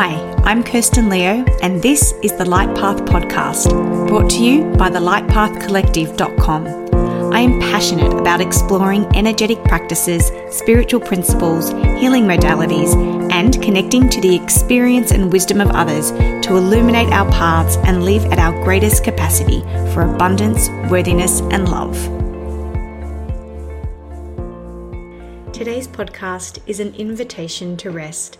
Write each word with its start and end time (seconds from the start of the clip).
Hi, 0.00 0.14
I'm 0.44 0.62
Kirsten 0.62 1.08
Leo, 1.08 1.44
and 1.60 1.82
this 1.82 2.14
is 2.22 2.32
the 2.36 2.44
Light 2.44 2.72
Path 2.76 2.98
Podcast, 2.98 3.68
brought 4.06 4.30
to 4.30 4.38
you 4.38 4.62
by 4.76 4.90
the 4.90 5.00
lightpathcollective.com. 5.00 7.32
I 7.34 7.40
am 7.40 7.58
passionate 7.58 8.12
about 8.12 8.40
exploring 8.40 9.06
energetic 9.16 9.60
practices, 9.64 10.30
spiritual 10.56 11.00
principles, 11.00 11.70
healing 12.00 12.26
modalities, 12.26 12.94
and 13.32 13.60
connecting 13.60 14.08
to 14.10 14.20
the 14.20 14.36
experience 14.36 15.10
and 15.10 15.32
wisdom 15.32 15.60
of 15.60 15.70
others 15.70 16.12
to 16.12 16.56
illuminate 16.56 17.12
our 17.12 17.28
paths 17.32 17.76
and 17.78 18.04
live 18.04 18.24
at 18.26 18.38
our 18.38 18.52
greatest 18.62 19.02
capacity 19.02 19.62
for 19.92 20.02
abundance, 20.02 20.68
worthiness, 20.92 21.40
and 21.50 21.68
love. 21.68 21.96
Today's 25.52 25.88
podcast 25.88 26.60
is 26.68 26.78
an 26.78 26.94
invitation 26.94 27.76
to 27.78 27.90
rest. 27.90 28.38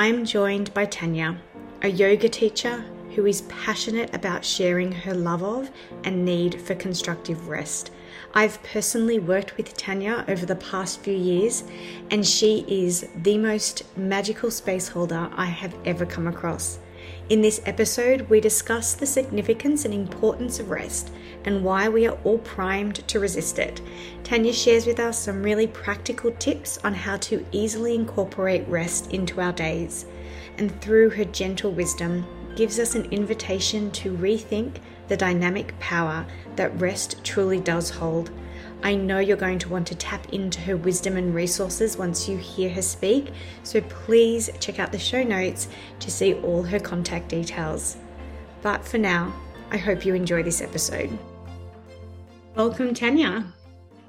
I'm 0.00 0.24
joined 0.24 0.72
by 0.72 0.86
Tanya, 0.86 1.36
a 1.82 1.88
yoga 1.88 2.26
teacher 2.26 2.82
who 3.14 3.26
is 3.26 3.42
passionate 3.42 4.14
about 4.14 4.46
sharing 4.46 4.90
her 4.90 5.12
love 5.12 5.42
of 5.42 5.70
and 6.04 6.24
need 6.24 6.58
for 6.62 6.74
constructive 6.74 7.48
rest. 7.48 7.90
I've 8.32 8.62
personally 8.62 9.18
worked 9.18 9.58
with 9.58 9.76
Tanya 9.76 10.24
over 10.26 10.46
the 10.46 10.56
past 10.56 11.00
few 11.00 11.14
years, 11.14 11.64
and 12.10 12.26
she 12.26 12.64
is 12.66 13.10
the 13.14 13.36
most 13.36 13.82
magical 13.98 14.50
space 14.50 14.88
holder 14.88 15.28
I 15.34 15.44
have 15.44 15.76
ever 15.84 16.06
come 16.06 16.28
across. 16.28 16.78
In 17.30 17.42
this 17.42 17.60
episode, 17.64 18.22
we 18.22 18.40
discuss 18.40 18.92
the 18.92 19.06
significance 19.06 19.84
and 19.84 19.94
importance 19.94 20.58
of 20.58 20.68
rest 20.68 21.12
and 21.44 21.62
why 21.62 21.88
we 21.88 22.04
are 22.08 22.18
all 22.24 22.38
primed 22.38 23.06
to 23.06 23.20
resist 23.20 23.60
it. 23.60 23.80
Tanya 24.24 24.52
shares 24.52 24.84
with 24.84 24.98
us 24.98 25.16
some 25.16 25.40
really 25.40 25.68
practical 25.68 26.32
tips 26.32 26.78
on 26.82 26.92
how 26.92 27.18
to 27.18 27.46
easily 27.52 27.94
incorporate 27.94 28.66
rest 28.66 29.12
into 29.12 29.40
our 29.40 29.52
days. 29.52 30.06
And 30.58 30.80
through 30.80 31.10
her 31.10 31.24
gentle 31.24 31.70
wisdom, 31.70 32.26
gives 32.56 32.80
us 32.80 32.96
an 32.96 33.04
invitation 33.12 33.92
to 33.92 34.16
rethink 34.16 34.78
the 35.06 35.16
dynamic 35.16 35.78
power 35.78 36.26
that 36.56 36.80
rest 36.80 37.22
truly 37.22 37.60
does 37.60 37.90
hold. 37.90 38.32
I 38.82 38.94
know 38.94 39.18
you're 39.18 39.36
going 39.36 39.58
to 39.58 39.68
want 39.68 39.86
to 39.88 39.94
tap 39.94 40.32
into 40.32 40.60
her 40.62 40.76
wisdom 40.76 41.16
and 41.16 41.34
resources 41.34 41.98
once 41.98 42.28
you 42.28 42.38
hear 42.38 42.70
her 42.70 42.82
speak, 42.82 43.30
so 43.62 43.80
please 43.82 44.48
check 44.58 44.78
out 44.78 44.90
the 44.90 44.98
show 44.98 45.22
notes 45.22 45.68
to 45.98 46.10
see 46.10 46.34
all 46.34 46.62
her 46.62 46.80
contact 46.80 47.28
details. 47.28 47.98
But 48.62 48.84
for 48.84 48.96
now, 48.96 49.34
I 49.70 49.76
hope 49.76 50.06
you 50.06 50.14
enjoy 50.14 50.42
this 50.42 50.62
episode. 50.62 51.16
Welcome, 52.54 52.94
Tanya. 52.94 53.52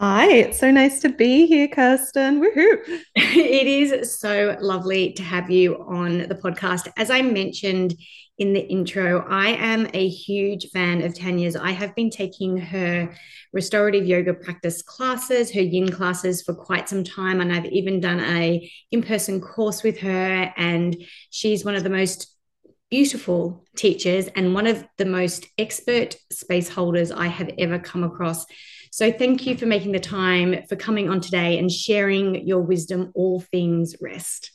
Hi, 0.01 0.31
it's 0.31 0.57
so 0.57 0.71
nice 0.71 0.99
to 1.01 1.09
be 1.09 1.45
here, 1.45 1.67
Kirsten. 1.67 2.41
Woohoo! 2.41 2.77
it 3.15 3.67
is 3.67 4.19
so 4.19 4.57
lovely 4.59 5.13
to 5.13 5.21
have 5.21 5.51
you 5.51 5.75
on 5.83 6.27
the 6.27 6.33
podcast. 6.33 6.91
As 6.97 7.11
I 7.11 7.21
mentioned 7.21 7.93
in 8.39 8.53
the 8.53 8.61
intro, 8.61 9.23
I 9.29 9.49
am 9.49 9.87
a 9.93 10.07
huge 10.07 10.71
fan 10.71 11.03
of 11.03 11.13
Tanya's. 11.13 11.55
I 11.55 11.69
have 11.69 11.93
been 11.93 12.09
taking 12.09 12.57
her 12.57 13.13
restorative 13.53 14.07
yoga 14.07 14.33
practice 14.33 14.81
classes, 14.81 15.51
her 15.51 15.61
yin 15.61 15.91
classes 15.91 16.41
for 16.41 16.55
quite 16.55 16.89
some 16.89 17.03
time, 17.03 17.39
and 17.39 17.53
I've 17.53 17.67
even 17.67 17.99
done 17.99 18.21
a 18.21 18.67
in-person 18.89 19.39
course 19.39 19.83
with 19.83 19.99
her. 19.99 20.51
And 20.57 20.97
she's 21.29 21.63
one 21.63 21.75
of 21.75 21.83
the 21.83 21.91
most 21.91 22.35
beautiful 22.89 23.65
teachers 23.77 24.27
and 24.35 24.55
one 24.55 24.65
of 24.65 24.83
the 24.97 25.05
most 25.05 25.45
expert 25.59 26.15
space 26.31 26.69
holders 26.69 27.11
I 27.11 27.27
have 27.27 27.51
ever 27.59 27.77
come 27.77 28.03
across. 28.03 28.47
So 28.91 29.09
thank 29.09 29.47
you 29.47 29.57
for 29.57 29.65
making 29.65 29.93
the 29.93 29.99
time 30.01 30.65
for 30.67 30.75
coming 30.75 31.09
on 31.09 31.21
today 31.21 31.57
and 31.57 31.71
sharing 31.71 32.45
your 32.45 32.59
wisdom, 32.59 33.11
all 33.15 33.39
things 33.39 33.95
rest. 34.01 34.51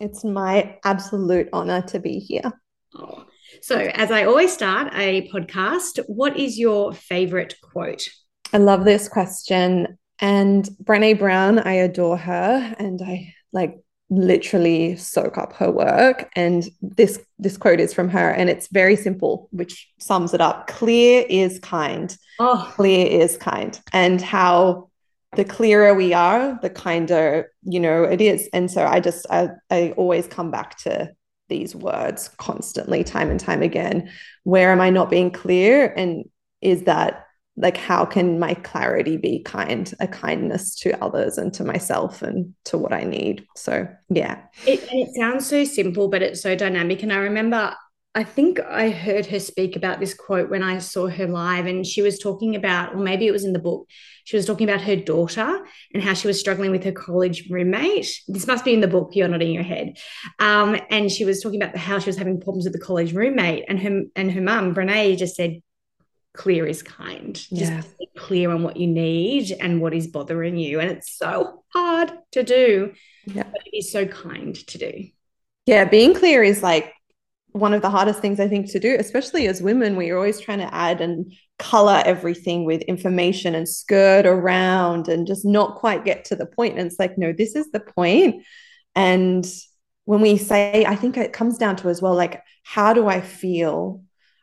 It's 0.00 0.24
my 0.24 0.78
absolute 0.84 1.48
honor 1.52 1.82
to 1.82 2.00
be 2.00 2.18
here. 2.18 2.52
Oh. 2.96 3.24
So, 3.62 3.76
as 3.76 4.10
I 4.10 4.24
always 4.24 4.52
start 4.52 4.92
a 4.94 5.28
podcast, 5.30 6.00
what 6.08 6.36
is 6.36 6.58
your 6.58 6.92
favorite 6.92 7.54
quote? 7.62 8.08
I 8.52 8.58
love 8.58 8.84
this 8.84 9.08
question. 9.08 9.98
And 10.18 10.68
Brene 10.82 11.18
Brown, 11.18 11.60
I 11.60 11.74
adore 11.74 12.18
her. 12.18 12.74
And 12.78 13.00
I 13.00 13.34
like 13.52 13.76
literally 14.10 14.96
soak 14.96 15.36
up 15.36 15.52
her 15.54 15.70
work. 15.70 16.30
And 16.34 16.68
this 16.80 17.20
this 17.38 17.56
quote 17.56 17.80
is 17.80 17.92
from 17.92 18.08
her 18.08 18.30
and 18.30 18.48
it's 18.48 18.68
very 18.68 18.96
simple 18.96 19.48
which 19.52 19.88
sums 19.98 20.34
it 20.34 20.40
up. 20.40 20.66
Clear 20.66 21.24
is 21.28 21.58
kind. 21.58 22.16
Oh. 22.38 22.70
Clear 22.74 23.06
is 23.06 23.36
kind. 23.36 23.78
And 23.92 24.20
how 24.20 24.88
the 25.36 25.44
clearer 25.44 25.92
we 25.92 26.14
are 26.14 26.58
the 26.62 26.70
kinder 26.70 27.52
you 27.62 27.78
know 27.78 28.02
it 28.02 28.20
is. 28.20 28.48
And 28.52 28.70
so 28.70 28.86
i 28.86 28.98
just 29.00 29.26
i, 29.30 29.50
I 29.70 29.92
always 29.96 30.26
come 30.26 30.50
back 30.50 30.78
to 30.78 31.12
these 31.48 31.74
words 31.74 32.28
constantly 32.38 33.04
time 33.04 33.30
and 33.30 33.40
time 33.40 33.62
again. 33.62 34.10
Where 34.44 34.72
am 34.72 34.80
i 34.80 34.90
not 34.90 35.10
being 35.10 35.30
clear? 35.30 35.92
And 35.96 36.24
is 36.60 36.84
that 36.84 37.27
like 37.58 37.76
how 37.76 38.04
can 38.04 38.38
my 38.38 38.54
clarity 38.54 39.16
be 39.16 39.42
kind 39.42 39.92
a 40.00 40.08
kindness 40.08 40.74
to 40.74 41.02
others 41.04 41.38
and 41.38 41.52
to 41.52 41.64
myself 41.64 42.22
and 42.22 42.54
to 42.64 42.78
what 42.78 42.92
i 42.92 43.02
need 43.04 43.46
so 43.56 43.86
yeah 44.08 44.40
it, 44.66 44.86
it 44.90 45.08
sounds 45.16 45.46
so 45.46 45.64
simple 45.64 46.08
but 46.08 46.22
it's 46.22 46.40
so 46.40 46.54
dynamic 46.54 47.02
and 47.02 47.12
i 47.12 47.18
remember 47.18 47.74
I 48.14 48.24
think 48.24 48.58
I 48.58 48.90
heard 48.90 49.26
her 49.26 49.38
speak 49.38 49.76
about 49.76 50.00
this 50.00 50.12
quote 50.12 50.50
when 50.50 50.62
I 50.62 50.78
saw 50.78 51.08
her 51.08 51.28
live, 51.28 51.66
and 51.66 51.86
she 51.86 52.02
was 52.02 52.18
talking 52.18 52.56
about, 52.56 52.94
or 52.94 52.98
maybe 52.98 53.28
it 53.28 53.32
was 53.32 53.44
in 53.44 53.52
the 53.52 53.60
book, 53.60 53.86
she 54.24 54.36
was 54.36 54.44
talking 54.44 54.68
about 54.68 54.80
her 54.80 54.96
daughter 54.96 55.64
and 55.94 56.02
how 56.02 56.14
she 56.14 56.26
was 56.26 56.40
struggling 56.40 56.70
with 56.70 56.82
her 56.82 56.90
college 56.90 57.48
roommate. 57.48 58.10
This 58.26 58.46
must 58.46 58.64
be 58.64 58.74
in 58.74 58.80
the 58.80 58.88
book, 58.88 59.10
you're 59.14 59.28
nodding 59.28 59.52
your 59.52 59.62
head. 59.62 59.98
Um, 60.40 60.80
and 60.90 61.12
she 61.12 61.24
was 61.24 61.40
talking 61.40 61.62
about 61.62 61.76
how 61.76 61.98
she 61.98 62.08
was 62.08 62.16
having 62.16 62.40
problems 62.40 62.64
with 62.64 62.72
the 62.72 62.80
college 62.80 63.12
roommate, 63.12 63.66
and 63.68 63.78
her 63.78 64.02
and 64.16 64.32
her 64.32 64.40
mum, 64.40 64.74
Brene, 64.74 65.16
just 65.16 65.36
said, 65.36 65.60
clear 66.38 66.64
is 66.64 66.82
kind. 66.82 67.34
Just 67.34 67.72
yeah. 67.72 67.82
be 67.98 68.08
clear 68.16 68.50
on 68.52 68.62
what 68.62 68.76
you 68.76 68.86
need 68.86 69.52
and 69.60 69.82
what 69.82 69.92
is 69.92 70.06
bothering 70.06 70.56
you. 70.56 70.78
And 70.78 70.90
it's 70.90 71.18
so 71.18 71.64
hard 71.74 72.12
to 72.32 72.44
do, 72.44 72.94
yeah. 73.26 73.42
but 73.42 73.60
it 73.66 73.76
is 73.76 73.90
so 73.90 74.06
kind 74.06 74.54
to 74.54 74.78
do. 74.78 75.08
Yeah, 75.66 75.84
being 75.84 76.14
clear 76.14 76.42
is 76.42 76.62
like 76.62 76.94
one 77.50 77.74
of 77.74 77.82
the 77.82 77.90
hardest 77.90 78.20
things 78.20 78.38
I 78.38 78.46
think 78.46 78.70
to 78.70 78.78
do, 78.78 78.96
especially 78.98 79.48
as 79.48 79.60
women. 79.60 79.96
We're 79.96 80.16
always 80.16 80.38
trying 80.38 80.60
to 80.60 80.72
add 80.72 81.00
and 81.00 81.32
color 81.58 82.00
everything 82.06 82.64
with 82.64 82.82
information 82.82 83.56
and 83.56 83.68
skirt 83.68 84.24
around 84.24 85.08
and 85.08 85.26
just 85.26 85.44
not 85.44 85.74
quite 85.76 86.04
get 86.04 86.24
to 86.26 86.36
the 86.36 86.46
point. 86.46 86.78
And 86.78 86.86
it's 86.86 87.00
like, 87.00 87.18
no, 87.18 87.32
this 87.32 87.56
is 87.56 87.70
the 87.72 87.80
point. 87.80 88.44
And 88.94 89.44
when 90.04 90.20
we 90.20 90.36
say, 90.36 90.84
I 90.86 90.94
think 90.94 91.16
it 91.16 91.32
comes 91.32 91.58
down 91.58 91.74
to 91.76 91.88
as 91.88 92.00
well, 92.00 92.14
like, 92.14 92.42
how 92.62 92.92
do 92.94 93.08
I 93.08 93.20
feel? 93.20 94.02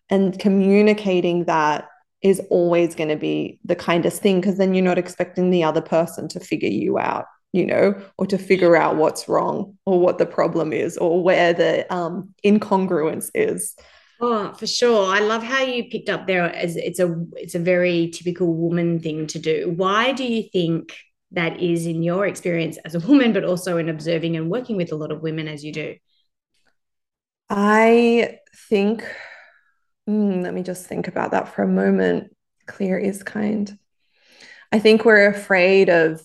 And 0.10 0.38
communicating 0.40 1.46
that 1.46 1.88
is 2.22 2.42
always 2.50 2.96
going 2.96 3.10
to 3.10 3.16
be 3.16 3.60
the 3.66 3.76
kindest 3.76 4.22
thing 4.22 4.42
because 4.42 4.58
then 4.58 4.74
you're 4.74 4.84
not 4.84 4.98
expecting 4.98 5.52
the 5.52 5.64
other 5.64 5.82
person 5.82 6.28
to 6.28 6.40
figure 6.40 6.70
you 6.70 6.98
out 6.98 7.26
you 7.56 7.66
know 7.66 7.96
or 8.18 8.28
to 8.28 8.38
figure 8.38 8.76
out 8.76 8.98
what's 8.98 9.30
wrong 9.30 9.78
or 9.86 9.98
what 9.98 10.18
the 10.18 10.26
problem 10.26 10.74
is 10.74 10.98
or 10.98 11.24
where 11.24 11.54
the 11.54 11.92
um, 11.94 12.34
incongruence 12.44 13.30
is. 13.34 13.76
Oh 14.20 14.54
for 14.54 14.68
sure. 14.68 15.14
I 15.14 15.20
love 15.20 15.42
how 15.42 15.62
you 15.62 15.86
picked 15.86 16.10
up 16.10 16.28
there 16.28 16.44
as 16.44 16.76
it's 16.76 17.00
a 17.00 17.16
it's 17.34 17.56
a 17.56 17.60
very 17.60 18.10
typical 18.10 18.54
woman 18.54 19.00
thing 19.00 19.28
to 19.28 19.40
do. 19.40 19.74
Why 19.76 20.12
do 20.12 20.26
you 20.26 20.44
think 20.52 20.94
that 21.32 21.62
is 21.62 21.86
in 21.86 22.04
your 22.04 22.26
experience 22.26 22.78
as 22.84 22.94
a 22.94 23.00
woman 23.08 23.32
but 23.32 23.46
also 23.46 23.78
in 23.78 23.88
observing 23.88 24.36
and 24.36 24.50
working 24.50 24.76
with 24.76 24.92
a 24.92 24.96
lot 24.96 25.14
of 25.14 25.22
women 25.22 25.48
as 25.48 25.64
you 25.64 25.72
do? 25.72 25.96
I 27.50 28.40
think 28.70 29.06
Mm, 30.10 30.44
let 30.44 30.54
me 30.54 30.62
just 30.62 30.86
think 30.86 31.08
about 31.08 31.32
that 31.32 31.54
for 31.54 31.64
a 31.64 31.68
moment. 31.68 32.36
Clear 32.68 32.98
is 32.98 33.24
kind. 33.24 33.78
I 34.72 34.80
think 34.80 35.06
we're 35.06 35.28
afraid 35.28 35.90
of 35.90 36.22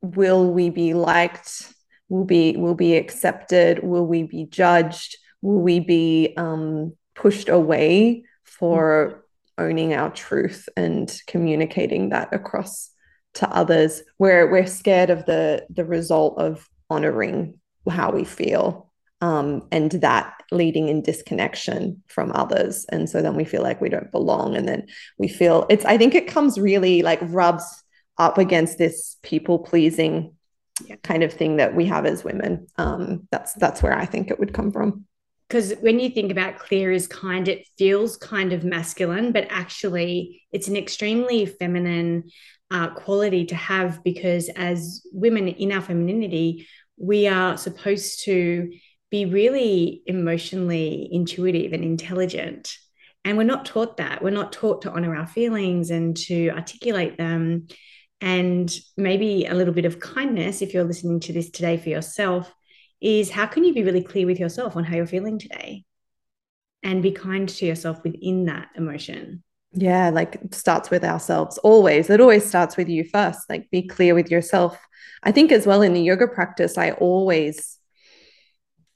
will 0.00 0.52
we 0.52 0.70
be 0.70 0.94
liked? 0.94 1.72
Will 2.08 2.24
be 2.24 2.56
will 2.56 2.74
be 2.74 2.96
accepted? 2.96 3.82
Will 3.82 4.06
we 4.06 4.22
be 4.22 4.44
judged? 4.46 5.16
Will 5.42 5.60
we 5.60 5.80
be 5.80 6.34
um, 6.36 6.94
pushed 7.14 7.48
away 7.48 8.24
for 8.44 9.24
owning 9.56 9.94
our 9.94 10.10
truth 10.10 10.68
and 10.76 11.12
communicating 11.26 12.10
that 12.10 12.32
across 12.32 12.90
to 13.34 13.48
others? 13.50 14.02
We're 14.18 14.50
we're 14.50 14.66
scared 14.66 15.10
of 15.10 15.26
the 15.26 15.66
the 15.70 15.84
result 15.84 16.38
of 16.38 16.68
honoring 16.90 17.58
how 17.88 18.12
we 18.12 18.24
feel 18.24 18.92
um, 19.24 19.66
and 19.72 19.90
that 19.92 20.34
leading 20.52 20.88
in 20.88 21.00
disconnection 21.00 22.02
from 22.08 22.30
others. 22.32 22.84
And 22.90 23.08
so 23.08 23.22
then 23.22 23.34
we 23.36 23.46
feel 23.46 23.62
like 23.62 23.80
we 23.80 23.88
don't 23.88 24.12
belong 24.12 24.54
and 24.54 24.68
then 24.68 24.86
we 25.16 25.28
feel 25.28 25.66
it's 25.70 25.84
i 25.86 25.96
think 25.96 26.14
it 26.14 26.28
comes 26.28 26.58
really 26.58 27.00
like 27.00 27.20
rubs 27.22 27.64
up 28.18 28.36
against 28.36 28.76
this 28.76 29.16
people 29.22 29.58
pleasing 29.58 30.34
kind 31.02 31.22
of 31.22 31.32
thing 31.32 31.56
that 31.56 31.74
we 31.74 31.86
have 31.86 32.04
as 32.04 32.22
women. 32.22 32.66
Um, 32.76 33.26
that's 33.30 33.54
that's 33.54 33.82
where 33.82 33.96
i 33.96 34.04
think 34.04 34.30
it 34.30 34.38
would 34.38 34.52
come 34.52 34.70
from. 34.70 35.06
Because 35.48 35.72
when 35.80 36.00
you 36.00 36.10
think 36.10 36.30
about 36.30 36.58
clear 36.58 36.92
is 36.92 37.06
kind 37.06 37.48
it 37.48 37.66
feels 37.78 38.18
kind 38.18 38.52
of 38.52 38.62
masculine 38.62 39.32
but 39.32 39.46
actually 39.48 40.42
it's 40.52 40.68
an 40.68 40.76
extremely 40.76 41.46
feminine 41.46 42.24
uh, 42.70 42.88
quality 42.88 43.46
to 43.46 43.54
have 43.54 44.04
because 44.04 44.50
as 44.50 45.00
women 45.12 45.48
in 45.48 45.72
our 45.72 45.80
femininity 45.80 46.66
we 46.96 47.26
are 47.26 47.56
supposed 47.56 48.24
to 48.24 48.70
be 49.10 49.24
really 49.24 50.02
emotionally 50.06 51.08
intuitive 51.12 51.72
and 51.72 51.84
intelligent. 51.84 52.76
And 53.24 53.38
we're 53.38 53.44
not 53.44 53.64
taught 53.64 53.96
that. 53.98 54.22
We're 54.22 54.30
not 54.30 54.52
taught 54.52 54.82
to 54.82 54.90
honor 54.90 55.16
our 55.16 55.26
feelings 55.26 55.90
and 55.90 56.16
to 56.18 56.50
articulate 56.50 57.16
them. 57.16 57.68
And 58.20 58.74
maybe 58.96 59.46
a 59.46 59.54
little 59.54 59.74
bit 59.74 59.84
of 59.84 60.00
kindness, 60.00 60.62
if 60.62 60.74
you're 60.74 60.84
listening 60.84 61.20
to 61.20 61.32
this 61.32 61.50
today 61.50 61.76
for 61.76 61.88
yourself, 61.88 62.52
is 63.00 63.30
how 63.30 63.46
can 63.46 63.64
you 63.64 63.74
be 63.74 63.82
really 63.82 64.02
clear 64.02 64.26
with 64.26 64.40
yourself 64.40 64.76
on 64.76 64.84
how 64.84 64.96
you're 64.96 65.06
feeling 65.06 65.38
today 65.38 65.84
and 66.82 67.02
be 67.02 67.12
kind 67.12 67.48
to 67.48 67.66
yourself 67.66 68.02
within 68.02 68.46
that 68.46 68.68
emotion? 68.76 69.42
Yeah, 69.72 70.10
like 70.10 70.38
starts 70.52 70.90
with 70.90 71.04
ourselves 71.04 71.58
always. 71.58 72.08
It 72.08 72.20
always 72.20 72.46
starts 72.46 72.76
with 72.76 72.88
you 72.88 73.04
first. 73.04 73.40
Like 73.48 73.70
be 73.70 73.86
clear 73.86 74.14
with 74.14 74.30
yourself. 74.30 74.78
I 75.22 75.32
think 75.32 75.50
as 75.50 75.66
well 75.66 75.82
in 75.82 75.94
the 75.94 76.02
yoga 76.02 76.28
practice, 76.28 76.78
I 76.78 76.92
always 76.92 77.78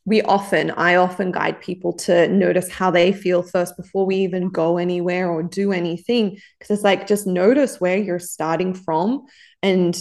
we 0.08 0.22
often 0.22 0.70
i 0.70 0.94
often 0.94 1.30
guide 1.30 1.60
people 1.60 1.92
to 1.92 2.26
notice 2.28 2.70
how 2.70 2.90
they 2.90 3.12
feel 3.12 3.42
first 3.42 3.76
before 3.76 4.06
we 4.06 4.16
even 4.16 4.48
go 4.48 4.78
anywhere 4.78 5.30
or 5.30 5.42
do 5.42 5.70
anything. 5.70 6.38
Because 6.58 6.74
it's 6.74 6.82
like 6.82 7.06
just 7.06 7.26
notice 7.26 7.78
where 7.78 7.98
you're 7.98 8.18
starting 8.18 8.72
from 8.72 9.26
and 9.62 10.00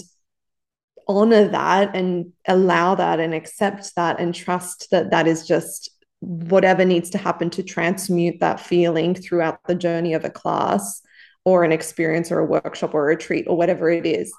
honor 1.09 1.49
that 1.49 1.93
and 1.93 2.31
allow 2.47 2.95
that 2.95 3.19
and 3.19 3.33
accept 3.33 3.95
that 3.97 4.17
and 4.19 4.33
trust 4.33 4.87
that 4.91 5.11
that 5.11 5.27
is 5.27 5.45
just 5.45 5.89
whatever 6.19 6.85
needs 6.85 7.09
to 7.09 7.17
happen 7.17 7.49
to 7.49 7.61
transmute 7.61 8.39
that 8.39 8.61
feeling 8.61 9.13
throughout 9.13 9.59
the 9.67 9.75
journey 9.75 10.13
of 10.13 10.23
a 10.23 10.29
class 10.29 11.01
or 11.43 11.65
an 11.65 11.73
experience 11.73 12.31
or 12.31 12.39
a 12.39 12.45
workshop 12.45 12.93
or 12.93 13.03
a 13.03 13.07
retreat 13.07 13.45
or 13.47 13.57
whatever 13.57 13.89
it 13.89 14.05
is. 14.05 14.33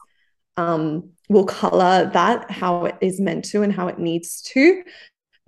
Um, 0.57 1.11
will 1.29 1.45
color 1.45 2.11
that 2.15 2.51
how 2.51 2.87
it 2.87 2.97
is 3.03 3.21
meant 3.21 3.45
to 3.47 3.63
and 3.63 3.73
how 3.73 3.89
it 3.89 3.99
needs 3.99 4.41
to 4.43 4.83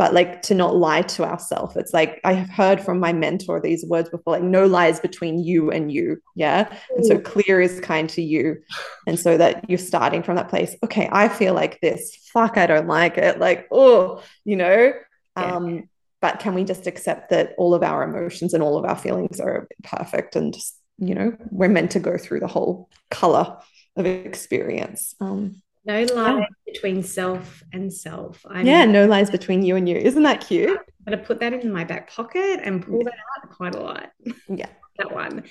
but 0.01 0.15
like 0.15 0.41
to 0.41 0.55
not 0.55 0.75
lie 0.75 1.03
to 1.03 1.25
ourselves. 1.25 1.77
It's 1.77 1.93
like 1.93 2.23
I 2.25 2.33
have 2.33 2.49
heard 2.49 2.81
from 2.81 3.01
my 3.01 3.13
mentor 3.13 3.61
these 3.61 3.85
words 3.85 4.09
before, 4.09 4.33
like 4.33 4.43
no 4.43 4.65
lies 4.65 4.99
between 4.99 5.45
you 5.45 5.71
and 5.71 5.93
you. 5.93 6.23
Yeah. 6.35 6.75
And 6.97 7.05
so 7.05 7.19
clear 7.19 7.61
is 7.61 7.81
kind 7.81 8.09
to 8.09 8.23
you. 8.23 8.63
And 9.07 9.21
so 9.21 9.37
that 9.37 9.69
you're 9.69 9.77
starting 9.77 10.23
from 10.23 10.37
that 10.37 10.49
place. 10.49 10.75
Okay, 10.83 11.07
I 11.13 11.29
feel 11.29 11.53
like 11.53 11.83
this. 11.83 12.17
Fuck, 12.33 12.57
I 12.57 12.65
don't 12.67 12.87
like 12.87 13.19
it. 13.19 13.39
Like, 13.39 13.69
oh, 13.71 14.23
you 14.47 14.57
know. 14.57 14.95
Yeah. 15.37 15.45
Um, 15.45 15.91
but 16.23 16.41
can 16.41 16.55
we 16.55 16.65
just 16.65 16.87
accept 16.87 17.29
that 17.29 17.53
all 17.59 17.75
of 17.75 17.83
our 17.83 18.03
emotions 18.03 18.55
and 18.55 18.63
all 18.63 18.79
of 18.79 18.87
our 18.87 18.97
feelings 18.97 19.39
are 19.39 19.69
perfect 19.83 20.35
and 20.35 20.55
just, 20.55 20.79
you 20.97 21.15
know, 21.15 21.37
we're 21.51 21.69
meant 21.69 21.91
to 21.91 22.01
go 22.01 22.17
through 22.17 22.41
the 22.41 22.47
whole 22.47 22.89
color 23.11 23.59
of 23.97 24.07
experience. 24.07 25.15
Um, 25.21 25.61
no 25.85 26.01
lies 26.01 26.11
yeah. 26.11 26.41
Oh. 26.41 26.55
between 26.67 27.03
self 27.03 27.63
and 27.73 27.93
self. 27.93 28.45
I'm 28.49 28.67
yeah, 28.67 28.85
no 28.85 29.07
lies 29.07 29.31
between 29.31 29.63
you 29.63 29.77
and 29.77 29.89
you. 29.89 29.97
Isn't 29.97 30.23
that 30.25 30.47
cute? 30.47 30.71
I'm 30.71 31.13
going 31.13 31.19
to 31.19 31.25
put 31.25 31.41
that 31.41 31.53
in 31.53 31.73
my 31.73 31.85
back 31.85 32.11
pocket 32.11 32.61
and 32.63 32.85
pull 32.85 33.03
that 33.05 33.15
out 33.15 33.51
quite 33.51 33.75
a 33.75 33.81
lot. 33.81 34.11
Yeah. 34.49 34.67
that 34.99 35.13
one. 35.13 35.45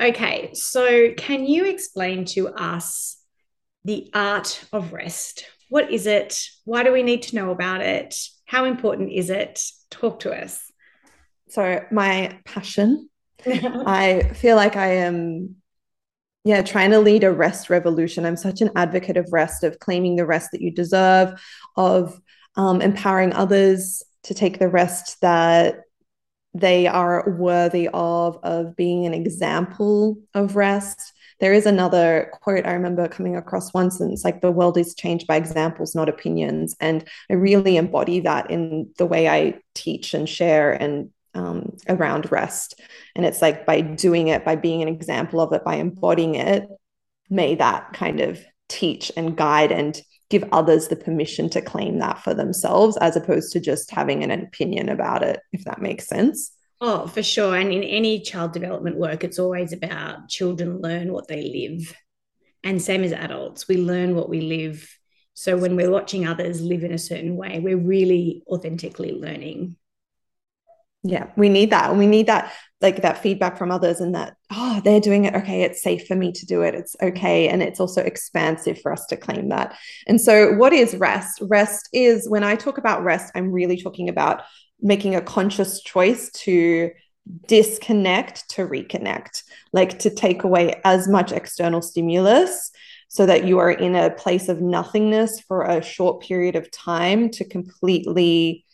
Okay. 0.00 0.50
So, 0.54 1.12
can 1.16 1.44
you 1.46 1.66
explain 1.66 2.24
to 2.26 2.48
us 2.48 3.18
the 3.84 4.10
art 4.12 4.64
of 4.72 4.92
rest? 4.92 5.46
What 5.68 5.90
is 5.90 6.06
it? 6.06 6.44
Why 6.64 6.82
do 6.82 6.92
we 6.92 7.02
need 7.02 7.22
to 7.24 7.36
know 7.36 7.50
about 7.50 7.80
it? 7.80 8.16
How 8.44 8.64
important 8.64 9.12
is 9.12 9.30
it? 9.30 9.62
Talk 9.90 10.20
to 10.20 10.32
us. 10.32 10.60
So, 11.48 11.84
my 11.90 12.38
passion, 12.44 13.08
I 13.46 14.30
feel 14.34 14.56
like 14.56 14.76
I 14.76 14.96
am 14.96 15.56
yeah, 16.44 16.62
trying 16.62 16.90
to 16.90 16.98
lead 16.98 17.24
a 17.24 17.32
rest 17.32 17.70
revolution. 17.70 18.26
I'm 18.26 18.36
such 18.36 18.60
an 18.60 18.70
advocate 18.74 19.16
of 19.16 19.32
rest, 19.32 19.62
of 19.62 19.78
claiming 19.78 20.16
the 20.16 20.26
rest 20.26 20.50
that 20.52 20.60
you 20.60 20.72
deserve, 20.72 21.40
of 21.76 22.20
um, 22.56 22.82
empowering 22.82 23.32
others 23.32 24.02
to 24.24 24.34
take 24.34 24.58
the 24.58 24.68
rest 24.68 25.20
that 25.20 25.80
they 26.54 26.86
are 26.86 27.30
worthy 27.30 27.88
of, 27.94 28.38
of 28.42 28.76
being 28.76 29.06
an 29.06 29.14
example 29.14 30.18
of 30.34 30.56
rest. 30.56 31.12
There 31.40 31.52
is 31.52 31.64
another 31.64 32.30
quote 32.40 32.66
I 32.66 32.72
remember 32.72 33.08
coming 33.08 33.36
across 33.36 33.72
once, 33.72 34.00
and 34.00 34.12
it's 34.12 34.24
like 34.24 34.40
the 34.40 34.52
world 34.52 34.76
is 34.76 34.94
changed 34.94 35.26
by 35.26 35.36
examples, 35.36 35.94
not 35.94 36.08
opinions. 36.08 36.76
And 36.80 37.08
I 37.30 37.34
really 37.34 37.76
embody 37.76 38.20
that 38.20 38.50
in 38.50 38.90
the 38.98 39.06
way 39.06 39.28
I 39.28 39.60
teach 39.74 40.12
and 40.12 40.28
share 40.28 40.72
and 40.72 41.10
um, 41.34 41.76
around 41.88 42.30
rest. 42.30 42.80
And 43.14 43.24
it's 43.24 43.42
like 43.42 43.66
by 43.66 43.80
doing 43.80 44.28
it, 44.28 44.44
by 44.44 44.56
being 44.56 44.82
an 44.82 44.88
example 44.88 45.40
of 45.40 45.52
it, 45.52 45.64
by 45.64 45.76
embodying 45.76 46.34
it, 46.34 46.68
may 47.30 47.54
that 47.54 47.92
kind 47.92 48.20
of 48.20 48.44
teach 48.68 49.10
and 49.16 49.36
guide 49.36 49.72
and 49.72 50.00
give 50.30 50.44
others 50.52 50.88
the 50.88 50.96
permission 50.96 51.50
to 51.50 51.60
claim 51.60 51.98
that 51.98 52.18
for 52.18 52.32
themselves 52.32 52.96
as 52.98 53.16
opposed 53.16 53.52
to 53.52 53.60
just 53.60 53.90
having 53.90 54.24
an 54.24 54.30
opinion 54.30 54.88
about 54.88 55.22
it, 55.22 55.40
if 55.52 55.64
that 55.64 55.82
makes 55.82 56.08
sense. 56.08 56.52
Oh, 56.80 57.06
for 57.06 57.22
sure. 57.22 57.54
And 57.54 57.72
in 57.72 57.82
any 57.82 58.20
child 58.20 58.52
development 58.52 58.96
work, 58.96 59.24
it's 59.24 59.38
always 59.38 59.72
about 59.72 60.28
children 60.28 60.80
learn 60.80 61.12
what 61.12 61.28
they 61.28 61.42
live. 61.42 61.94
And 62.64 62.80
same 62.80 63.04
as 63.04 63.12
adults, 63.12 63.68
we 63.68 63.76
learn 63.76 64.14
what 64.14 64.28
we 64.28 64.40
live. 64.40 64.88
So 65.34 65.56
when 65.56 65.76
we're 65.76 65.90
watching 65.90 66.26
others 66.26 66.60
live 66.60 66.82
in 66.82 66.92
a 66.92 66.98
certain 66.98 67.36
way, 67.36 67.60
we're 67.60 67.76
really 67.76 68.42
authentically 68.48 69.12
learning 69.12 69.76
yeah 71.02 71.26
we 71.36 71.48
need 71.48 71.70
that. 71.70 71.90
And 71.90 71.98
we 71.98 72.06
need 72.06 72.26
that 72.26 72.52
like 72.80 73.02
that 73.02 73.22
feedback 73.22 73.56
from 73.56 73.70
others 73.70 74.00
and 74.00 74.14
that 74.14 74.36
oh 74.50 74.80
they're 74.84 75.00
doing 75.00 75.24
it. 75.24 75.34
Okay 75.34 75.62
it's 75.62 75.82
safe 75.82 76.06
for 76.06 76.14
me 76.14 76.32
to 76.32 76.46
do 76.46 76.62
it. 76.62 76.74
It's 76.74 76.96
okay. 77.02 77.48
And 77.48 77.62
it's 77.62 77.80
also 77.80 78.02
expansive 78.02 78.80
for 78.80 78.92
us 78.92 79.06
to 79.06 79.16
claim 79.16 79.48
that. 79.48 79.76
And 80.06 80.20
so 80.20 80.52
what 80.54 80.72
is 80.72 80.96
rest? 80.96 81.40
Rest 81.42 81.88
is 81.92 82.28
when 82.28 82.44
i 82.44 82.54
talk 82.54 82.78
about 82.78 83.04
rest 83.04 83.32
i'm 83.34 83.50
really 83.50 83.80
talking 83.80 84.08
about 84.08 84.42
making 84.80 85.14
a 85.14 85.20
conscious 85.20 85.80
choice 85.82 86.30
to 86.32 86.90
disconnect 87.46 88.48
to 88.50 88.66
reconnect 88.66 89.44
like 89.72 89.98
to 90.00 90.10
take 90.10 90.42
away 90.42 90.80
as 90.84 91.06
much 91.08 91.30
external 91.30 91.80
stimulus 91.80 92.72
so 93.08 93.26
that 93.26 93.44
you 93.44 93.58
are 93.58 93.70
in 93.70 93.94
a 93.94 94.10
place 94.10 94.48
of 94.48 94.60
nothingness 94.60 95.38
for 95.40 95.62
a 95.62 95.82
short 95.82 96.22
period 96.22 96.56
of 96.56 96.70
time 96.70 97.30
to 97.30 97.44
completely 97.44 98.64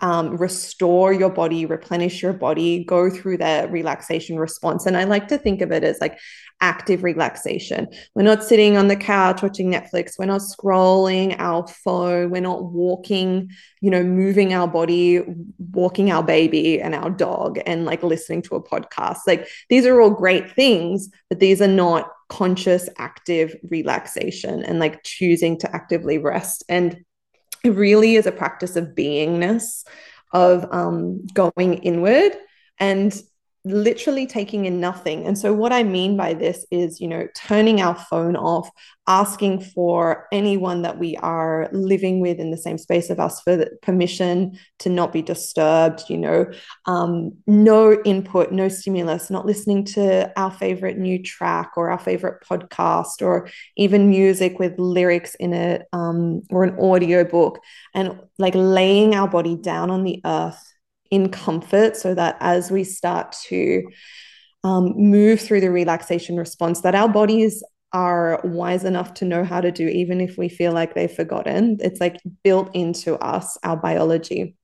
um, 0.00 0.36
restore 0.36 1.12
your 1.12 1.30
body, 1.30 1.64
replenish 1.64 2.22
your 2.22 2.32
body, 2.32 2.84
go 2.84 3.08
through 3.08 3.38
the 3.38 3.66
relaxation 3.70 4.38
response. 4.38 4.86
And 4.86 4.96
I 4.96 5.04
like 5.04 5.28
to 5.28 5.38
think 5.38 5.62
of 5.62 5.72
it 5.72 5.84
as 5.84 5.98
like 6.00 6.18
active 6.60 7.02
relaxation. 7.02 7.88
We're 8.14 8.22
not 8.22 8.44
sitting 8.44 8.76
on 8.76 8.88
the 8.88 8.96
couch 8.96 9.42
watching 9.42 9.70
Netflix. 9.70 10.18
We're 10.18 10.26
not 10.26 10.40
scrolling 10.40 11.36
our 11.38 11.66
phone. 11.66 12.30
We're 12.30 12.40
not 12.40 12.64
walking, 12.64 13.50
you 13.80 13.90
know, 13.90 14.02
moving 14.02 14.52
our 14.52 14.68
body, 14.68 15.22
walking 15.72 16.10
our 16.10 16.22
baby 16.22 16.80
and 16.80 16.94
our 16.94 17.10
dog 17.10 17.58
and 17.66 17.84
like 17.84 18.02
listening 18.02 18.42
to 18.42 18.56
a 18.56 18.62
podcast. 18.62 19.20
Like 19.26 19.48
these 19.68 19.86
are 19.86 20.00
all 20.00 20.10
great 20.10 20.52
things, 20.52 21.08
but 21.28 21.40
these 21.40 21.62
are 21.62 21.68
not 21.68 22.10
conscious, 22.28 22.88
active 22.98 23.54
relaxation 23.70 24.62
and 24.64 24.78
like 24.78 25.02
choosing 25.04 25.58
to 25.58 25.74
actively 25.74 26.18
rest. 26.18 26.64
And 26.68 27.04
it 27.66 27.70
really 27.70 28.16
is 28.16 28.26
a 28.26 28.32
practice 28.32 28.76
of 28.76 28.94
beingness, 28.94 29.84
of 30.32 30.66
um, 30.72 31.26
going 31.34 31.74
inward 31.74 32.32
and 32.78 33.20
literally 33.66 34.26
taking 34.26 34.64
in 34.64 34.80
nothing. 34.80 35.26
And 35.26 35.36
so, 35.36 35.52
what 35.52 35.72
I 35.72 35.82
mean 35.82 36.16
by 36.16 36.34
this 36.34 36.64
is, 36.70 37.00
you 37.00 37.08
know, 37.08 37.26
turning 37.34 37.80
our 37.80 37.96
phone 37.96 38.36
off, 38.36 38.70
asking 39.08 39.60
for 39.60 40.26
anyone 40.32 40.82
that 40.82 40.98
we 40.98 41.16
are 41.16 41.68
living 41.72 42.20
with 42.20 42.38
in 42.38 42.50
the 42.50 42.56
same 42.56 42.78
space 42.78 43.10
of 43.10 43.18
us 43.18 43.40
for 43.40 43.66
permission 43.82 44.58
to 44.78 44.88
not 44.88 45.12
be 45.12 45.20
disturbed, 45.20 46.04
you 46.08 46.16
know, 46.16 46.46
um, 46.86 47.32
no 47.46 48.00
input, 48.04 48.52
no 48.52 48.68
stimulus, 48.68 49.30
not 49.30 49.46
listening 49.46 49.84
to 49.84 50.32
our 50.38 50.50
favorite 50.50 50.98
new 50.98 51.20
track 51.20 51.72
or 51.76 51.90
our 51.90 51.98
favorite 51.98 52.42
podcast 52.48 53.20
or 53.20 53.48
even 53.76 54.08
music 54.08 54.58
with 54.60 54.78
lyrics 54.78 55.34
in 55.36 55.52
it 55.52 55.86
um, 55.92 56.42
or 56.50 56.62
an 56.62 56.78
audio 56.78 57.24
book, 57.24 57.60
and 57.94 58.20
like 58.38 58.54
laying 58.54 59.14
our 59.14 59.28
body 59.28 59.56
down 59.56 59.90
on 59.90 60.04
the 60.04 60.20
earth 60.24 60.75
in 61.10 61.28
comfort 61.30 61.96
so 61.96 62.14
that 62.14 62.36
as 62.40 62.70
we 62.70 62.84
start 62.84 63.34
to 63.48 63.82
um, 64.64 64.92
move 64.96 65.40
through 65.40 65.60
the 65.60 65.70
relaxation 65.70 66.36
response 66.36 66.80
that 66.80 66.94
our 66.94 67.08
bodies 67.08 67.62
are 67.92 68.40
wise 68.44 68.84
enough 68.84 69.14
to 69.14 69.24
know 69.24 69.44
how 69.44 69.60
to 69.60 69.70
do 69.70 69.86
even 69.88 70.20
if 70.20 70.36
we 70.36 70.48
feel 70.48 70.72
like 70.72 70.94
they've 70.94 71.10
forgotten. 71.10 71.78
It's 71.80 72.00
like 72.00 72.20
built 72.42 72.74
into 72.74 73.16
us 73.18 73.56
our 73.62 73.76
biology. 73.76 74.56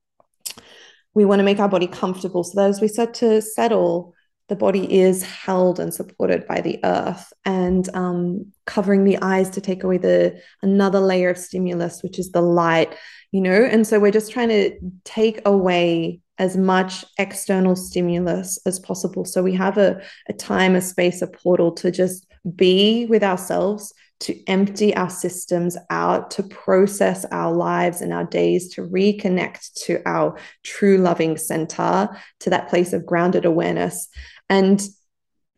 We 1.13 1.25
want 1.25 1.39
to 1.39 1.43
make 1.43 1.59
our 1.59 1.69
body 1.69 1.87
comfortable. 1.87 2.43
So 2.43 2.55
that 2.55 2.69
as 2.69 2.81
we 2.81 2.87
start 2.87 3.13
to 3.15 3.41
settle 3.41 4.13
the 4.49 4.55
body 4.57 4.93
is 4.93 5.23
held 5.23 5.79
and 5.79 5.93
supported 5.93 6.45
by 6.47 6.59
the 6.59 6.77
earth. 6.83 7.31
And 7.45 7.87
um, 7.95 8.51
covering 8.65 9.05
the 9.05 9.17
eyes 9.21 9.49
to 9.51 9.61
take 9.61 9.85
away 9.85 9.97
the 9.97 10.41
another 10.61 10.99
layer 10.99 11.29
of 11.29 11.37
stimulus 11.37 12.03
which 12.03 12.19
is 12.19 12.31
the 12.31 12.41
light 12.41 12.93
you 13.33 13.41
know? 13.41 13.65
And 13.65 13.85
so 13.85 13.99
we're 13.99 14.11
just 14.11 14.31
trying 14.31 14.49
to 14.49 14.79
take 15.03 15.41
away 15.45 16.21
as 16.37 16.57
much 16.57 17.05
external 17.17 17.75
stimulus 17.75 18.59
as 18.65 18.79
possible. 18.79 19.25
So 19.25 19.43
we 19.43 19.53
have 19.53 19.77
a, 19.77 20.01
a 20.27 20.33
time, 20.33 20.75
a 20.75 20.81
space, 20.81 21.21
a 21.21 21.27
portal 21.27 21.71
to 21.73 21.91
just 21.91 22.27
be 22.55 23.05
with 23.05 23.23
ourselves, 23.23 23.93
to 24.21 24.47
empty 24.47 24.95
our 24.95 25.09
systems 25.09 25.77
out, 25.89 26.31
to 26.31 26.43
process 26.43 27.25
our 27.25 27.53
lives 27.53 28.01
and 28.01 28.13
our 28.13 28.23
days, 28.25 28.73
to 28.73 28.81
reconnect 28.81 29.73
to 29.85 30.01
our 30.05 30.37
true 30.63 30.97
loving 30.97 31.37
center, 31.37 32.09
to 32.39 32.49
that 32.49 32.69
place 32.69 32.93
of 32.93 33.05
grounded 33.05 33.45
awareness. 33.45 34.07
And 34.49 34.81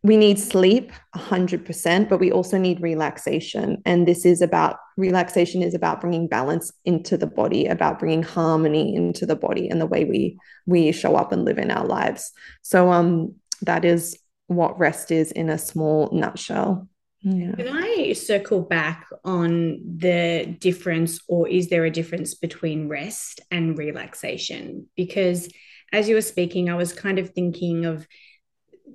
we 0.05 0.17
need 0.17 0.37
sleep 0.37 0.91
100% 1.15 2.09
but 2.09 2.19
we 2.19 2.31
also 2.31 2.59
need 2.59 2.79
relaxation 2.79 3.81
and 3.85 4.07
this 4.07 4.23
is 4.23 4.39
about 4.39 4.77
relaxation 4.97 5.63
is 5.63 5.73
about 5.73 5.99
bringing 5.99 6.27
balance 6.27 6.71
into 6.85 7.17
the 7.17 7.25
body 7.25 7.65
about 7.65 7.97
bringing 7.97 8.21
harmony 8.21 8.95
into 8.95 9.25
the 9.25 9.35
body 9.35 9.67
and 9.67 9.81
the 9.81 9.85
way 9.87 10.05
we 10.05 10.37
we 10.67 10.91
show 10.91 11.15
up 11.15 11.31
and 11.31 11.43
live 11.43 11.57
in 11.57 11.71
our 11.71 11.85
lives 11.85 12.31
so 12.61 12.91
um 12.91 13.33
that 13.63 13.83
is 13.83 14.17
what 14.45 14.77
rest 14.77 15.09
is 15.09 15.31
in 15.31 15.49
a 15.49 15.57
small 15.57 16.09
nutshell 16.13 16.87
yeah. 17.27 17.55
Can 17.55 17.69
I 17.69 18.13
circle 18.13 18.61
back 18.61 19.07
on 19.23 19.79
the 19.97 20.55
difference, 20.59 21.19
or 21.27 21.47
is 21.47 21.69
there 21.69 21.83
a 21.83 21.89
difference 21.89 22.35
between 22.35 22.87
rest 22.87 23.41
and 23.49 23.75
relaxation? 23.75 24.85
Because 24.95 25.51
as 25.91 26.07
you 26.07 26.13
were 26.13 26.21
speaking, 26.21 26.69
I 26.69 26.75
was 26.75 26.93
kind 26.93 27.17
of 27.17 27.31
thinking 27.31 27.85
of 27.85 28.05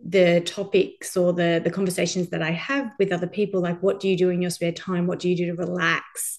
the 0.06 0.40
topics 0.40 1.16
or 1.16 1.32
the 1.32 1.60
the 1.62 1.70
conversations 1.70 2.28
that 2.30 2.42
I 2.42 2.50
have 2.52 2.92
with 2.98 3.12
other 3.12 3.26
people, 3.26 3.60
like 3.60 3.82
what 3.82 4.00
do 4.00 4.08
you 4.08 4.16
do 4.16 4.30
in 4.30 4.42
your 4.42 4.50
spare 4.50 4.72
time? 4.72 5.06
What 5.06 5.18
do 5.18 5.28
you 5.28 5.36
do 5.36 5.46
to 5.46 5.54
relax? 5.54 6.38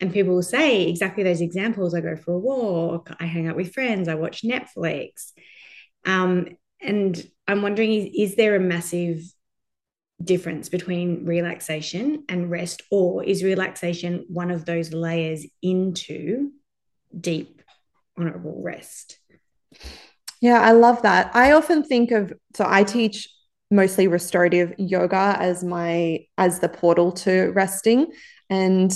And 0.00 0.12
people 0.12 0.34
will 0.34 0.42
say 0.42 0.88
exactly 0.88 1.24
those 1.24 1.40
examples. 1.40 1.94
I 1.94 2.00
go 2.00 2.16
for 2.16 2.34
a 2.34 2.38
walk, 2.38 3.10
I 3.18 3.26
hang 3.26 3.48
out 3.48 3.56
with 3.56 3.72
friends, 3.72 4.08
I 4.08 4.14
watch 4.14 4.42
Netflix. 4.42 5.32
Um, 6.04 6.56
and 6.80 7.30
I'm 7.48 7.62
wondering, 7.62 7.92
is, 7.92 8.30
is 8.30 8.36
there 8.36 8.56
a 8.56 8.60
massive 8.60 9.22
difference 10.22 10.68
between 10.68 11.24
relaxation 11.24 12.24
and 12.28 12.50
rest, 12.50 12.82
or 12.90 13.24
is 13.24 13.42
relaxation 13.42 14.24
one 14.28 14.50
of 14.50 14.64
those 14.64 14.92
layers 14.92 15.46
into 15.62 16.50
deep, 17.18 17.62
honorable 18.18 18.60
rest? 18.62 19.18
Yeah, 20.40 20.60
I 20.60 20.72
love 20.72 21.02
that. 21.02 21.30
I 21.34 21.52
often 21.52 21.82
think 21.82 22.10
of 22.10 22.32
so 22.54 22.64
I 22.68 22.84
teach 22.84 23.28
mostly 23.70 24.06
restorative 24.06 24.74
yoga 24.78 25.36
as 25.40 25.64
my 25.64 26.20
as 26.38 26.60
the 26.60 26.68
portal 26.68 27.12
to 27.12 27.50
resting 27.54 28.06
and 28.48 28.92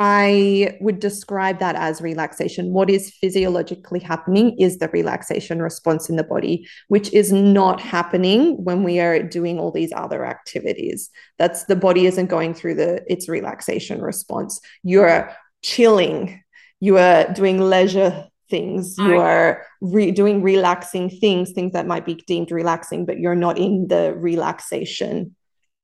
I 0.00 0.78
would 0.80 1.00
describe 1.00 1.58
that 1.58 1.74
as 1.74 2.00
relaxation. 2.00 2.72
What 2.72 2.88
is 2.88 3.12
physiologically 3.20 3.98
happening 3.98 4.56
is 4.56 4.78
the 4.78 4.88
relaxation 4.88 5.60
response 5.60 6.08
in 6.08 6.14
the 6.14 6.22
body, 6.22 6.68
which 6.86 7.12
is 7.12 7.32
not 7.32 7.80
happening 7.80 8.62
when 8.62 8.84
we 8.84 9.00
are 9.00 9.20
doing 9.20 9.58
all 9.58 9.72
these 9.72 9.92
other 9.92 10.24
activities. 10.24 11.10
That's 11.36 11.64
the 11.64 11.74
body 11.74 12.06
isn't 12.06 12.26
going 12.26 12.54
through 12.54 12.76
the 12.76 13.02
its 13.12 13.28
relaxation 13.28 14.00
response. 14.00 14.60
You're 14.84 15.34
chilling, 15.62 16.44
you 16.78 16.96
are 16.98 17.32
doing 17.32 17.58
leisure 17.58 18.28
things. 18.48 18.96
You 18.98 19.18
are 19.18 19.64
re- 19.80 20.10
doing 20.10 20.42
relaxing 20.42 21.10
things 21.10 21.52
things 21.52 21.72
that 21.72 21.86
might 21.86 22.04
be 22.04 22.14
deemed 22.14 22.50
relaxing 22.50 23.06
but 23.06 23.18
you're 23.18 23.34
not 23.34 23.58
in 23.58 23.88
the 23.88 24.14
relaxation 24.16 25.34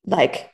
like 0.07 0.51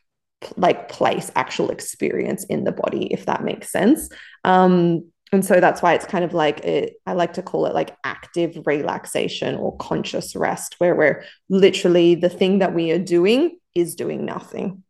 like 0.56 0.88
place 0.88 1.30
actual 1.36 1.70
experience 1.70 2.44
in 2.44 2.64
the 2.64 2.72
body 2.72 3.12
if 3.12 3.26
that 3.26 3.44
makes 3.44 3.70
sense. 3.70 4.08
Um 4.44 5.10
and 5.32 5.44
so 5.44 5.60
that's 5.60 5.80
why 5.80 5.94
it's 5.94 6.06
kind 6.06 6.24
of 6.24 6.34
like 6.34 6.60
it, 6.60 6.94
i 7.06 7.12
like 7.12 7.34
to 7.34 7.42
call 7.42 7.66
it 7.66 7.74
like 7.74 7.96
active 8.04 8.58
relaxation 8.66 9.54
or 9.54 9.76
conscious 9.76 10.34
rest 10.34 10.74
where 10.78 10.96
we're 10.96 11.24
literally 11.48 12.14
the 12.14 12.28
thing 12.28 12.58
that 12.58 12.74
we 12.74 12.90
are 12.90 12.98
doing 12.98 13.56
is 13.74 13.94
doing 13.94 14.24
nothing. 14.24 14.82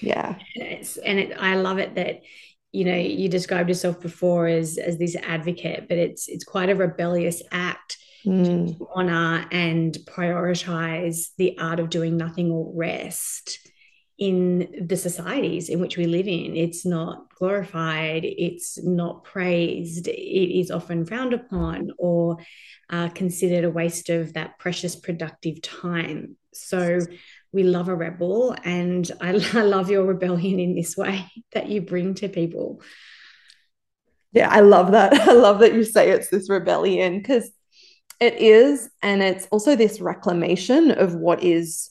Yeah. 0.00 0.36
And, 0.54 0.64
it's, 0.64 0.96
and 0.96 1.18
it, 1.18 1.36
i 1.38 1.56
love 1.56 1.78
it 1.78 1.94
that 1.96 2.20
you 2.74 2.84
know 2.84 2.96
you 2.96 3.28
described 3.28 3.68
yourself 3.68 4.00
before 4.00 4.48
as 4.48 4.78
as 4.78 4.98
this 4.98 5.16
advocate 5.22 5.86
but 5.88 5.96
it's 5.96 6.28
it's 6.28 6.44
quite 6.44 6.68
a 6.68 6.74
rebellious 6.74 7.40
act 7.52 7.98
mm. 8.26 8.76
to 8.76 8.88
honor 8.94 9.46
and 9.52 9.96
prioritize 10.06 11.28
the 11.38 11.56
art 11.58 11.78
of 11.78 11.88
doing 11.88 12.16
nothing 12.16 12.50
or 12.50 12.72
rest 12.74 13.60
in 14.18 14.86
the 14.88 14.96
societies 14.96 15.68
in 15.68 15.78
which 15.78 15.96
we 15.96 16.06
live 16.06 16.26
in 16.26 16.56
it's 16.56 16.84
not 16.84 17.28
glorified 17.38 18.22
it's 18.24 18.82
not 18.82 19.22
praised 19.22 20.08
it 20.08 20.58
is 20.60 20.70
often 20.70 21.04
frowned 21.04 21.32
upon 21.32 21.90
or 21.98 22.38
uh, 22.90 23.08
considered 23.08 23.64
a 23.64 23.70
waste 23.70 24.10
of 24.10 24.32
that 24.34 24.58
precious 24.58 24.96
productive 24.96 25.62
time 25.62 26.36
so 26.52 27.00
we 27.54 27.62
love 27.62 27.88
a 27.88 27.94
rebel 27.94 28.54
and 28.64 29.10
I, 29.20 29.30
I 29.54 29.62
love 29.62 29.88
your 29.90 30.04
rebellion 30.04 30.58
in 30.58 30.74
this 30.74 30.96
way 30.96 31.24
that 31.52 31.68
you 31.68 31.80
bring 31.80 32.14
to 32.16 32.28
people. 32.28 32.82
Yeah 34.32 34.50
i 34.50 34.60
love 34.60 34.92
that. 34.92 35.14
I 35.28 35.32
love 35.32 35.60
that 35.60 35.74
you 35.74 35.84
say 35.84 36.10
it's 36.10 36.28
this 36.28 36.50
rebellion 36.50 37.18
because 37.18 37.50
it 38.20 38.34
is 38.34 38.90
and 39.02 39.22
it's 39.22 39.46
also 39.50 39.76
this 39.76 40.00
reclamation 40.00 40.90
of 40.90 41.14
what 41.14 41.42
is 41.42 41.90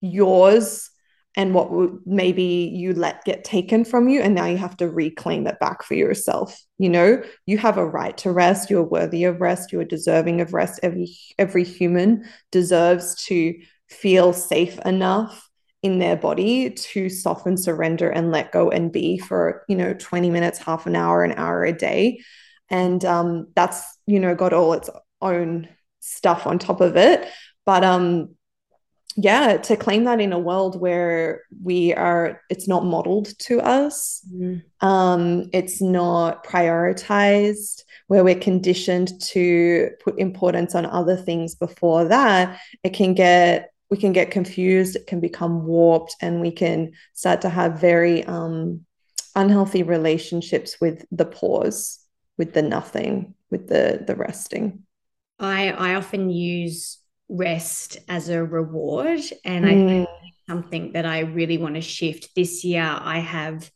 yours 0.00 0.90
and 1.36 1.54
what 1.54 1.70
maybe 2.04 2.72
you 2.74 2.94
let 2.94 3.24
get 3.24 3.44
taken 3.44 3.84
from 3.84 4.08
you 4.08 4.20
and 4.20 4.34
now 4.34 4.46
you 4.46 4.56
have 4.56 4.76
to 4.78 4.88
reclaim 4.88 5.46
it 5.46 5.60
back 5.60 5.82
for 5.82 5.94
yourself 5.94 6.60
you 6.78 6.88
know? 6.88 7.22
You 7.46 7.58
have 7.58 7.76
a 7.76 7.86
right 7.86 8.16
to 8.18 8.32
rest 8.32 8.70
you're 8.70 8.84
worthy 8.84 9.24
of 9.24 9.40
rest 9.40 9.72
you're 9.72 9.84
deserving 9.84 10.40
of 10.40 10.54
rest. 10.54 10.80
Every 10.82 11.16
every 11.38 11.64
human 11.64 12.24
deserves 12.52 13.24
to 13.26 13.54
feel 13.88 14.32
safe 14.32 14.78
enough 14.80 15.48
in 15.82 15.98
their 15.98 16.16
body 16.16 16.70
to 16.70 17.08
soften, 17.08 17.56
surrender, 17.56 18.10
and 18.10 18.32
let 18.32 18.52
go 18.52 18.70
and 18.70 18.92
be 18.92 19.18
for, 19.18 19.64
you 19.68 19.76
know, 19.76 19.94
20 19.94 20.30
minutes, 20.30 20.58
half 20.58 20.86
an 20.86 20.96
hour, 20.96 21.22
an 21.22 21.32
hour 21.32 21.64
a 21.64 21.72
day. 21.72 22.20
And 22.68 23.04
um, 23.04 23.48
that's, 23.54 23.82
you 24.06 24.18
know, 24.18 24.34
got 24.34 24.52
all 24.52 24.72
its 24.72 24.90
own 25.22 25.68
stuff 26.00 26.46
on 26.46 26.58
top 26.58 26.80
of 26.80 26.96
it. 26.96 27.28
But 27.64 27.84
um, 27.84 28.34
yeah, 29.16 29.56
to 29.56 29.76
claim 29.76 30.04
that 30.04 30.20
in 30.20 30.32
a 30.32 30.38
world 30.38 30.80
where 30.80 31.42
we 31.62 31.92
are, 31.94 32.40
it's 32.50 32.68
not 32.68 32.84
modeled 32.84 33.36
to 33.40 33.60
us, 33.60 34.24
mm. 34.32 34.62
um, 34.80 35.48
it's 35.52 35.82
not 35.82 36.44
prioritized, 36.44 37.82
where 38.06 38.22
we're 38.22 38.38
conditioned 38.38 39.20
to 39.20 39.90
put 40.02 40.18
importance 40.18 40.74
on 40.74 40.86
other 40.86 41.16
things 41.16 41.54
before 41.54 42.04
that, 42.06 42.60
it 42.84 42.90
can 42.90 43.14
get 43.14 43.72
we 43.90 43.96
can 43.96 44.12
get 44.12 44.30
confused, 44.30 44.96
it 44.96 45.06
can 45.06 45.20
become 45.20 45.64
warped, 45.64 46.16
and 46.20 46.40
we 46.40 46.50
can 46.50 46.92
start 47.14 47.40
to 47.42 47.48
have 47.48 47.80
very 47.80 48.24
um, 48.24 48.84
unhealthy 49.34 49.82
relationships 49.82 50.76
with 50.80 51.04
the 51.10 51.24
pause, 51.24 52.00
with 52.36 52.52
the 52.52 52.62
nothing, 52.62 53.34
with 53.50 53.68
the 53.68 54.02
the 54.06 54.14
resting. 54.14 54.82
I 55.38 55.70
I 55.70 55.94
often 55.94 56.30
use 56.30 56.98
rest 57.28 57.98
as 58.08 58.28
a 58.28 58.44
reward, 58.44 59.20
and 59.44 59.64
mm. 59.64 59.68
I 59.68 59.88
think 59.88 60.08
something 60.48 60.92
that 60.92 61.06
I 61.06 61.20
really 61.20 61.58
want 61.58 61.76
to 61.76 61.80
shift 61.80 62.34
this 62.34 62.64
year. 62.64 62.82
I 62.82 63.20
have 63.20 63.70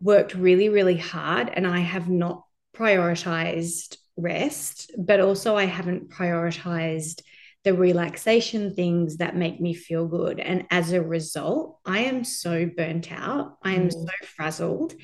worked 0.00 0.34
really 0.34 0.68
really 0.68 0.98
hard, 0.98 1.50
and 1.52 1.66
I 1.66 1.80
have 1.80 2.10
not 2.10 2.44
prioritized 2.76 3.96
rest, 4.16 4.90
but 4.98 5.20
also 5.20 5.56
I 5.56 5.64
haven't 5.64 6.10
prioritized 6.10 7.22
the 7.64 7.74
relaxation 7.74 8.74
things 8.74 9.18
that 9.18 9.36
make 9.36 9.60
me 9.60 9.74
feel 9.74 10.06
good. 10.06 10.40
And 10.40 10.66
as 10.70 10.92
a 10.92 11.02
result, 11.02 11.78
I 11.84 12.00
am 12.00 12.24
so 12.24 12.66
burnt 12.66 13.12
out. 13.12 13.58
I 13.62 13.72
am 13.72 13.88
mm. 13.88 13.92
so 13.92 14.08
frazzled. 14.34 14.94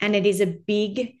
And 0.00 0.16
it 0.16 0.26
is 0.26 0.40
a 0.40 0.46
big 0.46 1.14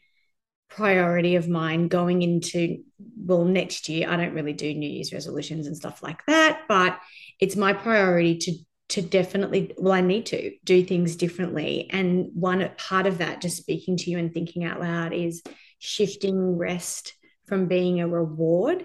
priority 0.68 1.36
of 1.36 1.48
mine 1.48 1.88
going 1.88 2.22
into, 2.22 2.78
well, 3.16 3.44
next 3.44 3.88
year. 3.88 4.08
I 4.08 4.16
don't 4.16 4.34
really 4.34 4.52
do 4.52 4.72
New 4.72 4.88
Year's 4.88 5.12
resolutions 5.12 5.66
and 5.66 5.76
stuff 5.76 6.02
like 6.02 6.24
that, 6.26 6.62
but 6.68 6.98
it's 7.38 7.56
my 7.56 7.72
priority 7.72 8.38
to 8.38 8.52
to 8.90 9.00
definitely 9.00 9.72
well 9.78 9.92
i 9.92 10.00
need 10.00 10.26
to 10.26 10.52
do 10.64 10.84
things 10.84 11.14
differently 11.14 11.88
and 11.90 12.28
one 12.34 12.68
part 12.76 13.06
of 13.06 13.18
that 13.18 13.40
just 13.40 13.56
speaking 13.56 13.96
to 13.96 14.10
you 14.10 14.18
and 14.18 14.34
thinking 14.34 14.64
out 14.64 14.80
loud 14.80 15.12
is 15.12 15.44
shifting 15.78 16.58
rest 16.58 17.14
from 17.46 17.68
being 17.68 18.00
a 18.00 18.08
reward 18.08 18.84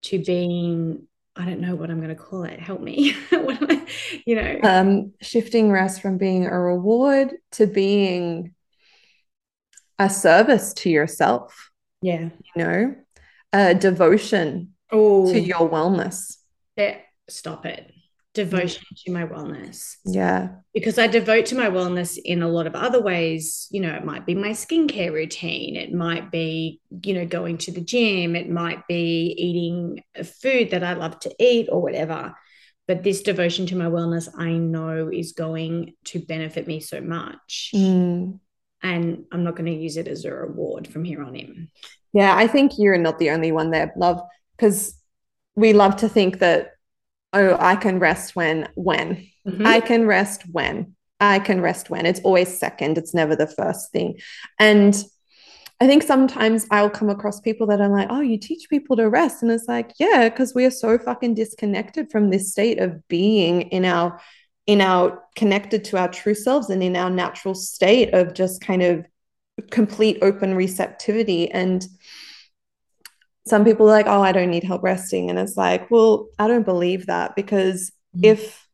to 0.00 0.18
being 0.24 1.06
I 1.36 1.44
don't 1.44 1.60
know 1.60 1.74
what 1.74 1.90
I'm 1.90 2.00
going 2.00 2.14
to 2.16 2.22
call 2.22 2.44
it. 2.44 2.58
Help 2.58 2.80
me. 2.80 3.14
I, 3.32 3.86
you 4.24 4.36
know, 4.36 4.60
um, 4.62 5.12
shifting 5.20 5.70
rest 5.70 6.00
from 6.00 6.18
being 6.18 6.46
a 6.46 6.58
reward 6.58 7.34
to 7.52 7.66
being 7.66 8.54
a 9.98 10.08
service 10.08 10.72
to 10.74 10.90
yourself. 10.90 11.70
Yeah. 12.00 12.30
You 12.54 12.64
know, 12.64 12.94
a 13.52 13.74
devotion 13.74 14.74
Ooh. 14.94 15.30
to 15.30 15.38
your 15.38 15.68
wellness. 15.68 16.36
Yeah. 16.76 16.96
Stop 17.28 17.66
it 17.66 17.92
devotion 18.36 18.84
to 19.04 19.10
my 19.10 19.26
wellness. 19.26 19.96
Yeah. 20.04 20.50
Because 20.72 20.98
I 20.98 21.08
devote 21.08 21.46
to 21.46 21.56
my 21.56 21.68
wellness 21.68 22.16
in 22.24 22.42
a 22.42 22.48
lot 22.48 22.68
of 22.68 22.76
other 22.76 23.02
ways. 23.02 23.66
You 23.72 23.80
know, 23.80 23.94
it 23.94 24.04
might 24.04 24.24
be 24.24 24.34
my 24.36 24.50
skincare 24.50 25.12
routine, 25.12 25.74
it 25.74 25.92
might 25.92 26.30
be, 26.30 26.80
you 27.02 27.14
know, 27.14 27.26
going 27.26 27.58
to 27.58 27.72
the 27.72 27.80
gym, 27.80 28.36
it 28.36 28.48
might 28.48 28.86
be 28.86 29.34
eating 29.36 30.04
a 30.14 30.22
food 30.22 30.70
that 30.70 30.84
I 30.84 30.92
love 30.92 31.18
to 31.20 31.34
eat 31.40 31.68
or 31.72 31.82
whatever. 31.82 32.34
but 32.86 33.02
this 33.02 33.22
devotion 33.22 33.66
to 33.66 33.76
my 33.76 33.86
wellness 33.86 34.28
I 34.38 34.52
know 34.52 35.10
is 35.12 35.32
going 35.32 35.94
to 36.04 36.20
benefit 36.20 36.66
me 36.66 36.80
so 36.80 37.00
much. 37.00 37.72
Mm. 37.74 38.38
And 38.82 39.24
I'm 39.32 39.42
not 39.42 39.56
going 39.56 39.66
to 39.66 39.72
use 39.72 39.96
it 39.96 40.06
as 40.06 40.24
a 40.24 40.32
reward 40.32 40.86
from 40.86 41.04
here 41.04 41.22
on 41.22 41.34
in. 41.34 41.68
Yeah, 42.12 42.36
I 42.36 42.46
think 42.46 42.72
you're 42.78 42.98
not 42.98 43.18
the 43.18 43.30
only 43.30 43.50
one 43.50 43.70
there, 43.70 43.92
love, 43.96 44.20
because 44.56 44.94
we 45.56 45.72
love 45.72 45.96
to 45.96 46.08
think 46.08 46.38
that, 46.38 46.70
oh, 47.32 47.56
I 47.58 47.76
can 47.76 47.98
rest 47.98 48.36
when, 48.36 48.68
when. 48.74 49.28
Mm-hmm. 49.46 49.66
I 49.66 49.80
can 49.80 50.06
rest 50.06 50.42
when. 50.50 50.94
I 51.20 51.38
can 51.38 51.60
rest 51.60 51.90
when. 51.90 52.06
It's 52.06 52.20
always 52.20 52.58
second, 52.58 52.98
it's 52.98 53.14
never 53.14 53.36
the 53.36 53.46
first 53.46 53.90
thing. 53.92 54.18
And 54.58 54.94
I 55.80 55.86
think 55.86 56.02
sometimes 56.02 56.66
I'll 56.70 56.90
come 56.90 57.10
across 57.10 57.40
people 57.40 57.66
that 57.66 57.80
are 57.80 57.88
like, 57.88 58.08
oh, 58.10 58.20
you 58.20 58.38
teach 58.38 58.68
people 58.70 58.96
to 58.96 59.08
rest. 59.10 59.42
And 59.42 59.50
it's 59.50 59.68
like, 59.68 59.92
yeah, 59.98 60.28
because 60.28 60.54
we 60.54 60.64
are 60.64 60.70
so 60.70 60.98
fucking 60.98 61.34
disconnected 61.34 62.10
from 62.10 62.30
this 62.30 62.50
state 62.50 62.78
of 62.80 63.06
being 63.08 63.62
in 63.62 63.84
our, 63.84 64.18
in 64.66 64.80
our 64.80 65.22
connected 65.36 65.84
to 65.84 65.98
our 65.98 66.08
true 66.08 66.34
selves 66.34 66.70
and 66.70 66.82
in 66.82 66.96
our 66.96 67.10
natural 67.10 67.54
state 67.54 68.14
of 68.14 68.32
just 68.32 68.62
kind 68.62 68.82
of 68.82 69.06
complete 69.70 70.18
open 70.22 70.54
receptivity. 70.54 71.50
And 71.50 71.86
some 73.46 73.64
people 73.64 73.86
are 73.86 73.92
like, 73.92 74.06
oh, 74.06 74.22
I 74.22 74.32
don't 74.32 74.50
need 74.50 74.64
help 74.64 74.82
resting. 74.82 75.30
And 75.30 75.38
it's 75.38 75.56
like, 75.56 75.90
well, 75.90 76.28
I 76.38 76.48
don't 76.48 76.64
believe 76.64 77.06
that 77.06 77.36
because 77.36 77.92
mm-hmm. 78.16 78.24
if 78.24 78.66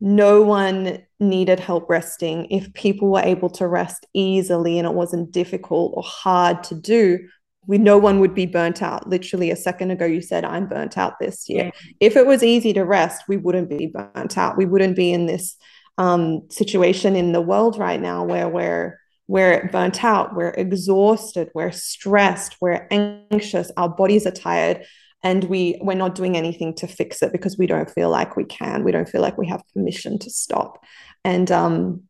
no 0.00 0.42
one 0.42 1.04
needed 1.20 1.60
help 1.60 1.88
resting, 1.88 2.46
if 2.50 2.72
people 2.74 3.10
were 3.10 3.20
able 3.20 3.50
to 3.50 3.66
rest 3.66 4.06
easily 4.14 4.78
and 4.78 4.86
it 4.86 4.94
wasn't 4.94 5.30
difficult 5.30 5.92
or 5.94 6.02
hard 6.02 6.62
to 6.64 6.74
do, 6.74 7.28
we 7.66 7.78
no 7.78 7.98
one 7.98 8.20
would 8.20 8.34
be 8.34 8.46
burnt 8.46 8.82
out. 8.82 9.08
Literally 9.08 9.50
a 9.50 9.56
second 9.56 9.90
ago, 9.90 10.06
you 10.06 10.22
said, 10.22 10.44
I'm 10.44 10.68
burnt 10.68 10.96
out 10.96 11.18
this 11.18 11.48
year. 11.48 11.64
Yeah. 11.64 11.90
If 12.00 12.16
it 12.16 12.26
was 12.26 12.42
easy 12.42 12.72
to 12.74 12.84
rest, 12.84 13.24
we 13.28 13.36
wouldn't 13.36 13.68
be 13.68 13.86
burnt 13.88 14.38
out. 14.38 14.56
We 14.56 14.66
wouldn't 14.66 14.96
be 14.96 15.12
in 15.12 15.26
this 15.26 15.56
um, 15.98 16.42
situation 16.50 17.16
in 17.16 17.32
the 17.32 17.40
world 17.40 17.78
right 17.78 18.00
now 18.00 18.24
where 18.24 18.48
we're 18.48 19.00
we're 19.28 19.68
burnt 19.72 20.04
out, 20.04 20.34
we're 20.34 20.50
exhausted, 20.50 21.50
we're 21.54 21.72
stressed, 21.72 22.56
we're 22.60 22.86
anxious, 22.90 23.70
our 23.76 23.88
bodies 23.88 24.26
are 24.26 24.30
tired 24.30 24.84
and 25.22 25.44
we 25.44 25.78
we're 25.80 25.94
not 25.94 26.14
doing 26.14 26.36
anything 26.36 26.74
to 26.74 26.86
fix 26.86 27.22
it 27.22 27.32
because 27.32 27.58
we 27.58 27.66
don't 27.66 27.90
feel 27.90 28.10
like 28.10 28.36
we 28.36 28.44
can 28.44 28.84
we 28.84 28.92
don't 28.92 29.08
feel 29.08 29.22
like 29.22 29.38
we 29.38 29.48
have 29.48 29.62
permission 29.74 30.18
to 30.18 30.30
stop. 30.30 30.84
And 31.24 31.50
um 31.50 32.02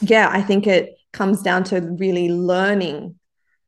yeah 0.00 0.28
i 0.32 0.42
think 0.42 0.66
it 0.66 0.96
comes 1.12 1.42
down 1.42 1.64
to 1.64 1.80
really 1.80 2.28
learning 2.30 3.18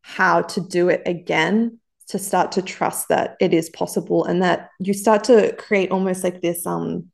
how 0.03 0.43
to 0.43 0.61
do 0.61 0.89
it 0.89 1.03
again 1.07 1.79
to 2.09 2.19
start 2.19 2.53
to 2.53 2.63
trust 2.63 3.09
that 3.09 3.37
it 3.41 3.53
is 3.53 3.69
possible 3.71 4.25
and 4.25 4.43
that 4.43 4.71
you 4.79 4.93
start 4.93 5.25
to 5.25 5.53
create 5.57 5.91
almost 5.91 6.25
like 6.25 6.41
this 6.41 6.67
um 6.67 7.07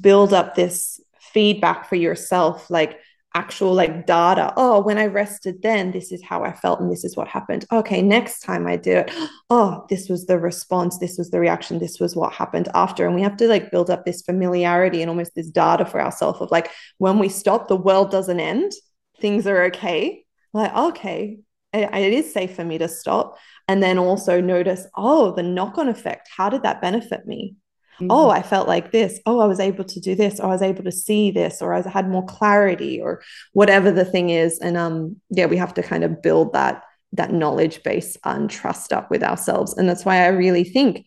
build 0.00 0.32
up 0.32 0.54
this 0.54 1.00
feedback 1.32 1.88
for 1.88 1.96
yourself 1.96 2.70
like 2.70 2.98
actual 3.34 3.74
like 3.74 4.06
data. 4.06 4.52
Oh, 4.56 4.80
when 4.80 4.98
I 4.98 5.06
rested 5.06 5.62
then, 5.62 5.92
this 5.92 6.10
is 6.12 6.22
how 6.22 6.42
I 6.42 6.52
felt 6.52 6.80
and 6.80 6.90
this 6.90 7.04
is 7.04 7.16
what 7.16 7.28
happened. 7.28 7.64
Okay, 7.70 8.02
next 8.02 8.40
time 8.40 8.66
I 8.66 8.76
do 8.76 8.98
it, 8.98 9.12
oh, 9.50 9.86
this 9.88 10.08
was 10.08 10.26
the 10.26 10.38
response, 10.38 10.98
this 10.98 11.16
was 11.18 11.30
the 11.30 11.40
reaction, 11.40 11.78
this 11.78 12.00
was 12.00 12.16
what 12.16 12.32
happened 12.32 12.68
after. 12.74 13.06
And 13.06 13.14
we 13.14 13.22
have 13.22 13.36
to 13.38 13.46
like 13.46 13.70
build 13.70 13.90
up 13.90 14.04
this 14.04 14.22
familiarity 14.22 15.02
and 15.02 15.08
almost 15.08 15.34
this 15.34 15.50
data 15.50 15.84
for 15.84 16.00
ourselves 16.00 16.40
of 16.40 16.50
like 16.50 16.70
when 16.98 17.18
we 17.18 17.28
stop, 17.28 17.68
the 17.68 17.76
world 17.76 18.10
doesn't 18.10 18.40
end, 18.40 18.72
things 19.20 19.46
are 19.46 19.64
okay. 19.64 20.24
Like, 20.52 20.74
okay, 20.74 21.38
it, 21.72 22.12
is 22.12 22.32
safe 22.32 22.56
for 22.56 22.64
me 22.64 22.78
to 22.78 22.88
stop. 22.88 23.36
And 23.68 23.82
then 23.82 23.98
also 23.98 24.40
notice, 24.40 24.86
oh, 24.96 25.32
the 25.32 25.42
knock 25.42 25.78
on 25.78 25.88
effect. 25.88 26.28
How 26.36 26.48
did 26.48 26.64
that 26.64 26.80
benefit 26.80 27.26
me? 27.26 27.54
Mm-hmm. 28.00 28.10
Oh, 28.10 28.30
I 28.30 28.42
felt 28.42 28.66
like 28.66 28.92
this. 28.92 29.20
Oh, 29.26 29.40
I 29.40 29.46
was 29.46 29.60
able 29.60 29.84
to 29.84 30.00
do 30.00 30.14
this, 30.14 30.40
or 30.40 30.46
I 30.46 30.52
was 30.52 30.62
able 30.62 30.84
to 30.84 30.92
see 30.92 31.30
this, 31.30 31.60
or 31.60 31.74
I 31.74 31.86
had 31.88 32.08
more 32.08 32.24
clarity, 32.24 33.00
or 33.00 33.22
whatever 33.52 33.90
the 33.90 34.04
thing 34.04 34.30
is. 34.30 34.58
And 34.58 34.76
um, 34.76 35.16
yeah, 35.28 35.46
we 35.46 35.58
have 35.58 35.74
to 35.74 35.82
kind 35.82 36.04
of 36.04 36.22
build 36.22 36.54
that 36.54 36.82
that 37.12 37.32
knowledge 37.32 37.82
base 37.82 38.16
and 38.24 38.48
trust 38.48 38.92
up 38.92 39.10
with 39.10 39.22
ourselves. 39.22 39.76
And 39.76 39.88
that's 39.88 40.04
why 40.04 40.24
I 40.24 40.28
really 40.28 40.64
think 40.64 41.06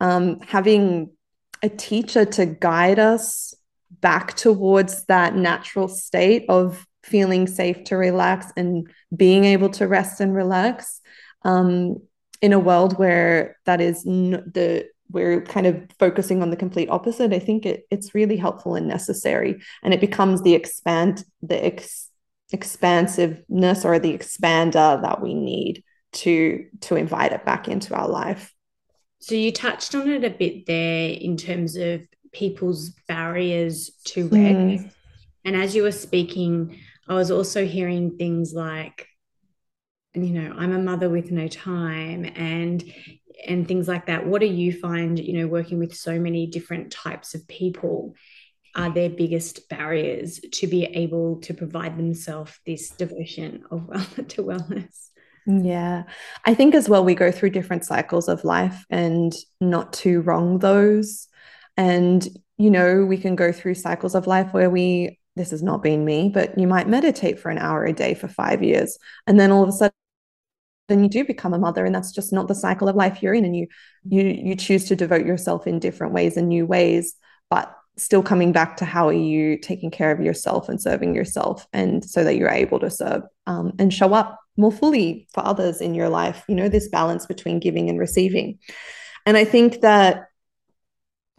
um, 0.00 0.40
having 0.40 1.10
a 1.62 1.68
teacher 1.68 2.24
to 2.24 2.46
guide 2.46 2.98
us 2.98 3.54
back 4.00 4.34
towards 4.34 5.04
that 5.06 5.36
natural 5.36 5.88
state 5.88 6.46
of 6.48 6.86
feeling 7.04 7.46
safe 7.46 7.84
to 7.84 7.96
relax 7.96 8.50
and 8.56 8.90
being 9.14 9.44
able 9.44 9.68
to 9.68 9.86
rest 9.86 10.20
and 10.20 10.34
relax 10.34 11.00
um, 11.42 11.96
in 12.40 12.52
a 12.52 12.58
world 12.58 12.98
where 12.98 13.58
that 13.66 13.80
is 13.80 14.06
n- 14.06 14.50
the 14.54 14.88
we're 15.12 15.42
kind 15.42 15.66
of 15.66 15.86
focusing 15.98 16.42
on 16.42 16.50
the 16.50 16.56
complete 16.56 16.88
opposite, 16.90 17.32
I 17.32 17.38
think 17.38 17.66
it, 17.66 17.86
it's 17.90 18.14
really 18.14 18.36
helpful 18.36 18.74
and 18.74 18.88
necessary. 18.88 19.60
And 19.82 19.94
it 19.94 20.00
becomes 20.00 20.42
the 20.42 20.54
expand, 20.54 21.24
the 21.42 21.64
ex, 21.64 22.08
expansiveness 22.52 23.84
or 23.84 23.98
the 23.98 24.16
expander 24.16 25.00
that 25.02 25.22
we 25.22 25.34
need 25.34 25.84
to 26.12 26.66
to 26.80 26.96
invite 26.96 27.32
it 27.32 27.44
back 27.44 27.68
into 27.68 27.94
our 27.94 28.08
life. 28.08 28.52
So 29.20 29.34
you 29.34 29.52
touched 29.52 29.94
on 29.94 30.10
it 30.10 30.24
a 30.24 30.30
bit 30.30 30.66
there 30.66 31.10
in 31.10 31.36
terms 31.36 31.76
of 31.76 32.02
people's 32.32 32.90
barriers 33.08 33.90
to 34.06 34.24
rest. 34.24 34.84
Mm. 34.84 34.90
And 35.44 35.56
as 35.56 35.74
you 35.74 35.84
were 35.84 35.92
speaking, 35.92 36.78
I 37.08 37.14
was 37.14 37.30
also 37.30 37.64
hearing 37.64 38.16
things 38.16 38.52
like, 38.52 39.06
you 40.14 40.30
know, 40.30 40.54
I'm 40.56 40.72
a 40.72 40.78
mother 40.78 41.08
with 41.08 41.30
no 41.30 41.48
time. 41.48 42.24
And 42.36 42.82
and 43.46 43.66
things 43.66 43.88
like 43.88 44.06
that. 44.06 44.26
What 44.26 44.40
do 44.40 44.46
you 44.46 44.72
find 44.72 45.18
you 45.18 45.40
know 45.40 45.46
working 45.46 45.78
with 45.78 45.94
so 45.94 46.18
many 46.18 46.46
different 46.46 46.92
types 46.92 47.34
of 47.34 47.46
people? 47.48 48.14
Are 48.74 48.90
their 48.90 49.10
biggest 49.10 49.68
barriers 49.68 50.40
to 50.52 50.66
be 50.66 50.84
able 50.84 51.40
to 51.42 51.52
provide 51.52 51.98
themselves 51.98 52.58
this 52.64 52.90
devotion 52.90 53.64
of 53.70 53.86
well 53.88 54.06
to 54.28 54.42
wellness? 54.42 55.08
Yeah. 55.46 56.04
I 56.44 56.54
think 56.54 56.74
as 56.74 56.88
well 56.88 57.04
we 57.04 57.14
go 57.14 57.32
through 57.32 57.50
different 57.50 57.84
cycles 57.84 58.28
of 58.28 58.44
life 58.44 58.84
and 58.88 59.34
not 59.60 59.92
to 59.94 60.20
wrong 60.20 60.60
those. 60.60 61.28
And 61.76 62.26
you 62.62 62.70
know 62.70 63.04
we 63.04 63.16
can 63.16 63.34
go 63.34 63.50
through 63.50 63.74
cycles 63.74 64.14
of 64.14 64.26
life 64.26 64.52
where 64.52 64.70
we 64.70 65.18
this 65.34 65.50
has 65.50 65.62
not 65.62 65.82
been 65.82 66.04
me 66.04 66.30
but 66.32 66.56
you 66.58 66.68
might 66.68 66.88
meditate 66.88 67.38
for 67.38 67.50
an 67.50 67.58
hour 67.58 67.84
a 67.84 67.92
day 67.92 68.14
for 68.14 68.28
5 68.28 68.62
years 68.62 68.98
and 69.26 69.40
then 69.40 69.50
all 69.50 69.62
of 69.62 69.68
a 69.68 69.72
sudden 69.72 69.94
then 70.88 71.02
you 71.02 71.08
do 71.08 71.24
become 71.24 71.54
a 71.54 71.58
mother 71.58 71.84
and 71.84 71.94
that's 71.94 72.12
just 72.12 72.32
not 72.32 72.48
the 72.48 72.54
cycle 72.54 72.88
of 72.88 72.96
life 72.96 73.22
you're 73.22 73.34
in 73.34 73.44
and 73.44 73.56
you 73.56 73.66
you 74.04 74.22
you 74.22 74.56
choose 74.56 74.84
to 74.86 74.96
devote 74.96 75.24
yourself 75.24 75.66
in 75.66 75.78
different 75.78 76.12
ways 76.12 76.36
and 76.36 76.48
new 76.48 76.66
ways 76.66 77.14
but 77.50 77.74
still 77.96 78.22
coming 78.22 78.52
back 78.52 78.76
to 78.78 78.84
how 78.84 79.08
are 79.08 79.12
you 79.12 79.58
taking 79.58 79.90
care 79.90 80.10
of 80.10 80.20
yourself 80.20 80.68
and 80.68 80.80
serving 80.80 81.14
yourself 81.14 81.66
and 81.72 82.04
so 82.04 82.24
that 82.24 82.36
you're 82.36 82.48
able 82.48 82.80
to 82.80 82.90
serve 82.90 83.22
um, 83.46 83.72
and 83.78 83.92
show 83.92 84.14
up 84.14 84.40
more 84.56 84.72
fully 84.72 85.26
for 85.32 85.44
others 85.46 85.80
in 85.80 85.94
your 85.94 86.08
life. 86.08 86.44
You 86.48 86.54
know 86.54 86.68
this 86.68 86.88
balance 86.88 87.26
between 87.26 87.60
giving 87.60 87.88
and 87.88 87.98
receiving. 87.98 88.58
And 89.24 89.36
i 89.36 89.44
think 89.44 89.82
that 89.82 90.26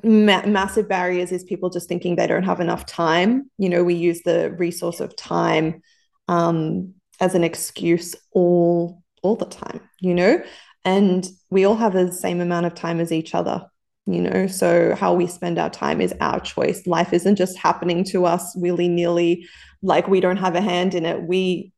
ma- 0.03 0.45
massive 0.45 0.88
barriers 0.88 1.32
is 1.32 1.43
people 1.43 1.69
just 1.69 1.89
thinking 1.89 2.15
they 2.15 2.27
don't 2.27 2.43
have 2.43 2.60
enough 2.60 2.86
time. 2.86 3.49
You 3.58 3.69
know 3.69 3.84
we 3.84 3.95
use 3.95 4.21
the 4.21 4.51
resource 4.51 4.99
of 4.99 5.15
time 5.15 5.82
um, 6.27 6.93
as 7.19 7.36
an 7.36 7.43
excuse 7.43 8.15
all 8.32 9.02
all 9.23 9.36
the 9.36 9.45
time, 9.45 9.81
you 9.99 10.13
know? 10.13 10.41
And 10.86 11.27
we 11.49 11.65
all 11.65 11.75
have 11.75 11.93
the 11.93 12.12
same 12.12 12.41
amount 12.41 12.65
of 12.65 12.75
time 12.75 12.99
as 12.99 13.12
each 13.12 13.33
other, 13.33 13.65
you 14.05 14.21
know? 14.21 14.47
So 14.47 14.95
how 14.95 15.13
we 15.13 15.27
spend 15.27 15.57
our 15.57 15.69
time 15.69 16.01
is 16.01 16.13
our 16.21 16.39
choice. 16.39 16.86
Life 16.86 17.13
isn't 17.13 17.38
just 17.38 17.57
happening 17.57 18.03
to 18.05 18.25
us 18.25 18.53
willy 18.55 18.89
nilly, 18.89 19.47
like 19.81 20.07
we 20.07 20.19
don't 20.19 20.38
have 20.38 20.55
a 20.55 20.62
hand 20.62 20.93
in 20.93 21.05
it. 21.05 21.23
We 21.23 21.73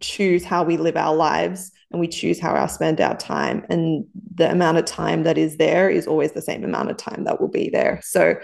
choose 0.00 0.44
how 0.44 0.64
we 0.64 0.76
live 0.76 0.96
our 0.96 1.14
lives 1.14 1.70
and 1.90 2.00
we 2.00 2.08
choose 2.08 2.40
how 2.40 2.54
I 2.54 2.66
spend 2.66 3.00
our 3.00 3.16
time. 3.16 3.64
And 3.70 4.06
the 4.34 4.50
amount 4.50 4.78
of 4.78 4.84
time 4.84 5.22
that 5.22 5.38
is 5.38 5.56
there 5.56 5.88
is 5.88 6.06
always 6.06 6.32
the 6.32 6.42
same 6.42 6.64
amount 6.64 6.90
of 6.90 6.96
time 6.96 7.24
that 7.24 7.40
will 7.40 7.48
be 7.48 7.70
there. 7.70 8.00
So, 8.02 8.34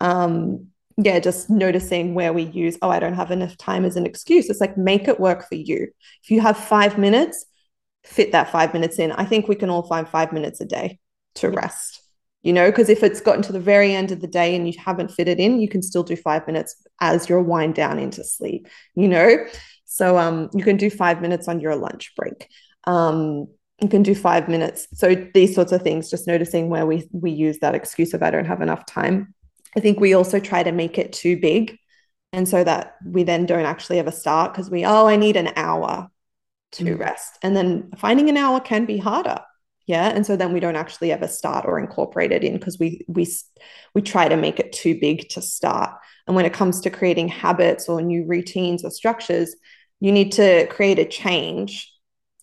um, 0.00 0.66
yeah, 0.96 1.18
just 1.18 1.48
noticing 1.48 2.14
where 2.14 2.32
we 2.32 2.42
use, 2.42 2.76
oh, 2.82 2.90
I 2.90 3.00
don't 3.00 3.14
have 3.14 3.30
enough 3.30 3.56
time 3.56 3.84
as 3.84 3.96
an 3.96 4.04
excuse. 4.04 4.50
It's 4.50 4.60
like, 4.60 4.76
make 4.76 5.08
it 5.08 5.18
work 5.18 5.48
for 5.48 5.54
you. 5.54 5.88
If 6.22 6.30
you 6.30 6.40
have 6.42 6.58
five 6.58 6.98
minutes, 6.98 7.46
fit 8.10 8.32
that 8.32 8.50
five 8.50 8.74
minutes 8.74 8.98
in. 8.98 9.12
I 9.12 9.24
think 9.24 9.46
we 9.46 9.54
can 9.54 9.70
all 9.70 9.84
find 9.84 10.08
five 10.08 10.32
minutes 10.32 10.60
a 10.60 10.64
day 10.64 10.98
to 11.36 11.48
rest, 11.48 12.02
you 12.42 12.52
know, 12.52 12.70
because 12.70 12.88
if 12.88 13.02
it's 13.04 13.20
gotten 13.20 13.42
to 13.42 13.52
the 13.52 13.60
very 13.60 13.94
end 13.94 14.10
of 14.10 14.20
the 14.20 14.26
day 14.26 14.56
and 14.56 14.66
you 14.66 14.74
haven't 14.84 15.12
fit 15.12 15.28
it 15.28 15.38
in, 15.38 15.60
you 15.60 15.68
can 15.68 15.80
still 15.80 16.02
do 16.02 16.16
five 16.16 16.46
minutes 16.46 16.74
as 17.00 17.28
you're 17.28 17.42
wind 17.42 17.74
down 17.74 17.98
into 17.98 18.24
sleep, 18.24 18.66
you 18.96 19.06
know. 19.06 19.36
So 19.84 20.18
um, 20.18 20.50
you 20.52 20.64
can 20.64 20.76
do 20.76 20.90
five 20.90 21.22
minutes 21.22 21.46
on 21.46 21.60
your 21.60 21.76
lunch 21.76 22.12
break. 22.16 22.48
Um, 22.84 23.46
you 23.80 23.88
can 23.88 24.02
do 24.02 24.14
five 24.14 24.48
minutes. 24.48 24.88
So 24.94 25.14
these 25.32 25.54
sorts 25.54 25.72
of 25.72 25.82
things, 25.82 26.10
just 26.10 26.26
noticing 26.26 26.68
where 26.68 26.86
we 26.86 27.08
we 27.12 27.30
use 27.30 27.60
that 27.60 27.74
excuse 27.74 28.12
of 28.12 28.22
I 28.22 28.30
don't 28.30 28.44
have 28.44 28.60
enough 28.60 28.84
time. 28.86 29.34
I 29.76 29.80
think 29.80 30.00
we 30.00 30.14
also 30.14 30.40
try 30.40 30.62
to 30.62 30.72
make 30.72 30.98
it 30.98 31.12
too 31.12 31.38
big. 31.38 31.78
And 32.32 32.48
so 32.48 32.62
that 32.62 32.96
we 33.04 33.22
then 33.24 33.46
don't 33.46 33.64
actually 33.64 33.98
ever 33.98 34.12
start 34.12 34.52
because 34.52 34.70
we, 34.70 34.84
oh, 34.84 35.06
I 35.06 35.16
need 35.16 35.36
an 35.36 35.52
hour 35.56 36.10
to 36.72 36.84
mm. 36.84 36.98
rest. 36.98 37.38
And 37.42 37.56
then 37.56 37.90
finding 37.98 38.28
an 38.28 38.36
hour 38.36 38.60
can 38.60 38.86
be 38.86 38.98
harder, 38.98 39.40
yeah 39.90 40.08
and 40.10 40.24
so 40.24 40.36
then 40.36 40.52
we 40.52 40.60
don't 40.60 40.76
actually 40.76 41.10
ever 41.10 41.26
start 41.26 41.64
or 41.66 41.78
incorporate 41.78 42.30
it 42.30 42.44
in 42.44 42.54
because 42.54 42.78
we 42.78 43.04
we 43.08 43.26
we 43.94 44.00
try 44.00 44.28
to 44.28 44.36
make 44.36 44.60
it 44.60 44.72
too 44.72 44.96
big 45.00 45.28
to 45.28 45.42
start 45.42 45.90
and 46.26 46.36
when 46.36 46.46
it 46.46 46.52
comes 46.52 46.80
to 46.80 46.90
creating 46.90 47.26
habits 47.26 47.88
or 47.88 48.00
new 48.00 48.24
routines 48.24 48.84
or 48.84 48.90
structures 48.90 49.56
you 49.98 50.12
need 50.12 50.30
to 50.30 50.66
create 50.68 51.00
a 51.00 51.04
change 51.04 51.92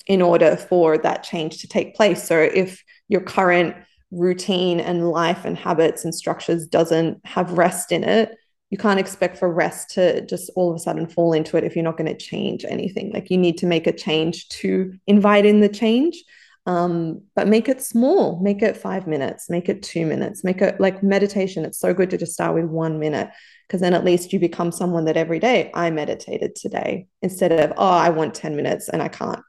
in 0.07 0.21
order 0.21 0.57
for 0.57 0.97
that 0.97 1.23
change 1.23 1.59
to 1.59 1.67
take 1.67 1.95
place 1.95 2.21
so 2.27 2.37
if 2.37 2.83
your 3.07 3.21
current 3.21 3.73
routine 4.11 4.81
and 4.81 5.09
life 5.09 5.45
and 5.45 5.57
habits 5.57 6.03
and 6.03 6.13
structures 6.13 6.67
doesn't 6.67 7.25
have 7.25 7.57
rest 7.57 7.93
in 7.93 8.03
it 8.03 8.31
you 8.69 8.77
can't 8.77 8.99
expect 8.99 9.37
for 9.37 9.51
rest 9.51 9.91
to 9.91 10.25
just 10.25 10.49
all 10.55 10.69
of 10.69 10.75
a 10.75 10.79
sudden 10.79 11.07
fall 11.07 11.33
into 11.33 11.57
it 11.57 11.63
if 11.63 11.75
you're 11.75 11.83
not 11.83 11.97
going 11.97 12.13
to 12.13 12.25
change 12.25 12.65
anything. 12.65 13.11
Like 13.13 13.29
you 13.29 13.37
need 13.37 13.57
to 13.59 13.65
make 13.65 13.87
a 13.87 13.93
change 13.93 14.49
to 14.49 14.93
invite 15.07 15.45
in 15.45 15.61
the 15.61 15.69
change 15.69 16.21
um, 16.65 17.21
but 17.33 17.47
make 17.47 17.69
it 17.69 17.81
small. 17.81 18.41
Make 18.41 18.61
it 18.61 18.75
five 18.75 19.07
minutes 19.07 19.49
make 19.49 19.69
it 19.69 19.81
two 19.81 20.05
minutes 20.05 20.43
make 20.43 20.61
it 20.61 20.79
like 20.81 21.01
meditation. 21.01 21.63
It's 21.63 21.79
so 21.79 21.93
good 21.93 22.09
to 22.09 22.17
just 22.17 22.33
start 22.33 22.55
with 22.55 22.65
one 22.65 22.99
minute 22.99 23.29
because 23.67 23.81
then 23.81 23.93
at 23.93 24.05
least 24.05 24.33
you 24.33 24.39
become 24.39 24.71
someone 24.71 25.05
that 25.05 25.17
every 25.17 25.39
day 25.39 25.69
i 25.73 25.89
meditated 25.89 26.55
today 26.55 27.07
instead 27.21 27.51
of 27.51 27.73
oh 27.77 27.85
i 27.87 28.09
want 28.09 28.33
10 28.33 28.55
minutes 28.55 28.87
and 28.89 29.01
i 29.01 29.07
can't 29.07 29.41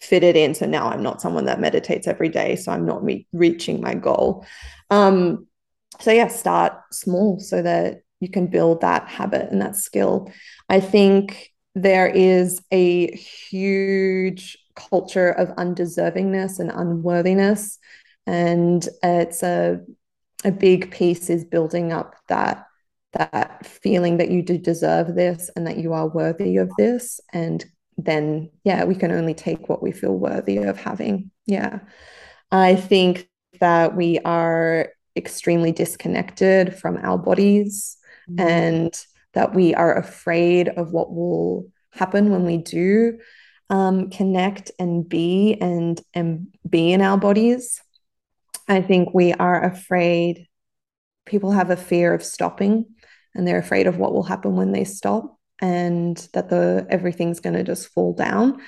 fit 0.00 0.22
it 0.22 0.36
in 0.36 0.54
so 0.54 0.64
now 0.64 0.88
i'm 0.88 1.02
not 1.02 1.20
someone 1.20 1.46
that 1.46 1.60
meditates 1.60 2.06
every 2.06 2.28
day 2.28 2.54
so 2.54 2.70
i'm 2.70 2.86
not 2.86 3.02
re- 3.04 3.26
reaching 3.32 3.80
my 3.80 3.94
goal. 3.94 4.46
Um, 4.90 5.46
so 6.00 6.12
yeah 6.12 6.28
start 6.28 6.74
small 6.92 7.40
so 7.40 7.62
that 7.62 8.02
you 8.20 8.28
can 8.28 8.46
build 8.46 8.80
that 8.80 9.08
habit 9.08 9.50
and 9.50 9.60
that 9.60 9.76
skill. 9.76 10.30
I 10.68 10.80
think 10.80 11.52
there 11.74 12.08
is 12.08 12.60
a 12.72 13.14
huge 13.16 14.58
culture 14.74 15.30
of 15.30 15.48
undeservingness 15.56 16.58
and 16.58 16.70
unworthiness. 16.70 17.78
And 18.26 18.86
it's 19.02 19.42
a, 19.42 19.80
a 20.44 20.50
big 20.50 20.90
piece 20.90 21.30
is 21.30 21.44
building 21.44 21.92
up 21.92 22.14
that 22.28 22.64
that 23.12 23.64
feeling 23.64 24.18
that 24.18 24.30
you 24.30 24.42
do 24.42 24.58
deserve 24.58 25.14
this 25.14 25.50
and 25.56 25.66
that 25.66 25.78
you 25.78 25.94
are 25.94 26.08
worthy 26.08 26.58
of 26.58 26.70
this. 26.76 27.20
And 27.32 27.64
then 27.96 28.50
yeah 28.64 28.84
we 28.84 28.94
can 28.94 29.10
only 29.10 29.34
take 29.34 29.68
what 29.68 29.82
we 29.82 29.92
feel 29.92 30.14
worthy 30.14 30.58
of 30.58 30.78
having. 30.78 31.30
Yeah. 31.46 31.80
I 32.52 32.76
think 32.76 33.28
that 33.60 33.96
we 33.96 34.18
are 34.20 34.90
extremely 35.16 35.72
disconnected 35.72 36.74
from 36.76 36.98
our 36.98 37.18
bodies 37.18 37.97
mm-hmm. 38.30 38.40
and 38.40 39.04
that 39.34 39.54
we 39.54 39.74
are 39.74 39.96
afraid 39.96 40.68
of 40.68 40.92
what 40.92 41.14
will 41.14 41.68
happen 41.92 42.30
when 42.30 42.44
we 42.44 42.58
do 42.58 43.18
um, 43.70 44.10
connect 44.10 44.70
and 44.78 45.08
be 45.08 45.56
and 45.60 46.00
and 46.14 46.48
be 46.68 46.92
in 46.92 47.02
our 47.02 47.18
bodies. 47.18 47.80
I 48.66 48.82
think 48.82 49.14
we 49.14 49.32
are 49.34 49.64
afraid. 49.64 50.46
People 51.26 51.52
have 51.52 51.70
a 51.70 51.76
fear 51.76 52.14
of 52.14 52.22
stopping, 52.22 52.86
and 53.34 53.46
they're 53.46 53.58
afraid 53.58 53.86
of 53.86 53.98
what 53.98 54.12
will 54.12 54.22
happen 54.22 54.56
when 54.56 54.72
they 54.72 54.84
stop, 54.84 55.38
and 55.60 56.16
that 56.32 56.48
the 56.48 56.86
everything's 56.88 57.40
going 57.40 57.56
to 57.56 57.64
just 57.64 57.88
fall 57.88 58.14
down. 58.14 58.60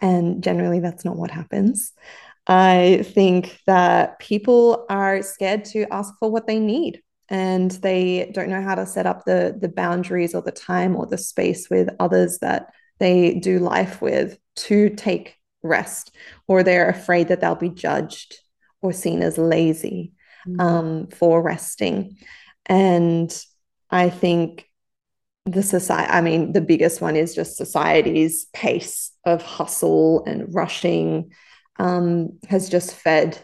And 0.00 0.42
generally, 0.42 0.80
that's 0.80 1.04
not 1.04 1.16
what 1.16 1.30
happens. 1.30 1.92
I 2.46 3.04
think 3.14 3.58
that 3.66 4.18
people 4.18 4.84
are 4.90 5.22
scared 5.22 5.64
to 5.66 5.86
ask 5.90 6.12
for 6.18 6.30
what 6.30 6.46
they 6.46 6.58
need 6.58 7.02
and 7.28 7.70
they 7.70 8.30
don't 8.34 8.50
know 8.50 8.62
how 8.62 8.74
to 8.74 8.86
set 8.86 9.06
up 9.06 9.24
the 9.24 9.56
the 9.58 9.68
boundaries 9.68 10.34
or 10.34 10.42
the 10.42 10.52
time 10.52 10.96
or 10.96 11.06
the 11.06 11.18
space 11.18 11.70
with 11.70 11.88
others 11.98 12.38
that 12.40 12.72
they 12.98 13.34
do 13.34 13.58
life 13.58 14.00
with 14.00 14.38
to 14.56 14.90
take 14.90 15.36
rest, 15.62 16.14
or 16.46 16.62
they're 16.62 16.88
afraid 16.88 17.28
that 17.28 17.40
they'll 17.40 17.54
be 17.54 17.70
judged 17.70 18.38
or 18.82 18.92
seen 18.92 19.22
as 19.22 19.38
lazy 19.38 20.12
mm-hmm. 20.46 20.60
um, 20.60 21.06
for 21.08 21.42
resting. 21.42 22.16
And 22.66 23.34
I 23.90 24.10
think 24.10 24.68
the 25.46 25.62
society, 25.62 26.10
I 26.10 26.20
mean, 26.20 26.52
the 26.52 26.60
biggest 26.60 27.00
one 27.00 27.16
is 27.16 27.34
just 27.34 27.56
society's 27.56 28.46
pace 28.52 29.12
of 29.24 29.42
hustle 29.42 30.24
and 30.24 30.54
rushing 30.54 31.32
um, 31.78 32.38
has 32.48 32.68
just 32.68 32.94
fed 32.94 33.38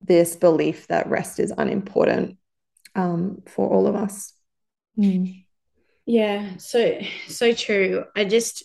this 0.00 0.36
belief 0.36 0.86
that 0.88 1.08
rest 1.08 1.40
is 1.40 1.52
unimportant 1.56 2.37
um, 2.98 3.42
for 3.46 3.68
all 3.68 3.86
of 3.86 3.94
us. 3.94 4.32
Mm. 4.98 5.44
Yeah, 6.04 6.56
so 6.58 7.00
so 7.28 7.52
true. 7.52 8.04
I 8.16 8.24
just 8.24 8.64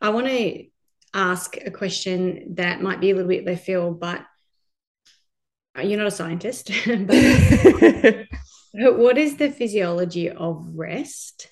I 0.00 0.10
want 0.10 0.28
to 0.28 0.64
ask 1.12 1.56
a 1.58 1.70
question 1.70 2.54
that 2.54 2.80
might 2.80 3.00
be 3.00 3.10
a 3.10 3.14
little 3.14 3.28
bit 3.28 3.44
left 3.44 3.66
field, 3.66 4.00
but 4.00 4.24
you're 5.82 5.98
not 5.98 6.06
a 6.06 6.10
scientist. 6.10 6.70
but 6.86 8.26
what 8.96 9.18
is 9.18 9.36
the 9.36 9.50
physiology 9.50 10.30
of 10.30 10.66
rest, 10.74 11.48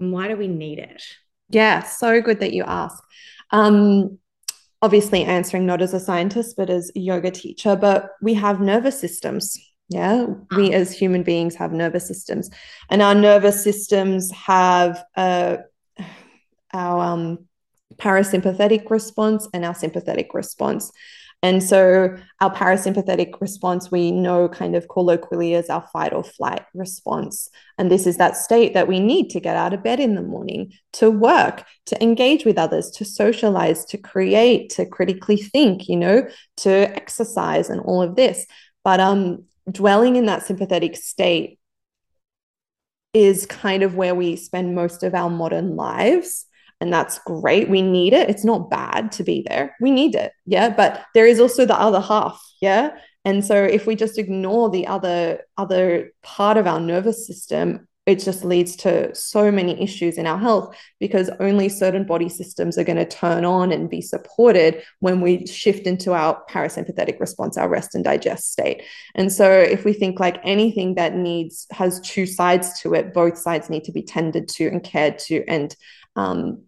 and 0.00 0.12
why 0.12 0.26
do 0.26 0.36
we 0.36 0.48
need 0.48 0.80
it? 0.80 1.02
Yeah, 1.48 1.82
so 1.84 2.20
good 2.20 2.40
that 2.40 2.52
you 2.52 2.64
ask. 2.64 3.02
Um, 3.52 4.18
obviously, 4.82 5.22
answering 5.22 5.66
not 5.66 5.82
as 5.82 5.94
a 5.94 6.00
scientist, 6.00 6.56
but 6.56 6.70
as 6.70 6.90
a 6.96 6.98
yoga 6.98 7.30
teacher, 7.30 7.76
but 7.76 8.10
we 8.20 8.34
have 8.34 8.60
nervous 8.60 8.98
systems 8.98 9.56
yeah, 9.90 10.24
we 10.56 10.72
ah. 10.72 10.78
as 10.78 10.96
human 10.96 11.24
beings 11.24 11.56
have 11.56 11.72
nervous 11.72 12.06
systems, 12.06 12.48
and 12.88 13.02
our 13.02 13.14
nervous 13.14 13.62
systems 13.62 14.30
have 14.30 15.04
uh, 15.16 15.56
our 16.72 17.04
um, 17.04 17.46
parasympathetic 17.96 18.88
response 18.88 19.48
and 19.52 19.64
our 19.64 19.74
sympathetic 19.74 20.32
response. 20.32 20.92
And 21.42 21.62
so, 21.62 22.16
our 22.40 22.54
parasympathetic 22.54 23.40
response, 23.40 23.90
we 23.90 24.12
know 24.12 24.48
kind 24.48 24.76
of 24.76 24.88
colloquially 24.88 25.54
as 25.54 25.70
our 25.70 25.84
fight 25.92 26.12
or 26.12 26.22
flight 26.22 26.66
response. 26.72 27.48
And 27.76 27.90
this 27.90 28.06
is 28.06 28.18
that 28.18 28.36
state 28.36 28.74
that 28.74 28.86
we 28.86 29.00
need 29.00 29.30
to 29.30 29.40
get 29.40 29.56
out 29.56 29.72
of 29.72 29.82
bed 29.82 29.98
in 29.98 30.14
the 30.14 30.22
morning, 30.22 30.72
to 30.94 31.10
work, 31.10 31.64
to 31.86 32.00
engage 32.00 32.44
with 32.44 32.58
others, 32.58 32.90
to 32.90 33.04
socialize, 33.04 33.84
to 33.86 33.98
create, 33.98 34.70
to 34.70 34.86
critically 34.86 35.38
think, 35.38 35.88
you 35.88 35.96
know, 35.96 36.28
to 36.58 36.70
exercise 36.70 37.70
and 37.70 37.80
all 37.80 38.02
of 38.02 38.16
this. 38.16 38.46
But 38.84 39.00
um, 39.00 39.44
dwelling 39.70 40.16
in 40.16 40.26
that 40.26 40.44
sympathetic 40.44 40.96
state 40.96 41.58
is 43.12 43.46
kind 43.46 43.82
of 43.82 43.96
where 43.96 44.14
we 44.14 44.36
spend 44.36 44.74
most 44.74 45.02
of 45.02 45.14
our 45.14 45.30
modern 45.30 45.76
lives. 45.76 46.46
And 46.80 46.92
that's 46.92 47.18
great. 47.20 47.68
We 47.68 47.82
need 47.82 48.12
it. 48.12 48.30
It's 48.30 48.44
not 48.44 48.70
bad 48.70 49.12
to 49.12 49.24
be 49.24 49.44
there. 49.46 49.76
We 49.80 49.90
need 49.90 50.14
it. 50.14 50.32
Yeah. 50.46 50.70
But 50.70 51.04
there 51.14 51.26
is 51.26 51.40
also 51.40 51.66
the 51.66 51.78
other 51.78 52.00
half. 52.00 52.40
Yeah. 52.62 52.96
And 53.24 53.44
so 53.44 53.54
if 53.62 53.86
we 53.86 53.96
just 53.96 54.18
ignore 54.18 54.70
the 54.70 54.86
other 54.86 55.42
other 55.58 56.12
part 56.22 56.56
of 56.56 56.66
our 56.66 56.80
nervous 56.80 57.26
system, 57.26 57.86
it 58.10 58.18
just 58.18 58.44
leads 58.44 58.76
to 58.76 59.14
so 59.14 59.50
many 59.50 59.80
issues 59.80 60.18
in 60.18 60.26
our 60.26 60.38
health 60.38 60.76
because 60.98 61.30
only 61.40 61.68
certain 61.68 62.04
body 62.04 62.28
systems 62.28 62.76
are 62.76 62.84
going 62.84 62.96
to 62.96 63.04
turn 63.04 63.44
on 63.44 63.72
and 63.72 63.88
be 63.88 64.02
supported 64.02 64.82
when 64.98 65.20
we 65.20 65.46
shift 65.46 65.86
into 65.86 66.12
our 66.12 66.42
parasympathetic 66.50 67.20
response 67.20 67.56
our 67.56 67.68
rest 67.68 67.94
and 67.94 68.04
digest 68.04 68.50
state. 68.52 68.82
And 69.14 69.32
so 69.32 69.50
if 69.50 69.84
we 69.84 69.92
think 69.92 70.18
like 70.18 70.40
anything 70.44 70.96
that 70.96 71.14
needs 71.14 71.66
has 71.70 72.00
two 72.00 72.26
sides 72.26 72.80
to 72.80 72.94
it 72.94 73.14
both 73.14 73.38
sides 73.38 73.70
need 73.70 73.84
to 73.84 73.92
be 73.92 74.02
tended 74.02 74.48
to 74.48 74.66
and 74.66 74.82
cared 74.82 75.18
to 75.20 75.44
and 75.46 75.74
um, 76.16 76.64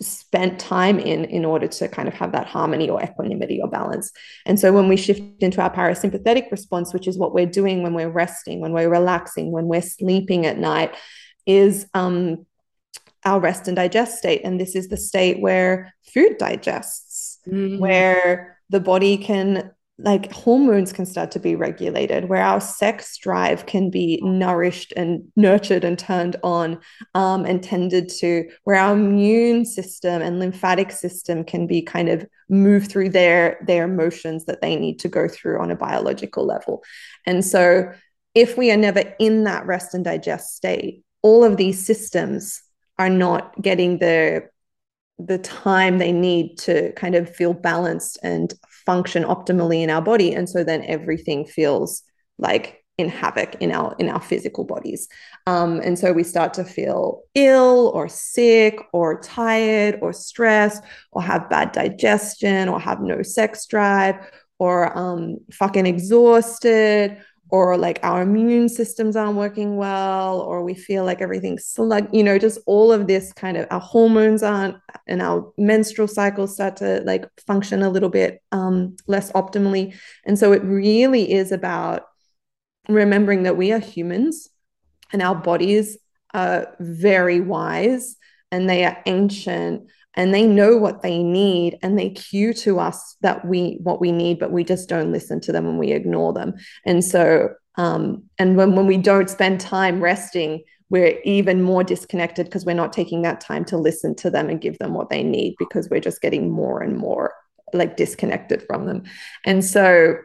spent 0.00 0.58
time 0.58 0.98
in 0.98 1.24
in 1.24 1.44
order 1.44 1.66
to 1.66 1.88
kind 1.88 2.06
of 2.06 2.14
have 2.14 2.32
that 2.32 2.46
harmony 2.46 2.90
or 2.90 3.02
equanimity 3.02 3.60
or 3.62 3.68
balance 3.68 4.12
and 4.44 4.60
so 4.60 4.72
when 4.72 4.88
we 4.88 4.96
shift 4.96 5.22
into 5.42 5.60
our 5.62 5.72
parasympathetic 5.72 6.50
response 6.50 6.92
which 6.92 7.08
is 7.08 7.16
what 7.16 7.32
we're 7.32 7.46
doing 7.46 7.82
when 7.82 7.94
we're 7.94 8.10
resting 8.10 8.60
when 8.60 8.72
we're 8.72 8.90
relaxing 8.90 9.50
when 9.52 9.66
we're 9.66 9.80
sleeping 9.80 10.44
at 10.44 10.58
night 10.58 10.94
is 11.46 11.86
um, 11.94 12.44
our 13.24 13.40
rest 13.40 13.66
and 13.66 13.76
digest 13.76 14.18
state 14.18 14.42
and 14.44 14.60
this 14.60 14.74
is 14.74 14.88
the 14.88 14.98
state 14.98 15.40
where 15.40 15.94
food 16.12 16.36
digests 16.36 17.38
mm-hmm. 17.48 17.78
where 17.78 18.58
the 18.68 18.80
body 18.80 19.16
can 19.16 19.70
like 19.98 20.32
hormones 20.32 20.92
can 20.92 21.06
start 21.06 21.30
to 21.30 21.38
be 21.38 21.54
regulated 21.54 22.28
where 22.28 22.42
our 22.42 22.60
sex 22.60 23.16
drive 23.16 23.64
can 23.66 23.90
be 23.90 24.20
nourished 24.24 24.92
and 24.96 25.22
nurtured 25.36 25.84
and 25.84 25.98
turned 25.98 26.34
on 26.42 26.80
um, 27.14 27.44
and 27.44 27.62
tended 27.62 28.08
to 28.08 28.48
where 28.64 28.76
our 28.76 28.94
immune 28.94 29.64
system 29.64 30.20
and 30.20 30.40
lymphatic 30.40 30.90
system 30.90 31.44
can 31.44 31.68
be 31.68 31.80
kind 31.80 32.08
of 32.08 32.26
move 32.48 32.88
through 32.88 33.08
their 33.08 33.56
their 33.66 33.84
emotions 33.84 34.46
that 34.46 34.60
they 34.60 34.74
need 34.74 34.98
to 34.98 35.08
go 35.08 35.28
through 35.28 35.60
on 35.60 35.70
a 35.70 35.76
biological 35.76 36.44
level. 36.44 36.82
And 37.24 37.44
so 37.44 37.92
if 38.34 38.58
we 38.58 38.72
are 38.72 38.76
never 38.76 39.04
in 39.20 39.44
that 39.44 39.64
rest 39.64 39.94
and 39.94 40.04
digest 40.04 40.56
state 40.56 41.04
all 41.22 41.42
of 41.42 41.56
these 41.56 41.84
systems 41.84 42.62
are 42.98 43.08
not 43.08 43.60
getting 43.60 43.98
the 43.98 44.48
the 45.18 45.38
time 45.38 45.98
they 45.98 46.12
need 46.12 46.58
to 46.58 46.92
kind 46.92 47.14
of 47.14 47.34
feel 47.34 47.54
balanced 47.54 48.18
and 48.22 48.54
function 48.86 49.24
optimally 49.24 49.82
in 49.82 49.90
our 49.90 50.02
body. 50.02 50.32
And 50.32 50.48
so 50.48 50.64
then 50.64 50.84
everything 50.84 51.44
feels 51.44 52.02
like 52.38 52.84
in 52.96 53.08
havoc 53.08 53.56
in 53.60 53.72
our 53.72 53.94
in 53.98 54.08
our 54.08 54.20
physical 54.20 54.64
bodies. 54.64 55.08
Um, 55.46 55.80
and 55.80 55.98
so 55.98 56.12
we 56.12 56.22
start 56.22 56.54
to 56.54 56.64
feel 56.64 57.22
ill 57.34 57.90
or 57.94 58.08
sick 58.08 58.78
or 58.92 59.20
tired 59.20 59.98
or 60.00 60.12
stressed 60.12 60.82
or 61.10 61.22
have 61.22 61.50
bad 61.50 61.72
digestion 61.72 62.68
or 62.68 62.78
have 62.78 63.00
no 63.00 63.22
sex 63.22 63.66
drive 63.66 64.16
or 64.58 64.96
um, 64.96 65.38
fucking 65.52 65.86
exhausted 65.86 67.18
or 67.50 67.76
like 67.76 68.00
our 68.02 68.22
immune 68.22 68.68
systems 68.68 69.16
aren't 69.16 69.36
working 69.36 69.76
well 69.76 70.40
or 70.40 70.64
we 70.64 70.74
feel 70.74 71.04
like 71.04 71.20
everything's 71.20 71.66
slug 71.66 72.08
you 72.12 72.22
know 72.22 72.38
just 72.38 72.58
all 72.66 72.90
of 72.90 73.06
this 73.06 73.32
kind 73.32 73.56
of 73.56 73.66
our 73.70 73.80
hormones 73.80 74.42
aren't 74.42 74.76
and 75.06 75.20
our 75.20 75.52
menstrual 75.58 76.08
cycles 76.08 76.54
start 76.54 76.76
to 76.76 77.02
like 77.04 77.28
function 77.46 77.82
a 77.82 77.90
little 77.90 78.08
bit 78.08 78.42
um, 78.52 78.96
less 79.06 79.30
optimally. 79.32 79.94
And 80.24 80.38
so 80.38 80.52
it 80.52 80.62
really 80.64 81.32
is 81.32 81.52
about 81.52 82.04
remembering 82.88 83.44
that 83.44 83.56
we 83.56 83.72
are 83.72 83.78
humans 83.78 84.48
and 85.12 85.22
our 85.22 85.34
bodies 85.34 85.98
are 86.32 86.74
very 86.80 87.40
wise 87.40 88.16
and 88.50 88.68
they 88.68 88.84
are 88.84 88.96
ancient 89.06 89.88
and 90.14 90.32
they 90.32 90.46
know 90.46 90.76
what 90.76 91.02
they 91.02 91.22
need 91.22 91.78
and 91.82 91.98
they 91.98 92.10
cue 92.10 92.52
to 92.54 92.78
us 92.78 93.16
that 93.20 93.44
we 93.44 93.78
what 93.82 94.00
we 94.00 94.12
need 94.12 94.38
but 94.38 94.52
we 94.52 94.64
just 94.64 94.88
don't 94.88 95.12
listen 95.12 95.40
to 95.40 95.52
them 95.52 95.66
and 95.66 95.78
we 95.78 95.92
ignore 95.92 96.32
them. 96.32 96.54
And 96.84 97.04
so 97.04 97.50
um, 97.76 98.22
and 98.38 98.56
when, 98.56 98.76
when 98.76 98.86
we 98.86 98.96
don't 98.96 99.30
spend 99.30 99.60
time 99.60 100.02
resting 100.02 100.62
we're 100.90 101.18
even 101.24 101.62
more 101.62 101.82
disconnected 101.82 102.46
because 102.46 102.64
we're 102.64 102.74
not 102.74 102.92
taking 102.92 103.22
that 103.22 103.40
time 103.40 103.64
to 103.64 103.76
listen 103.76 104.14
to 104.14 104.30
them 104.30 104.48
and 104.48 104.60
give 104.60 104.78
them 104.78 104.94
what 104.94 105.10
they 105.10 105.22
need 105.22 105.54
because 105.58 105.88
we're 105.88 105.98
just 105.98 106.20
getting 106.20 106.50
more 106.50 106.82
and 106.82 106.96
more 106.96 107.34
like 107.72 107.96
disconnected 107.96 108.62
from 108.68 108.86
them. 108.86 109.02
And 109.44 109.64
so 109.64 110.16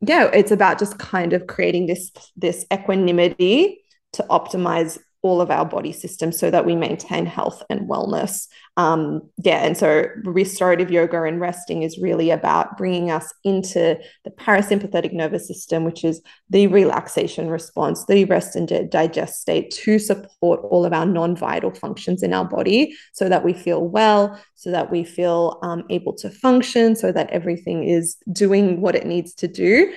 yeah 0.00 0.30
it's 0.32 0.50
about 0.50 0.78
just 0.78 0.98
kind 0.98 1.32
of 1.32 1.46
creating 1.46 1.86
this 1.86 2.10
this 2.36 2.66
equanimity 2.72 3.82
to 4.12 4.24
optimize 4.30 4.98
all 5.24 5.40
of 5.40 5.50
our 5.50 5.64
body 5.64 5.90
systems 5.90 6.38
so 6.38 6.50
that 6.50 6.66
we 6.66 6.76
maintain 6.76 7.24
health 7.24 7.62
and 7.70 7.88
wellness. 7.88 8.46
Um, 8.76 9.22
yeah, 9.38 9.64
and 9.64 9.74
so 9.74 10.04
restorative 10.22 10.90
yoga 10.90 11.22
and 11.22 11.40
resting 11.40 11.82
is 11.82 11.96
really 11.98 12.30
about 12.30 12.76
bringing 12.76 13.10
us 13.10 13.32
into 13.42 13.98
the 14.24 14.30
parasympathetic 14.30 15.14
nervous 15.14 15.48
system, 15.48 15.82
which 15.82 16.04
is 16.04 16.20
the 16.50 16.66
relaxation 16.66 17.48
response, 17.48 18.04
the 18.04 18.26
rest 18.26 18.54
and 18.54 18.90
digest 18.90 19.40
state 19.40 19.70
to 19.70 19.98
support 19.98 20.60
all 20.70 20.84
of 20.84 20.92
our 20.92 21.06
non 21.06 21.34
vital 21.34 21.70
functions 21.70 22.22
in 22.22 22.34
our 22.34 22.44
body 22.44 22.94
so 23.14 23.26
that 23.26 23.42
we 23.42 23.54
feel 23.54 23.82
well, 23.82 24.38
so 24.54 24.70
that 24.70 24.90
we 24.90 25.04
feel 25.04 25.58
um, 25.62 25.84
able 25.88 26.12
to 26.16 26.28
function, 26.28 26.94
so 26.94 27.10
that 27.10 27.30
everything 27.30 27.84
is 27.84 28.16
doing 28.30 28.82
what 28.82 28.94
it 28.94 29.06
needs 29.06 29.32
to 29.32 29.48
do. 29.48 29.90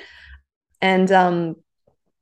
And 0.82 1.12
um, 1.12 1.58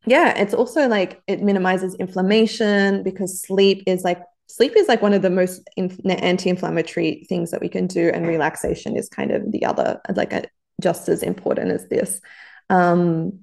yeah, 0.05 0.37
it's 0.37 0.53
also 0.53 0.87
like 0.87 1.21
it 1.27 1.41
minimizes 1.41 1.95
inflammation 1.95 3.03
because 3.03 3.41
sleep 3.41 3.83
is 3.87 4.03
like 4.03 4.21
sleep 4.47 4.73
is 4.75 4.87
like 4.87 5.01
one 5.01 5.13
of 5.13 5.21
the 5.21 5.29
most 5.29 5.67
anti-inflammatory 5.77 7.25
things 7.27 7.51
that 7.51 7.61
we 7.61 7.69
can 7.69 7.87
do 7.87 8.09
and 8.13 8.27
relaxation 8.27 8.95
is 8.95 9.09
kind 9.09 9.31
of 9.31 9.51
the 9.51 9.65
other 9.65 9.99
like 10.15 10.33
a, 10.33 10.43
just 10.81 11.09
as 11.09 11.23
important 11.23 11.71
as 11.71 11.87
this. 11.89 12.21
Um 12.69 13.39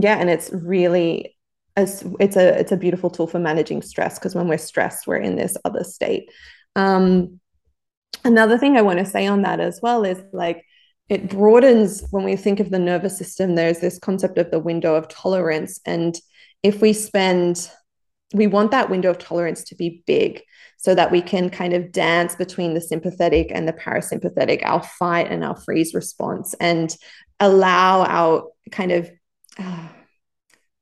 yeah 0.00 0.16
and 0.16 0.30
it's 0.30 0.50
really 0.52 1.36
as 1.76 2.04
it's 2.20 2.36
a 2.36 2.58
it's 2.58 2.72
a 2.72 2.76
beautiful 2.76 3.10
tool 3.10 3.26
for 3.26 3.38
managing 3.38 3.82
stress 3.82 4.18
because 4.18 4.34
when 4.34 4.48
we're 4.48 4.58
stressed 4.58 5.06
we're 5.06 5.16
in 5.16 5.36
this 5.36 5.56
other 5.64 5.84
state. 5.84 6.30
Um 6.76 7.40
another 8.24 8.58
thing 8.58 8.76
i 8.76 8.82
want 8.82 8.98
to 8.98 9.04
say 9.04 9.26
on 9.26 9.42
that 9.42 9.60
as 9.60 9.78
well 9.80 10.04
is 10.04 10.20
like 10.32 10.64
it 11.08 11.30
broadens 11.30 12.04
when 12.10 12.24
we 12.24 12.36
think 12.36 12.60
of 12.60 12.70
the 12.70 12.78
nervous 12.78 13.16
system 13.16 13.54
there's 13.54 13.80
this 13.80 13.98
concept 13.98 14.38
of 14.38 14.50
the 14.50 14.58
window 14.58 14.94
of 14.94 15.08
tolerance. 15.08 15.80
And 15.86 16.18
if 16.62 16.80
we 16.80 16.92
spend 16.92 17.70
we 18.34 18.46
want 18.46 18.72
that 18.72 18.90
window 18.90 19.08
of 19.08 19.16
tolerance 19.16 19.64
to 19.64 19.74
be 19.74 20.02
big 20.06 20.42
so 20.76 20.94
that 20.94 21.10
we 21.10 21.22
can 21.22 21.48
kind 21.48 21.72
of 21.72 21.90
dance 21.90 22.34
between 22.34 22.74
the 22.74 22.80
sympathetic 22.80 23.50
and 23.50 23.66
the 23.66 23.72
parasympathetic 23.72 24.60
our 24.64 24.82
fight 24.82 25.30
and 25.30 25.42
our 25.42 25.56
freeze 25.56 25.94
response 25.94 26.54
and 26.60 26.94
allow 27.40 28.04
our 28.04 28.44
kind 28.70 28.92
of 28.92 29.10
uh, 29.58 29.88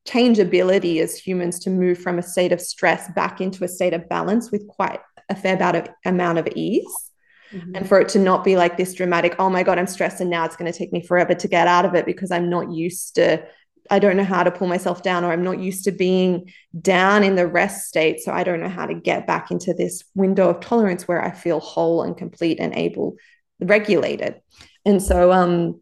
changeability 0.07 1.01
as 1.01 1.17
humans 1.17 1.61
to 1.61 1.71
move 1.71 1.99
from 1.99 2.19
a 2.19 2.23
state 2.23 2.51
of 2.51 2.61
stress 2.61 3.09
back 3.13 3.41
into 3.41 3.63
a 3.63 3.69
state 3.69 3.95
of 3.95 4.09
balance 4.09 4.51
with 4.51 4.67
quite 4.67 5.01
a 5.29 5.37
fair 5.37 5.55
amount 5.55 5.77
of, 5.77 5.89
amount 6.05 6.39
of 6.39 6.49
ease 6.57 7.06
Mm-hmm. 7.53 7.77
And 7.77 7.89
for 7.89 8.01
it 8.01 8.09
to 8.11 8.19
not 8.19 8.45
be 8.45 8.57
like 8.57 8.77
this 8.77 8.95
dramatic, 8.95 9.37
oh 9.39 9.51
my 9.51 9.63
God, 9.63 9.79
I'm 9.79 9.87
stressed 9.87 10.21
and 10.21 10.31
now 10.31 10.45
it's 10.45 10.57
going 10.57 10.71
to 10.71 10.77
take 10.77 10.93
me 10.93 11.03
forever 11.03 11.35
to 11.35 11.49
get 11.49 11.69
out 11.69 11.85
of 11.85 11.95
it 11.95 12.07
because 12.07 12.31
I'm 12.31 12.51
not 12.51 12.73
used 12.73 13.15
to, 13.17 13.45
I 13.91 13.99
don't 13.99 14.17
know 14.17 14.25
how 14.25 14.43
to 14.43 14.51
pull 14.51 14.67
myself 14.67 15.03
down 15.03 15.25
or 15.25 15.33
I'm 15.33 15.45
not 15.45 15.61
used 15.61 15.85
to 15.85 15.93
being 15.93 16.53
down 16.81 17.23
in 17.23 17.37
the 17.37 17.47
rest 17.47 17.87
state. 17.87 18.21
So 18.21 18.33
I 18.33 18.43
don't 18.43 18.61
know 18.61 18.69
how 18.69 18.87
to 18.87 18.95
get 18.95 19.27
back 19.27 19.51
into 19.51 19.75
this 19.75 20.05
window 20.15 20.49
of 20.49 20.61
tolerance 20.61 21.07
where 21.07 21.23
I 21.23 21.31
feel 21.31 21.61
whole 21.61 22.03
and 22.03 22.17
complete 22.17 22.59
and 22.59 22.75
able, 22.75 23.17
regulated. 23.61 24.41
And 24.85 25.03
so, 25.03 25.33
um, 25.33 25.81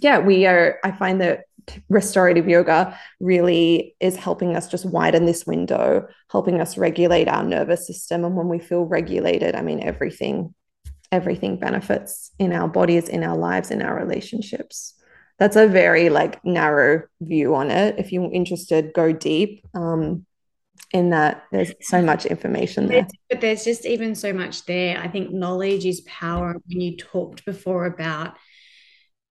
yeah, 0.00 0.18
we 0.18 0.46
are, 0.46 0.78
I 0.84 0.92
find 0.92 1.20
that 1.20 1.44
restorative 1.88 2.48
yoga 2.48 2.98
really 3.20 3.94
is 4.00 4.16
helping 4.16 4.56
us 4.56 4.68
just 4.68 4.86
widen 4.86 5.26
this 5.26 5.46
window, 5.46 6.06
helping 6.30 6.60
us 6.60 6.78
regulate 6.78 7.28
our 7.28 7.42
nervous 7.42 7.86
system. 7.86 8.24
And 8.24 8.36
when 8.36 8.48
we 8.48 8.58
feel 8.58 8.84
regulated, 8.84 9.54
I 9.54 9.62
mean, 9.62 9.82
everything, 9.82 10.54
everything 11.10 11.58
benefits 11.58 12.32
in 12.38 12.52
our 12.52 12.68
bodies, 12.68 13.08
in 13.08 13.24
our 13.24 13.36
lives, 13.36 13.70
in 13.70 13.82
our 13.82 13.96
relationships. 13.96 14.94
That's 15.38 15.56
a 15.56 15.68
very 15.68 16.10
like 16.10 16.44
narrow 16.44 17.04
view 17.20 17.54
on 17.54 17.70
it. 17.70 17.98
If 17.98 18.12
you're 18.12 18.32
interested, 18.32 18.92
go 18.92 19.12
deep. 19.12 19.64
Um, 19.74 20.26
in 20.92 21.10
that 21.10 21.44
there's 21.52 21.72
so 21.82 22.00
much 22.00 22.24
information 22.24 22.86
there 22.86 23.06
but 23.28 23.40
there's 23.40 23.64
just 23.64 23.84
even 23.84 24.14
so 24.14 24.32
much 24.32 24.64
there 24.64 24.98
i 24.98 25.08
think 25.08 25.30
knowledge 25.30 25.84
is 25.84 26.00
power 26.02 26.54
when 26.66 26.80
you 26.80 26.96
talked 26.96 27.44
before 27.44 27.84
about 27.84 28.36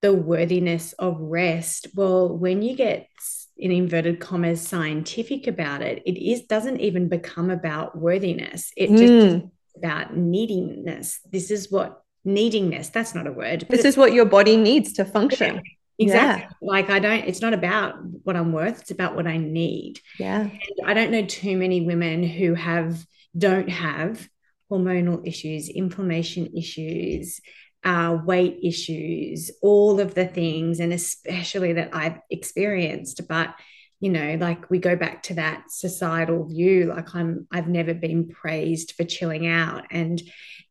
the 0.02 0.12
worthiness 0.12 0.92
of 0.94 1.18
rest 1.18 1.88
well 1.94 2.36
when 2.36 2.62
you 2.62 2.76
get 2.76 3.08
in 3.56 3.72
inverted 3.72 4.20
commas 4.20 4.60
scientific 4.60 5.48
about 5.48 5.82
it 5.82 6.00
it 6.06 6.16
is 6.16 6.42
doesn't 6.42 6.80
even 6.80 7.08
become 7.08 7.50
about 7.50 7.98
worthiness 7.98 8.70
it 8.76 8.90
just 8.90 9.12
mm. 9.12 9.50
About 9.78 10.14
needingness 10.16 11.18
this 11.30 11.50
is 11.50 11.70
what 11.70 12.02
needingness 12.26 12.92
that's 12.92 13.14
not 13.14 13.26
a 13.26 13.32
word 13.32 13.66
this 13.70 13.84
is 13.84 13.96
what 13.96 14.12
your 14.12 14.24
body 14.24 14.56
needs 14.56 14.92
to 14.92 15.04
function 15.04 15.56
yeah, 15.98 16.04
exactly 16.06 16.56
yeah. 16.60 16.68
like 16.72 16.90
i 16.90 16.98
don't 16.98 17.24
it's 17.24 17.40
not 17.40 17.54
about 17.54 17.94
what 18.24 18.36
i'm 18.36 18.52
worth 18.52 18.80
it's 18.80 18.90
about 18.90 19.14
what 19.14 19.26
i 19.26 19.36
need 19.36 20.00
yeah 20.18 20.40
and 20.40 20.86
i 20.86 20.92
don't 20.94 21.10
know 21.10 21.24
too 21.24 21.56
many 21.56 21.80
women 21.80 22.22
who 22.22 22.54
have 22.54 23.04
don't 23.36 23.70
have 23.70 24.28
hormonal 24.70 25.26
issues 25.26 25.68
inflammation 25.68 26.54
issues 26.56 27.40
uh, 27.84 28.18
weight 28.24 28.58
issues, 28.62 29.50
all 29.62 30.00
of 30.00 30.14
the 30.14 30.26
things, 30.26 30.80
and 30.80 30.92
especially 30.92 31.74
that 31.74 31.90
I've 31.92 32.18
experienced. 32.30 33.22
But 33.28 33.54
you 34.00 34.10
know, 34.10 34.36
like 34.40 34.70
we 34.70 34.78
go 34.78 34.96
back 34.96 35.24
to 35.24 35.34
that 35.34 35.70
societal 35.70 36.46
view, 36.46 36.86
like 36.86 37.14
I'm, 37.14 37.46
I've 37.50 37.68
never 37.68 37.94
been 37.94 38.28
praised 38.28 38.92
for 38.92 39.04
chilling 39.04 39.46
out, 39.46 39.84
and 39.90 40.20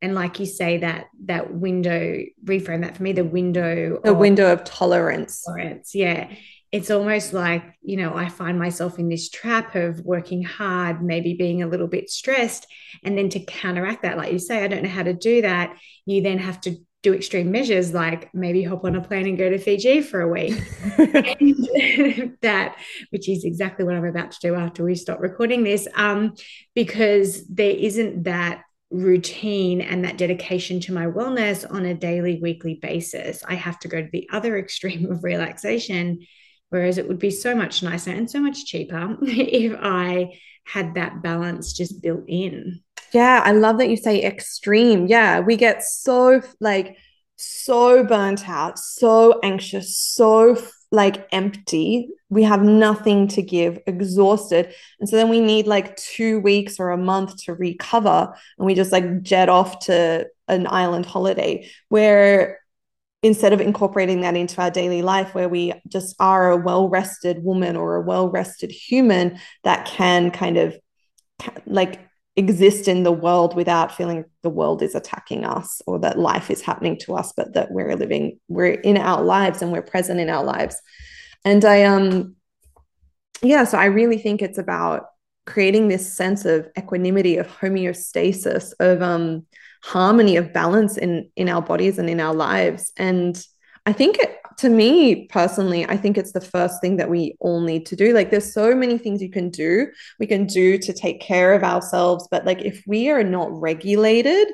and 0.01 0.13
like 0.13 0.39
you 0.39 0.45
say 0.45 0.77
that 0.79 1.07
that 1.25 1.53
window 1.53 2.21
reframe 2.43 2.81
that 2.81 2.97
for 2.97 3.03
me, 3.03 3.13
the 3.13 3.23
window, 3.23 3.99
the 4.03 4.11
of, 4.11 4.17
window 4.17 4.51
of 4.51 4.63
tolerance, 4.63 5.43
tolerance, 5.43 5.93
yeah. 5.93 6.29
It's 6.69 6.91
almost 6.91 7.31
like, 7.31 7.63
you 7.81 7.95
know, 7.95 8.13
I 8.13 8.27
find 8.27 8.59
myself 8.59 8.99
in 8.99 9.07
this 9.07 9.29
trap 9.29 9.73
of 9.75 10.01
working 10.01 10.43
hard, 10.43 11.01
maybe 11.01 11.33
being 11.33 11.63
a 11.63 11.67
little 11.67 11.87
bit 11.87 12.09
stressed. 12.09 12.67
And 13.03 13.17
then 13.17 13.29
to 13.29 13.39
counteract 13.39 14.01
that, 14.01 14.17
like 14.17 14.33
you 14.33 14.37
say, 14.37 14.61
I 14.61 14.67
don't 14.67 14.83
know 14.83 14.89
how 14.89 15.03
to 15.03 15.13
do 15.13 15.43
that. 15.43 15.77
You 16.05 16.21
then 16.21 16.39
have 16.39 16.59
to 16.61 16.75
do 17.07 17.13
extreme 17.13 17.51
measures 17.51 17.93
like 17.93 18.33
maybe 18.33 18.63
hop 18.63 18.83
on 18.83 18.95
a 18.95 19.01
plane 19.01 19.27
and 19.27 19.37
go 19.37 19.49
to 19.49 19.57
Fiji 19.57 20.01
for 20.01 20.21
a 20.21 20.27
week. 20.27 20.53
that, 22.41 22.75
which 23.11 23.29
is 23.29 23.45
exactly 23.45 23.85
what 23.85 23.95
I'm 23.95 24.05
about 24.05 24.31
to 24.31 24.39
do 24.41 24.55
after 24.55 24.83
we 24.83 24.95
stop 24.95 25.19
recording 25.21 25.63
this, 25.63 25.87
um, 25.95 26.33
because 26.75 27.47
there 27.47 27.71
isn't 27.71 28.23
that 28.23 28.63
routine 28.91 29.81
and 29.81 30.03
that 30.03 30.17
dedication 30.17 30.79
to 30.81 30.93
my 30.93 31.05
wellness 31.05 31.65
on 31.69 31.85
a 31.85 31.93
daily, 31.93 32.39
weekly 32.41 32.75
basis. 32.75 33.41
I 33.47 33.55
have 33.55 33.79
to 33.79 33.87
go 33.87 34.01
to 34.01 34.09
the 34.11 34.27
other 34.31 34.57
extreme 34.59 35.09
of 35.09 35.23
relaxation. 35.23 36.25
Whereas 36.69 36.97
it 36.97 37.07
would 37.07 37.19
be 37.19 37.31
so 37.31 37.55
much 37.55 37.81
nicer 37.81 38.11
and 38.11 38.29
so 38.29 38.41
much 38.41 38.65
cheaper 38.65 39.17
if 39.21 39.77
I 39.81 40.37
had 40.65 40.95
that 40.95 41.21
balance 41.21 41.71
just 41.71 42.01
built 42.01 42.25
in. 42.27 42.81
Yeah, 43.13 43.41
I 43.43 43.51
love 43.51 43.77
that 43.77 43.89
you 43.89 43.97
say 43.97 44.23
extreme. 44.23 45.07
Yeah, 45.07 45.39
we 45.39 45.55
get 45.55 45.83
so 45.83 46.41
like 46.59 46.97
so 47.35 48.03
burnt 48.03 48.47
out, 48.49 48.79
so 48.79 49.39
anxious, 49.43 49.97
so 49.97 50.57
like 50.91 51.27
empty. 51.31 52.09
We 52.29 52.43
have 52.43 52.61
nothing 52.63 53.27
to 53.29 53.41
give, 53.41 53.79
exhausted. 53.87 54.73
And 54.99 55.07
so 55.07 55.15
then 55.15 55.29
we 55.29 55.39
need 55.39 55.67
like 55.67 55.95
two 55.95 56.39
weeks 56.39 56.79
or 56.79 56.89
a 56.91 56.97
month 56.97 57.43
to 57.43 57.53
recover. 57.53 58.33
And 58.57 58.65
we 58.65 58.73
just 58.73 58.91
like 58.91 59.21
jet 59.21 59.49
off 59.49 59.79
to 59.85 60.27
an 60.47 60.67
island 60.67 61.05
holiday 61.05 61.69
where 61.89 62.59
instead 63.23 63.53
of 63.53 63.61
incorporating 63.61 64.21
that 64.21 64.35
into 64.35 64.61
our 64.61 64.69
daily 64.69 65.01
life 65.01 65.33
where 65.33 65.49
we 65.49 65.73
just 65.87 66.15
are 66.19 66.51
a 66.51 66.57
well 66.57 66.87
rested 66.89 67.43
woman 67.43 67.75
or 67.75 67.95
a 67.95 68.01
well 68.01 68.29
rested 68.29 68.71
human 68.71 69.39
that 69.63 69.85
can 69.85 70.31
kind 70.31 70.57
of 70.57 70.77
like 71.65 72.06
exist 72.37 72.87
in 72.87 73.01
the 73.01 73.11
world 73.11 73.55
without 73.55 73.91
feeling 73.91 74.23
the 74.43 74.49
world 74.49 74.83
is 74.83 74.93
attacking 74.93 75.43
us 75.43 75.81
or 75.87 75.97
that 75.99 76.19
life 76.19 76.51
is 76.51 76.61
happening 76.61 76.95
to 76.95 77.15
us 77.15 77.33
but 77.35 77.53
that 77.53 77.71
we're 77.71 77.95
living 77.95 78.39
we're 78.47 78.73
in 78.73 78.95
our 78.95 79.23
lives 79.23 79.61
and 79.61 79.71
we're 79.71 79.81
present 79.81 80.19
in 80.19 80.29
our 80.29 80.43
lives. 80.43 80.79
And 81.43 81.65
i 81.65 81.83
um 81.83 82.35
yeah 83.41 83.63
so 83.63 83.77
i 83.77 83.85
really 83.85 84.17
think 84.17 84.41
it's 84.41 84.57
about 84.57 85.07
creating 85.45 85.87
this 85.87 86.13
sense 86.13 86.45
of 86.45 86.67
equanimity 86.77 87.37
of 87.37 87.47
homeostasis 87.47 88.73
of 88.79 89.01
um 89.01 89.45
harmony 89.83 90.35
of 90.37 90.53
balance 90.53 90.97
in 90.97 91.29
in 91.35 91.49
our 91.49 91.61
bodies 91.61 91.97
and 91.97 92.09
in 92.09 92.19
our 92.19 92.35
lives. 92.35 92.93
And 92.97 93.43
i 93.87 93.93
think 93.93 94.19
it, 94.19 94.37
to 94.57 94.69
me 94.69 95.27
personally, 95.27 95.85
I 95.85 95.97
think 95.97 96.17
it's 96.17 96.31
the 96.31 96.41
first 96.41 96.81
thing 96.81 96.97
that 96.97 97.09
we 97.09 97.35
all 97.39 97.61
need 97.61 97.85
to 97.87 97.95
do. 97.95 98.11
Like, 98.11 98.31
there's 98.31 98.53
so 98.53 98.75
many 98.75 98.97
things 98.97 99.21
you 99.21 99.29
can 99.29 99.49
do, 99.49 99.87
we 100.19 100.25
can 100.25 100.47
do 100.47 100.77
to 100.79 100.93
take 100.93 101.21
care 101.21 101.53
of 101.53 101.63
ourselves. 101.63 102.27
But, 102.31 102.45
like, 102.45 102.61
if 102.63 102.83
we 102.87 103.09
are 103.09 103.23
not 103.23 103.49
regulated, 103.51 104.47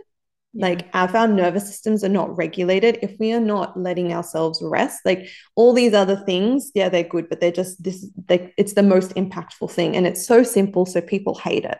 yeah. 0.53 0.67
like 0.67 0.87
if 0.93 1.15
our 1.15 1.27
nervous 1.27 1.67
systems 1.67 2.03
are 2.03 2.09
not 2.09 2.35
regulated, 2.37 2.99
if 3.01 3.17
we 3.17 3.31
are 3.31 3.39
not 3.39 3.79
letting 3.79 4.13
ourselves 4.13 4.61
rest, 4.61 4.99
like 5.05 5.29
all 5.55 5.73
these 5.73 5.93
other 5.93 6.17
things, 6.25 6.71
yeah, 6.75 6.89
they're 6.89 7.03
good, 7.03 7.29
but 7.29 7.39
they're 7.39 7.51
just 7.51 7.81
this, 7.81 8.05
like, 8.29 8.53
it's 8.57 8.73
the 8.73 8.83
most 8.83 9.15
impactful 9.15 9.71
thing. 9.71 9.95
And 9.95 10.05
it's 10.05 10.25
so 10.25 10.43
simple. 10.43 10.85
So 10.85 10.99
people 10.99 11.35
hate 11.35 11.63
it 11.63 11.79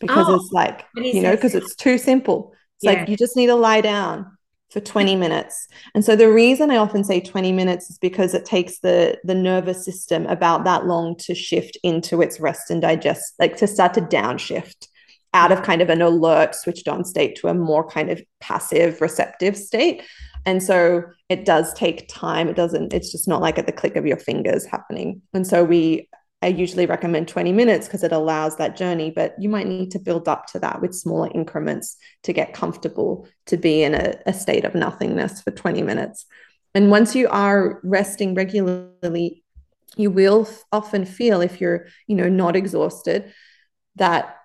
because 0.00 0.26
oh, 0.26 0.36
it's 0.36 0.52
like, 0.52 0.86
you 0.94 1.20
know, 1.20 1.32
because 1.32 1.54
it's 1.54 1.76
too 1.76 1.98
simple. 1.98 2.54
It's 2.76 2.84
yeah. 2.84 3.00
like 3.00 3.08
you 3.10 3.16
just 3.16 3.36
need 3.36 3.48
to 3.48 3.56
lie 3.56 3.82
down 3.82 4.35
for 4.70 4.80
20 4.80 5.16
minutes. 5.16 5.68
And 5.94 6.04
so 6.04 6.16
the 6.16 6.30
reason 6.30 6.70
I 6.70 6.76
often 6.76 7.04
say 7.04 7.20
20 7.20 7.52
minutes 7.52 7.90
is 7.90 7.98
because 7.98 8.34
it 8.34 8.44
takes 8.44 8.80
the 8.80 9.18
the 9.24 9.34
nervous 9.34 9.84
system 9.84 10.26
about 10.26 10.64
that 10.64 10.86
long 10.86 11.16
to 11.18 11.34
shift 11.34 11.78
into 11.82 12.20
its 12.20 12.40
rest 12.40 12.70
and 12.70 12.82
digest, 12.82 13.34
like 13.38 13.56
to 13.58 13.66
start 13.66 13.94
to 13.94 14.00
downshift 14.00 14.88
out 15.34 15.52
of 15.52 15.62
kind 15.62 15.82
of 15.82 15.90
an 15.90 16.02
alert 16.02 16.54
switched 16.54 16.88
on 16.88 17.04
state 17.04 17.36
to 17.36 17.48
a 17.48 17.54
more 17.54 17.86
kind 17.88 18.10
of 18.10 18.20
passive 18.40 19.00
receptive 19.00 19.56
state. 19.56 20.02
And 20.46 20.62
so 20.62 21.02
it 21.28 21.44
does 21.44 21.74
take 21.74 22.08
time. 22.08 22.48
It 22.48 22.56
doesn't, 22.56 22.94
it's 22.94 23.10
just 23.12 23.28
not 23.28 23.42
like 23.42 23.58
at 23.58 23.66
the 23.66 23.72
click 23.72 23.96
of 23.96 24.06
your 24.06 24.16
fingers 24.16 24.64
happening. 24.64 25.20
And 25.34 25.46
so 25.46 25.64
we 25.64 26.08
I 26.46 26.50
usually 26.50 26.86
recommend 26.86 27.26
20 27.26 27.52
minutes 27.52 27.88
because 27.88 28.04
it 28.04 28.12
allows 28.12 28.56
that 28.56 28.76
journey, 28.76 29.10
but 29.10 29.34
you 29.36 29.48
might 29.48 29.66
need 29.66 29.90
to 29.90 29.98
build 29.98 30.28
up 30.28 30.46
to 30.52 30.60
that 30.60 30.80
with 30.80 30.94
smaller 30.94 31.28
increments 31.34 31.96
to 32.22 32.32
get 32.32 32.54
comfortable 32.54 33.26
to 33.46 33.56
be 33.56 33.82
in 33.82 33.94
a, 33.94 34.14
a 34.26 34.32
state 34.32 34.64
of 34.64 34.72
nothingness 34.72 35.42
for 35.42 35.50
20 35.50 35.82
minutes. 35.82 36.24
And 36.72 36.88
once 36.88 37.16
you 37.16 37.26
are 37.30 37.80
resting 37.82 38.36
regularly, 38.36 39.42
you 39.96 40.12
will 40.12 40.48
often 40.70 41.04
feel 41.04 41.40
if 41.40 41.60
you're, 41.60 41.88
you 42.06 42.14
know, 42.14 42.28
not 42.28 42.54
exhausted, 42.54 43.32
that 43.96 44.36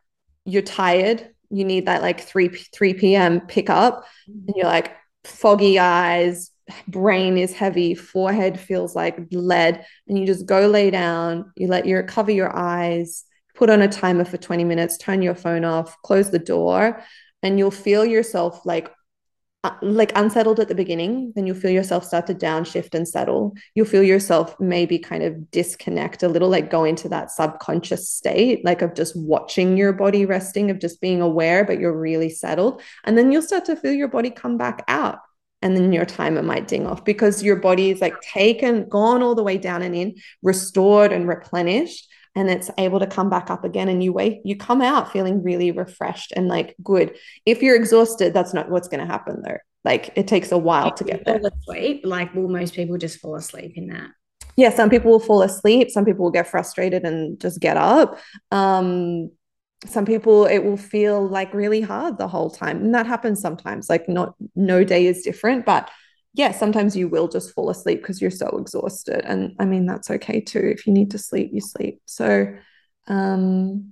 you're 0.44 0.64
tired. 0.64 1.30
You 1.52 1.66
need 1.66 1.86
that 1.86 2.02
like 2.02 2.22
3 2.22 2.48
3 2.48 2.96
p.m. 2.96 3.42
pick 3.42 3.70
up, 3.70 4.06
and 4.26 4.56
you're 4.56 4.66
like 4.66 4.96
foggy 5.24 5.78
eyes, 5.78 6.50
brain 6.88 7.38
is 7.38 7.54
heavy, 7.54 7.96
forehead 7.96 8.60
feels 8.60 8.96
like 8.96 9.20
lead, 9.32 9.86
and 10.08 10.18
you 10.18 10.26
just 10.26 10.46
go 10.46 10.68
lay 10.68 10.92
down, 10.92 11.52
you 11.56 11.68
let 11.68 11.86
your 11.86 12.04
cover 12.04 12.32
your 12.32 12.56
eyes, 12.56 13.24
put 13.56 13.70
on 13.70 13.82
a 13.82 13.88
timer 13.88 14.26
for 14.26 14.38
20 14.38 14.64
minutes, 14.64 14.98
turn 14.98 15.22
your 15.22 15.36
phone 15.36 15.66
off, 15.66 16.02
close 16.02 16.32
the 16.32 16.40
door, 16.40 17.04
and 17.44 17.58
you'll 17.58 17.72
feel 17.72 18.06
yourself 18.06 18.66
like 18.66 18.92
uh, 19.64 19.76
like 19.84 20.12
unsettled 20.16 20.60
at 20.60 20.68
the 20.68 20.74
beginning, 20.74 21.32
then 21.36 21.46
you'll 21.46 21.56
feel 21.56 21.70
yourself 21.70 22.04
start 22.04 22.26
to 22.26 22.34
downshift 22.34 22.96
and 22.96 23.08
settle. 23.08 23.54
You'll 23.76 23.86
feel 23.86 24.02
yourself 24.02 24.60
maybe 24.60 24.98
kind 24.98 25.22
of 25.22 25.52
disconnect 25.52 26.24
a 26.24 26.28
little, 26.28 26.50
like 26.50 26.72
go 26.72 26.84
into 26.84 27.08
that 27.10 27.30
subconscious 27.30 28.10
state, 28.10 28.66
like 28.66 28.82
of 28.82 28.96
just 28.96 29.16
watching 29.16 29.78
your 29.78 29.94
body 29.94 30.26
resting, 30.26 30.72
of 30.72 30.80
just 30.80 31.00
being 31.00 31.22
aware, 31.22 31.64
but 31.64 31.80
you're 31.80 31.96
really 31.96 32.30
settled. 32.30 32.82
And 33.04 33.16
then 33.16 33.32
you'll 33.32 33.44
start 33.44 33.66
to 33.66 33.76
feel 33.76 33.94
your 33.94 34.08
body 34.08 34.32
come 34.32 34.58
back 34.58 34.84
out 34.88 35.20
and 35.62 35.76
then 35.76 35.93
your 35.93 36.06
timer 36.06 36.41
might 36.41 36.67
ding 36.67 36.88
off 36.88 37.06
because 37.06 37.43
your 37.43 37.56
body 37.56 37.91
is 37.91 38.02
like 38.02 38.19
taken, 38.21 38.88
gone 38.89 39.21
all 39.21 39.36
the 39.36 39.43
way 39.43 39.58
down 39.58 39.82
and 39.82 39.95
in, 39.95 40.15
restored 40.41 41.12
and 41.12 41.28
replenished, 41.28 42.08
and 42.36 42.50
it's 42.50 42.69
able 42.78 43.00
to 43.00 43.08
come 43.08 43.30
back 43.30 43.50
up 43.50 43.63
again. 43.63 43.89
And 43.89 44.04
you 44.04 44.13
wake, 44.13 44.41
you 44.43 44.56
come 44.56 44.82
out 44.82 45.12
feeling 45.12 45.43
really 45.43 45.71
refreshed 45.71 46.34
and 46.36 46.47
like 46.47 46.76
good. 46.84 47.15
If 47.45 47.62
you're 47.62 47.76
exhausted, 47.76 48.34
that's 48.34 48.54
not 48.54 48.69
what's 48.69 48.88
going 48.88 49.02
to 49.02 49.12
happen 49.12 49.41
though. 49.43 49.58
Like 49.84 50.12
it 50.15 50.28
takes 50.28 50.52
a 50.52 50.58
while 50.58 50.91
to 50.91 51.04
get 51.04 51.26
there. 51.26 51.41
Asleep, 51.43 52.02
like 52.04 52.34
will 52.34 52.50
most 52.50 52.74
people 52.74 52.97
just 52.97 53.19
fall 53.19 53.36
asleep 53.36 53.74
in 53.76 53.88
that? 53.88 54.10
Yeah, 54.56 54.69
some 54.69 54.89
people 54.89 55.12
will 55.12 55.19
fall 55.19 55.41
asleep. 55.41 55.89
Some 55.91 56.06
people 56.06 56.26
will 56.26 56.32
get 56.32 56.47
frustrated 56.47 57.04
and 57.04 57.39
just 57.39 57.60
get 57.60 57.78
up. 57.78 58.19
Um, 58.52 59.32
some 59.86 60.06
people 60.06 60.46
it 60.46 60.60
will 60.60 60.78
feel 60.78 61.28
like 61.28 61.54
really 61.54 61.82
hard 61.82 62.17
the 62.17 62.28
whole 62.28 62.50
time 62.50 62.78
and 62.78 62.94
that 62.94 63.08
happens 63.08 63.41
sometimes 63.41 63.89
like 63.89 64.08
not 64.08 64.36
no 64.56 64.84
day 64.84 65.08
is 65.08 65.24
different 65.24 65.65
but 65.65 65.89
yeah 66.34 66.52
sometimes 66.52 66.96
you 66.96 67.08
will 67.08 67.28
just 67.28 67.54
fall 67.54 67.70
asleep 67.70 68.00
because 68.00 68.22
you're 68.22 68.30
so 68.30 68.48
exhausted 68.58 69.22
and 69.26 69.56
i 69.60 69.65
mean 69.65 69.86
that's 69.86 70.12
okay 70.12 70.39
too 70.39 70.72
if 70.76 70.86
you 70.86 70.94
need 70.94 71.10
to 71.10 71.17
sleep 71.17 71.50
you 71.52 71.62
sleep 71.62 72.00
so 72.06 72.48
um 73.08 73.91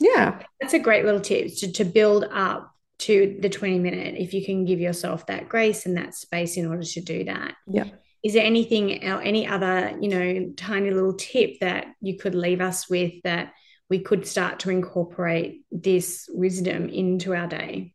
yeah. 0.00 0.40
That's 0.60 0.74
a 0.74 0.78
great 0.78 1.04
little 1.04 1.20
tip 1.20 1.54
to, 1.58 1.72
to 1.72 1.84
build 1.84 2.24
up 2.32 2.74
to 3.00 3.38
the 3.40 3.48
20 3.48 3.78
minute 3.78 4.16
if 4.18 4.34
you 4.34 4.44
can 4.44 4.64
give 4.64 4.80
yourself 4.80 5.26
that 5.26 5.48
grace 5.48 5.86
and 5.86 5.96
that 5.96 6.14
space 6.14 6.56
in 6.56 6.66
order 6.66 6.82
to 6.82 7.00
do 7.00 7.24
that. 7.24 7.54
Yeah. 7.66 7.84
Is 8.24 8.34
there 8.34 8.44
anything 8.44 9.04
or 9.08 9.22
any 9.22 9.46
other 9.46 9.96
you 10.00 10.08
know 10.08 10.52
tiny 10.56 10.90
little 10.90 11.14
tip 11.14 11.60
that 11.60 11.86
you 12.00 12.18
could 12.18 12.34
leave 12.34 12.60
us 12.60 12.88
with 12.90 13.14
that 13.24 13.52
we 13.90 13.98
could 13.98 14.26
start 14.26 14.60
to 14.60 14.70
incorporate 14.70 15.62
this 15.70 16.30
wisdom 16.32 16.88
into 16.88 17.34
our 17.34 17.48
day. 17.48 17.92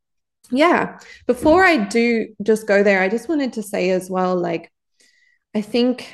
Yeah. 0.51 0.99
Before 1.25 1.63
I 1.63 1.77
do 1.77 2.27
just 2.43 2.67
go 2.67 2.84
there, 2.84 3.01
I 3.01 3.10
just 3.10 3.29
wanted 3.29 3.53
to 3.53 3.63
say 3.63 3.89
as 3.89 4.10
well 4.10 4.36
like, 4.36 4.71
I 5.55 5.62
think 5.62 6.13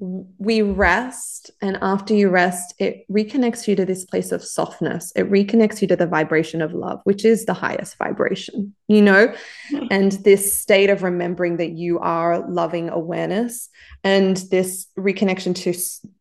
we 0.00 0.62
rest, 0.62 1.50
and 1.60 1.76
after 1.82 2.14
you 2.14 2.28
rest, 2.28 2.72
it 2.78 3.04
reconnects 3.10 3.66
you 3.66 3.74
to 3.74 3.84
this 3.84 4.04
place 4.04 4.30
of 4.30 4.44
softness. 4.44 5.12
It 5.16 5.28
reconnects 5.28 5.82
you 5.82 5.88
to 5.88 5.96
the 5.96 6.06
vibration 6.06 6.62
of 6.62 6.72
love, 6.72 7.00
which 7.02 7.24
is 7.24 7.44
the 7.44 7.54
highest 7.54 7.98
vibration, 7.98 8.76
you 8.86 9.02
know, 9.02 9.34
and 9.90 10.12
this 10.12 10.52
state 10.52 10.88
of 10.88 11.02
remembering 11.02 11.56
that 11.56 11.72
you 11.72 11.98
are 11.98 12.48
loving 12.48 12.90
awareness 12.90 13.70
and 14.04 14.36
this 14.52 14.86
reconnection 14.96 15.52
to 15.56 15.74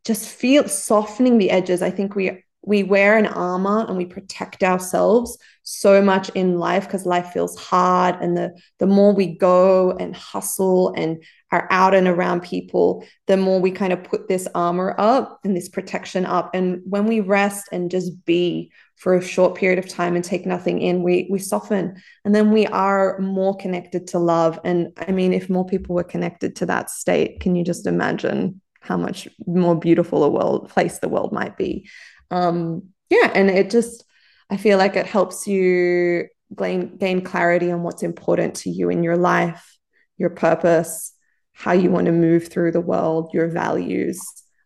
just 0.03 0.27
feel 0.27 0.67
softening 0.67 1.37
the 1.37 1.51
edges. 1.51 1.83
I 1.83 1.91
think 1.91 2.15
we 2.15 2.43
we 2.67 2.83
wear 2.83 3.17
an 3.17 3.25
armor 3.25 3.85
and 3.87 3.95
we 3.95 4.05
protect 4.05 4.61
ourselves 4.61 5.37
so 5.63 6.01
much 6.01 6.29
in 6.35 6.59
life 6.59 6.83
because 6.83 7.05
life 7.05 7.31
feels 7.31 7.57
hard 7.57 8.15
and 8.21 8.35
the 8.35 8.53
the 8.79 8.85
more 8.85 9.13
we 9.13 9.25
go 9.37 9.91
and 9.93 10.15
hustle 10.15 10.93
and 10.97 11.23
are 11.51 11.65
out 11.71 11.95
and 11.95 12.09
around 12.09 12.41
people 12.41 13.05
the 13.27 13.37
more 13.37 13.61
we 13.61 13.71
kind 13.71 13.93
of 13.93 14.03
put 14.03 14.27
this 14.27 14.49
armor 14.53 14.93
up 14.97 15.39
and 15.45 15.55
this 15.55 15.69
protection 15.69 16.25
up. 16.25 16.49
And 16.53 16.81
when 16.85 17.05
we 17.05 17.21
rest 17.21 17.69
and 17.71 17.89
just 17.89 18.25
be 18.25 18.69
for 18.97 19.15
a 19.15 19.21
short 19.23 19.55
period 19.55 19.79
of 19.79 19.87
time 19.87 20.15
and 20.15 20.23
take 20.23 20.45
nothing 20.45 20.81
in 20.81 21.03
we 21.03 21.27
we 21.31 21.39
soften 21.39 21.95
and 22.25 22.35
then 22.35 22.51
we 22.51 22.67
are 22.67 23.17
more 23.19 23.55
connected 23.55 24.07
to 24.07 24.19
love. 24.19 24.59
And 24.65 24.91
i 24.97 25.11
mean 25.13 25.31
if 25.31 25.49
more 25.49 25.65
people 25.65 25.95
were 25.95 26.03
connected 26.03 26.57
to 26.57 26.65
that 26.65 26.89
state 26.89 27.39
can 27.39 27.55
you 27.55 27.63
just 27.63 27.87
imagine 27.87 28.59
how 28.81 28.97
much 28.97 29.27
more 29.45 29.75
beautiful 29.75 30.23
a 30.23 30.29
world 30.29 30.69
place 30.69 30.99
the 30.99 31.09
world 31.09 31.33
might 31.33 31.57
be 31.57 31.89
um 32.31 32.83
yeah 33.09 33.31
and 33.33 33.49
it 33.49 33.69
just 33.69 34.03
i 34.49 34.57
feel 34.57 34.77
like 34.77 34.95
it 34.95 35.05
helps 35.05 35.47
you 35.47 36.27
gain 36.55 36.97
gain 36.97 37.21
clarity 37.21 37.71
on 37.71 37.83
what's 37.83 38.03
important 38.03 38.55
to 38.55 38.69
you 38.69 38.89
in 38.89 39.03
your 39.03 39.17
life 39.17 39.77
your 40.17 40.29
purpose 40.29 41.13
how 41.53 41.71
you 41.71 41.89
want 41.89 42.05
to 42.05 42.11
move 42.11 42.47
through 42.47 42.71
the 42.71 42.79
world 42.79 43.31
your 43.33 43.47
values. 43.47 44.19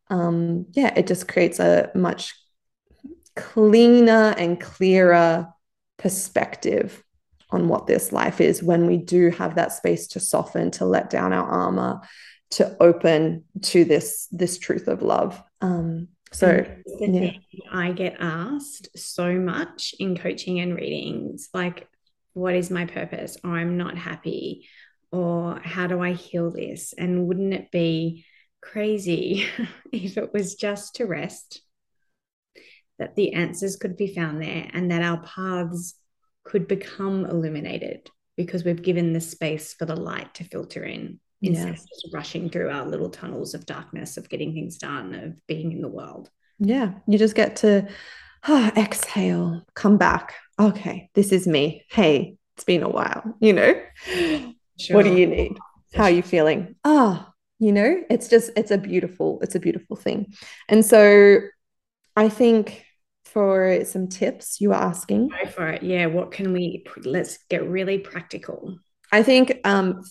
Um 0.09 0.65
yeah 0.71 0.93
it 0.95 1.07
just 1.07 1.27
creates 1.27 1.59
a 1.59 1.89
much 1.95 2.33
cleaner 3.35 4.35
and 4.37 4.59
clearer 4.59 5.47
perspective 5.97 7.01
on 7.49 7.67
what 7.67 7.87
this 7.87 8.11
life 8.11 8.41
is 8.41 8.61
when 8.63 8.87
we 8.87 8.97
do 8.97 9.29
have 9.29 9.55
that 9.55 9.71
space 9.71 10.07
to 10.07 10.19
soften 10.19 10.71
to 10.71 10.85
let 10.85 11.09
down 11.09 11.33
our 11.33 11.45
armor 11.45 12.01
to 12.51 12.75
open 12.81 13.45
to 13.61 13.85
this 13.85 14.27
this 14.31 14.59
truth 14.59 14.87
of 14.87 15.01
love. 15.01 15.41
Um 15.61 16.09
so 16.31 16.65
yeah. 16.99 17.31
I 17.71 17.91
get 17.91 18.17
asked 18.19 18.89
so 18.97 19.33
much 19.33 19.93
in 19.99 20.17
coaching 20.17 20.59
and 20.59 20.75
readings, 20.75 21.49
like, 21.53 21.87
what 22.33 22.55
is 22.55 22.69
my 22.69 22.85
purpose? 22.85 23.37
Or 23.43 23.51
I'm 23.51 23.77
not 23.77 23.97
happy. 23.97 24.67
Or 25.11 25.59
how 25.59 25.87
do 25.87 26.01
I 26.01 26.13
heal 26.13 26.51
this? 26.51 26.93
And 26.97 27.27
wouldn't 27.27 27.53
it 27.53 27.71
be 27.71 28.25
crazy 28.61 29.45
if 29.91 30.17
it 30.17 30.33
was 30.33 30.55
just 30.55 30.95
to 30.95 31.05
rest, 31.05 31.61
that 32.97 33.15
the 33.15 33.33
answers 33.33 33.75
could 33.75 33.97
be 33.97 34.13
found 34.13 34.41
there 34.41 34.69
and 34.73 34.91
that 34.91 35.01
our 35.01 35.21
paths 35.23 35.95
could 36.43 36.67
become 36.67 37.25
illuminated 37.25 38.09
because 38.37 38.63
we've 38.63 38.81
given 38.81 39.13
the 39.13 39.21
space 39.21 39.73
for 39.73 39.85
the 39.85 39.95
light 39.95 40.33
to 40.35 40.43
filter 40.43 40.83
in 40.83 41.19
instead 41.41 41.69
yes. 41.69 41.81
of 41.81 41.89
just 41.89 42.13
rushing 42.13 42.49
through 42.49 42.69
our 42.69 42.85
little 42.85 43.09
tunnels 43.09 43.53
of 43.53 43.65
darkness 43.65 44.17
of 44.17 44.29
getting 44.29 44.53
things 44.53 44.77
done 44.77 45.13
of 45.15 45.47
being 45.47 45.71
in 45.71 45.81
the 45.81 45.87
world 45.87 46.29
yeah 46.59 46.93
you 47.07 47.17
just 47.17 47.35
get 47.35 47.55
to 47.55 47.87
oh, 48.47 48.71
exhale 48.75 49.63
come 49.73 49.97
back 49.97 50.35
okay, 50.61 51.09
this 51.13 51.31
is 51.31 51.47
me. 51.47 51.85
Hey, 51.89 52.37
it's 52.55 52.63
been 52.63 52.83
a 52.83 52.89
while, 52.89 53.35
you 53.39 53.53
know? 53.53 53.81
Sure. 54.79 54.97
What 54.97 55.03
do 55.03 55.15
you 55.15 55.27
need? 55.27 55.57
How 55.93 56.03
are 56.03 56.11
you 56.11 56.21
feeling? 56.21 56.75
Ah, 56.83 57.27
oh, 57.27 57.33
you 57.59 57.71
know, 57.71 58.03
it's 58.09 58.27
just, 58.29 58.51
it's 58.55 58.71
a 58.71 58.77
beautiful, 58.77 59.39
it's 59.41 59.55
a 59.55 59.59
beautiful 59.59 59.95
thing. 59.95 60.33
And 60.69 60.85
so 60.85 61.39
I 62.15 62.29
think 62.29 62.85
for 63.25 63.83
some 63.85 64.07
tips 64.07 64.59
you 64.59 64.69
were 64.69 64.75
asking. 64.75 65.29
Go 65.29 65.49
for 65.49 65.67
it. 65.67 65.83
Yeah. 65.83 66.07
What 66.07 66.31
can 66.31 66.53
we, 66.53 66.85
let's 67.03 67.39
get 67.49 67.67
really 67.67 67.97
practical. 67.99 68.77
I 69.11 69.23
think 69.23 69.59
um, 69.63 70.01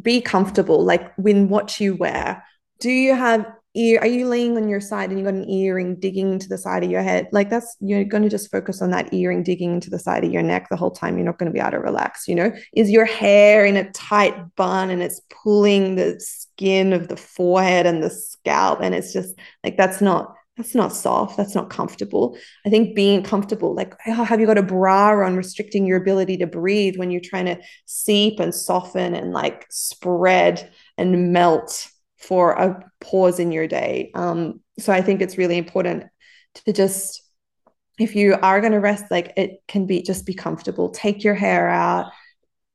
be 0.00 0.20
comfortable, 0.20 0.84
like 0.84 1.12
when 1.16 1.48
what 1.48 1.80
you 1.80 1.94
wear. 1.94 2.44
Do 2.80 2.90
you 2.90 3.14
have 3.14 3.46
ear 3.74 4.00
are 4.00 4.06
you 4.06 4.26
laying 4.26 4.56
on 4.56 4.68
your 4.68 4.80
side 4.80 5.08
and 5.08 5.18
you 5.18 5.24
got 5.24 5.32
an 5.32 5.48
earring 5.48 5.98
digging 5.98 6.32
into 6.32 6.48
the 6.48 6.58
side 6.58 6.84
of 6.84 6.90
your 6.90 7.02
head? 7.02 7.28
Like 7.32 7.48
that's 7.48 7.76
you're 7.80 8.04
going 8.04 8.22
to 8.22 8.28
just 8.28 8.50
focus 8.50 8.82
on 8.82 8.90
that 8.90 9.12
earring 9.14 9.42
digging 9.42 9.72
into 9.72 9.90
the 9.90 9.98
side 9.98 10.24
of 10.24 10.32
your 10.32 10.42
neck 10.42 10.68
the 10.68 10.76
whole 10.76 10.90
time. 10.90 11.16
You're 11.16 11.26
not 11.26 11.38
going 11.38 11.50
to 11.50 11.52
be 11.52 11.60
able 11.60 11.72
to 11.72 11.78
relax 11.78 12.26
you 12.28 12.34
know? 12.34 12.52
Is 12.74 12.90
your 12.90 13.04
hair 13.04 13.64
in 13.64 13.76
a 13.76 13.90
tight 13.92 14.56
bun 14.56 14.90
and 14.90 15.02
it's 15.02 15.20
pulling 15.30 15.94
the 15.94 16.16
skin 16.18 16.92
of 16.92 17.08
the 17.08 17.16
forehead 17.16 17.86
and 17.86 18.02
the 18.02 18.10
scalp 18.10 18.80
and 18.82 18.94
it's 18.94 19.12
just 19.12 19.34
like 19.64 19.76
that's 19.76 20.00
not 20.00 20.34
that's 20.56 20.74
not 20.74 20.92
soft 20.92 21.36
that's 21.36 21.54
not 21.54 21.70
comfortable 21.70 22.36
i 22.66 22.70
think 22.70 22.94
being 22.94 23.22
comfortable 23.22 23.74
like 23.74 23.94
oh, 24.06 24.24
have 24.24 24.40
you 24.40 24.46
got 24.46 24.58
a 24.58 24.62
bra 24.62 25.24
on 25.24 25.36
restricting 25.36 25.86
your 25.86 25.96
ability 25.96 26.36
to 26.36 26.46
breathe 26.46 26.96
when 26.96 27.10
you're 27.10 27.20
trying 27.20 27.46
to 27.46 27.58
seep 27.86 28.38
and 28.38 28.54
soften 28.54 29.14
and 29.14 29.32
like 29.32 29.66
spread 29.70 30.70
and 30.98 31.32
melt 31.32 31.88
for 32.22 32.52
a 32.52 32.90
pause 33.00 33.38
in 33.38 33.52
your 33.52 33.66
day. 33.66 34.10
Um, 34.14 34.60
so 34.78 34.92
I 34.92 35.02
think 35.02 35.20
it's 35.20 35.38
really 35.38 35.58
important 35.58 36.04
to 36.54 36.72
just, 36.72 37.22
if 37.98 38.14
you 38.14 38.34
are 38.40 38.60
going 38.60 38.72
to 38.72 38.78
rest, 38.78 39.06
like 39.10 39.32
it 39.36 39.62
can 39.66 39.86
be 39.86 40.02
just 40.02 40.24
be 40.24 40.34
comfortable. 40.34 40.90
Take 40.90 41.24
your 41.24 41.34
hair 41.34 41.68
out, 41.68 42.12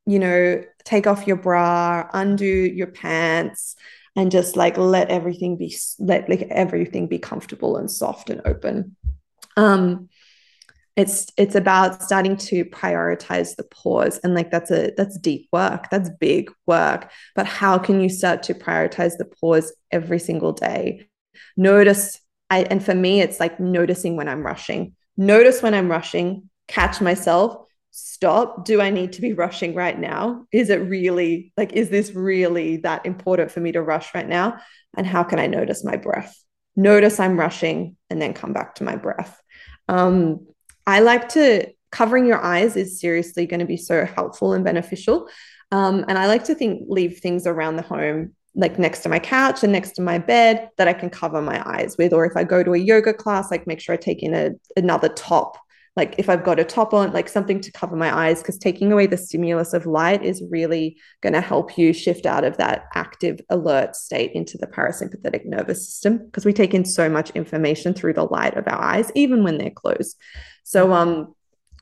you 0.05 0.19
know, 0.19 0.63
take 0.83 1.07
off 1.07 1.27
your 1.27 1.37
bra, 1.37 2.07
undo 2.13 2.45
your 2.45 2.87
pants, 2.87 3.75
and 4.17 4.31
just 4.31 4.57
like 4.57 4.77
let 4.77 5.09
everything 5.09 5.55
be 5.55 5.73
let 5.99 6.27
like 6.27 6.41
everything 6.49 7.07
be 7.07 7.19
comfortable 7.19 7.77
and 7.77 7.89
soft 7.89 8.31
and 8.31 8.41
open. 8.45 8.97
Um, 9.55 10.09
it's 10.95 11.31
it's 11.37 11.53
about 11.53 12.01
starting 12.01 12.35
to 12.35 12.65
prioritize 12.65 13.55
the 13.55 13.63
pause 13.63 14.19
and 14.23 14.33
like 14.33 14.49
that's 14.49 14.71
a 14.71 14.91
that's 14.97 15.19
deep 15.19 15.47
work. 15.53 15.91
That's 15.91 16.09
big 16.19 16.51
work. 16.65 17.11
But 17.35 17.45
how 17.45 17.77
can 17.77 18.01
you 18.01 18.09
start 18.09 18.41
to 18.43 18.55
prioritize 18.55 19.17
the 19.17 19.25
pause 19.25 19.71
every 19.91 20.17
single 20.17 20.51
day? 20.51 21.07
Notice 21.55 22.19
I, 22.49 22.63
and 22.63 22.83
for 22.83 22.95
me 22.95 23.21
it's 23.21 23.39
like 23.39 23.59
noticing 23.59 24.15
when 24.15 24.27
i'm 24.27 24.43
rushing. 24.43 24.95
Notice 25.15 25.61
when 25.61 25.75
i'm 25.75 25.91
rushing. 25.91 26.49
Catch 26.67 27.01
myself 27.01 27.66
stop 27.99 28.63
do 28.63 28.79
i 28.79 28.89
need 28.89 29.13
to 29.13 29.21
be 29.21 29.33
rushing 29.33 29.73
right 29.73 29.99
now 29.99 30.45
is 30.51 30.69
it 30.69 30.77
really 30.77 31.51
like 31.57 31.73
is 31.73 31.89
this 31.89 32.13
really 32.13 32.77
that 32.77 33.05
important 33.05 33.49
for 33.49 33.59
me 33.59 33.71
to 33.71 33.81
rush 33.81 34.13
right 34.13 34.27
now 34.27 34.55
and 34.95 35.07
how 35.07 35.23
can 35.23 35.39
i 35.39 35.47
notice 35.47 35.83
my 35.83 35.97
breath 35.97 36.35
notice 36.75 37.19
i'm 37.19 37.39
rushing 37.39 37.95
and 38.09 38.21
then 38.21 38.33
come 38.33 38.53
back 38.53 38.75
to 38.75 38.83
my 38.83 38.95
breath 38.95 39.41
um, 39.87 40.45
I 40.85 40.99
like 40.99 41.29
to 41.29 41.67
covering 41.91 42.25
your 42.25 42.41
eyes 42.41 42.75
is 42.75 42.99
seriously 42.99 43.45
going 43.45 43.59
to 43.59 43.65
be 43.65 43.77
so 43.77 44.05
helpful 44.05 44.53
and 44.53 44.63
beneficial. 44.63 45.27
Um, 45.71 46.05
and 46.07 46.17
I 46.17 46.27
like 46.27 46.45
to 46.45 46.55
think 46.55 46.83
leave 46.87 47.19
things 47.19 47.47
around 47.47 47.75
the 47.75 47.81
home, 47.81 48.33
like 48.55 48.79
next 48.79 48.99
to 48.99 49.09
my 49.09 49.19
couch 49.19 49.63
and 49.63 49.71
next 49.71 49.93
to 49.93 50.01
my 50.01 50.17
bed, 50.17 50.69
that 50.77 50.87
I 50.87 50.93
can 50.93 51.09
cover 51.09 51.41
my 51.41 51.61
eyes 51.67 51.95
with. 51.97 52.13
Or 52.13 52.25
if 52.25 52.35
I 52.35 52.43
go 52.43 52.63
to 52.63 52.73
a 52.73 52.77
yoga 52.77 53.13
class, 53.13 53.51
like 53.51 53.67
make 53.67 53.79
sure 53.79 53.93
I 53.93 53.97
take 53.97 54.23
in 54.23 54.33
a, 54.33 54.51
another 54.75 55.09
top 55.09 55.57
like 55.97 56.15
if 56.17 56.29
I've 56.29 56.45
got 56.45 56.59
a 56.59 56.63
top 56.63 56.93
on, 56.93 57.11
like 57.11 57.27
something 57.27 57.59
to 57.59 57.71
cover 57.71 57.97
my 57.97 58.15
eyes, 58.15 58.41
because 58.41 58.57
taking 58.57 58.93
away 58.93 59.07
the 59.07 59.17
stimulus 59.17 59.73
of 59.73 59.85
light 59.85 60.23
is 60.23 60.41
really 60.49 60.97
going 61.21 61.33
to 61.33 61.41
help 61.41 61.77
you 61.77 61.91
shift 61.91 62.25
out 62.25 62.45
of 62.45 62.55
that 62.57 62.85
active 62.93 63.41
alert 63.49 63.95
state 63.95 64.31
into 64.33 64.57
the 64.57 64.67
parasympathetic 64.67 65.45
nervous 65.45 65.85
system, 65.85 66.19
because 66.19 66.45
we 66.45 66.53
take 66.53 66.73
in 66.73 66.85
so 66.85 67.09
much 67.09 67.31
information 67.31 67.93
through 67.93 68.13
the 68.13 68.23
light 68.23 68.55
of 68.55 68.67
our 68.67 68.79
eyes, 68.79 69.11
even 69.15 69.43
when 69.43 69.57
they're 69.57 69.71
closed. 69.71 70.15
So, 70.63 70.93
um, 70.93 71.35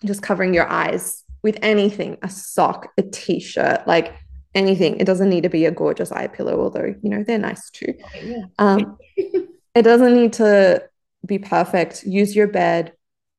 just 0.04 0.24
covering 0.24 0.54
your 0.54 0.68
eyes 0.68 1.24
with 1.44 1.58
anything, 1.62 2.18
a 2.24 2.30
sock, 2.30 2.90
a 2.98 3.04
t-shirt, 3.04 3.86
like 3.86 4.16
anything. 4.54 5.00
It 5.00 5.06
doesn't 5.06 5.30
need 5.30 5.44
to 5.44 5.50
be 5.50 5.66
a 5.66 5.72
gorgeous 5.72 6.12
eye 6.12 6.28
pillow, 6.28 6.62
although 6.62 6.96
you 7.04 7.10
know 7.10 7.24
they're 7.24 7.38
nice 7.38 7.70
too. 7.70 7.94
Yeah. 8.24 8.46
Um, 8.60 8.98
it 9.18 9.82
doesn't 9.82 10.14
need 10.14 10.34
to 10.34 10.84
be 11.26 11.38
perfect. 11.38 12.04
Use 12.06 12.34
your 12.36 12.48
bed 12.48 12.94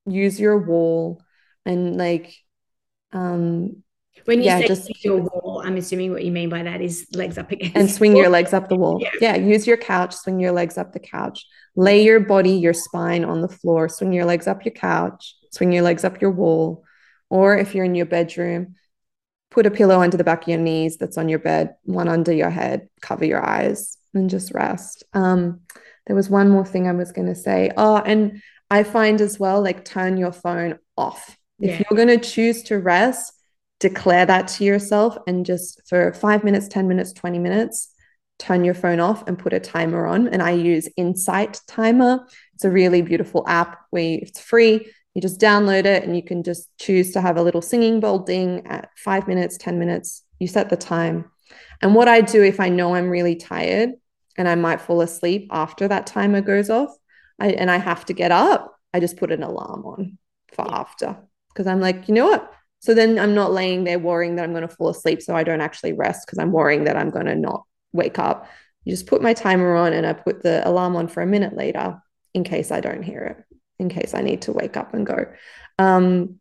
use 0.07 0.39
your 0.39 0.59
wall 0.59 1.21
and 1.65 1.97
like 1.97 2.35
um 3.13 3.83
when 4.25 4.39
you 4.39 4.47
yeah, 4.47 4.61
say 4.61 4.67
just 4.67 5.05
your 5.05 5.19
wall, 5.19 5.63
I'm 5.65 5.77
assuming 5.77 6.11
what 6.11 6.25
you 6.25 6.33
mean 6.33 6.49
by 6.49 6.63
that 6.63 6.81
is 6.81 7.07
legs 7.13 7.39
up 7.39 7.53
against 7.53 7.77
and 7.77 7.91
swing 7.91 8.17
your 8.17 8.29
legs 8.29 8.53
up 8.53 8.69
the 8.69 8.75
wall. 8.75 8.99
Yeah. 9.01 9.11
yeah, 9.21 9.37
use 9.37 9.67
your 9.67 9.77
couch, 9.77 10.15
swing 10.15 10.41
your 10.41 10.53
legs 10.53 10.77
up 10.79 10.93
the 10.93 10.99
couch. 10.99 11.47
Lay 11.77 12.03
your 12.03 12.19
body, 12.19 12.53
your 12.53 12.73
spine 12.73 13.25
on 13.25 13.41
the 13.41 13.49
floor, 13.49 13.89
swing 13.89 14.13
your 14.13 14.25
legs 14.25 14.49
up 14.49 14.65
your 14.65 14.75
couch, 14.75 15.37
swing 15.53 15.71
your 15.71 15.83
legs 15.83 16.05
up 16.05 16.21
your 16.21 16.33
wall. 16.33 16.83
Or 17.31 17.57
if 17.57 17.75
you're 17.75 17.85
in 17.85 17.95
your 17.95 18.07
bedroom, 18.07 18.75
put 19.51 19.67
a 19.67 19.71
pillow 19.71 20.01
under 20.01 20.17
the 20.17 20.25
back 20.25 20.43
of 20.43 20.49
your 20.49 20.59
knees 20.59 20.97
that's 20.97 21.19
on 21.19 21.29
your 21.29 21.39
bed, 21.39 21.77
one 21.85 22.09
under 22.09 22.33
your 22.33 22.51
head, 22.51 22.89
cover 23.01 23.25
your 23.25 23.45
eyes 23.45 23.97
and 24.15 24.31
just 24.31 24.53
rest. 24.55 25.05
Um, 25.13 25.61
there 26.07 26.17
was 26.17 26.31
one 26.31 26.49
more 26.49 26.65
thing 26.65 26.89
I 26.89 26.93
was 26.93 27.13
going 27.13 27.29
to 27.29 27.35
say. 27.35 27.71
Oh, 27.77 27.97
and 27.97 28.43
I 28.71 28.83
find 28.83 29.21
as 29.21 29.39
well, 29.39 29.63
like 29.63 29.85
turn 29.85 30.17
your 30.17 30.33
phone 30.33 30.79
off. 30.97 31.37
If 31.61 31.71
yeah. 31.71 31.83
you're 31.89 31.97
going 31.97 32.21
to 32.21 32.29
choose 32.29 32.63
to 32.65 32.79
rest, 32.79 33.33
declare 33.81 34.27
that 34.27 34.49
to 34.49 34.65
yourself 34.65 35.17
and 35.27 35.47
just 35.47 35.83
for 35.89 36.13
five 36.13 36.45
minutes, 36.45 36.69
10 36.69 36.89
minutes, 36.89 37.13
20 37.13 37.39
minutes, 37.39 37.93
turn 38.39 38.65
your 38.65 38.75
phone 38.75 39.01
off 39.01 39.27
and 39.27 39.39
put 39.39 39.53
a 39.53 39.61
timer 39.61 40.07
on. 40.07 40.29
And 40.29 40.43
I 40.43 40.51
use 40.51 40.89
Insight 40.97 41.61
Timer. 41.67 42.27
It's 42.55 42.65
a 42.65 42.71
really 42.71 43.03
beautiful 43.03 43.45
app 43.47 43.79
where 43.91 44.19
it's 44.21 44.41
free. 44.41 44.93
You 45.15 45.23
just 45.23 45.41
download 45.41 45.87
it 45.87 46.05
and 46.05 46.15
you 46.15 46.23
can 46.23 46.43
just 46.43 46.69
choose 46.79 47.13
to 47.13 47.21
have 47.21 47.39
a 47.39 47.43
little 47.43 47.63
singing 47.63 48.01
bowl 48.01 48.19
ding 48.19 48.67
at 48.67 48.91
five 48.99 49.27
minutes, 49.27 49.57
10 49.57 49.79
minutes. 49.79 50.23
You 50.39 50.47
set 50.47 50.69
the 50.69 50.77
time. 50.77 51.31
And 51.81 51.95
what 51.95 52.09
I 52.09 52.21
do 52.21 52.43
if 52.43 52.61
I 52.61 52.69
know 52.69 52.95
I'm 52.95 53.09
really 53.09 53.37
tired 53.37 53.93
and 54.37 54.49
I 54.49 54.55
might 54.55 54.81
fall 54.81 55.01
asleep 55.01 55.49
after 55.51 55.89
that 55.89 56.07
timer 56.07 56.43
goes 56.43 56.69
off, 56.69 56.95
I, 57.39 57.51
and 57.51 57.71
I 57.71 57.77
have 57.77 58.05
to 58.07 58.13
get 58.13 58.33
up, 58.33 58.77
I 58.95 59.01
just 59.01 59.17
put 59.17 59.33
an 59.33 59.43
alarm 59.43 59.85
on 59.85 60.19
for 60.53 60.67
after 60.73 61.17
because 61.49 61.67
I'm 61.67 61.81
like, 61.81 62.09
you 62.09 62.15
know 62.15 62.27
what? 62.27 62.53
So 62.81 62.95
then 62.95 63.19
I'm 63.19 63.35
not 63.35 63.53
laying 63.53 63.85
there 63.85 63.99
worrying 63.99 64.37
that 64.37 64.45
I'm 64.45 64.53
going 64.53 64.67
to 64.67 64.75
fall 64.75 64.91
asleep. 64.91 65.23
So 65.23 65.35
I 65.35 65.43
don't 65.43 65.61
actually 65.61 65.93
rest 65.93 66.27
because 66.27 66.39
I'm 66.39 66.53
worrying 66.53 66.85
that 66.85 66.97
I'm 66.97 67.11
going 67.11 67.27
to 67.27 67.35
not 67.35 67.65
wake 67.93 68.19
up. 68.19 68.49
You 68.85 68.93
just 68.93 69.07
put 69.07 69.23
my 69.23 69.35
timer 69.35 69.75
on 69.75 69.93
and 69.93 70.07
I 70.07 70.13
put 70.13 70.43
the 70.43 70.67
alarm 70.67 70.95
on 70.95 71.09
for 71.09 71.23
a 71.23 71.27
minute 71.27 71.57
later 71.57 72.01
in 72.35 72.45
case 72.45 72.71
I 72.71 72.81
don't 72.81 73.03
hear 73.03 73.23
it, 73.23 73.59
in 73.79 73.89
case 73.89 74.15
I 74.15 74.21
need 74.21 74.43
to 74.43 74.53
wake 74.53 74.77
up 74.77 74.95
and 74.95 75.05
go. 75.07 75.27
Um, 75.79 76.39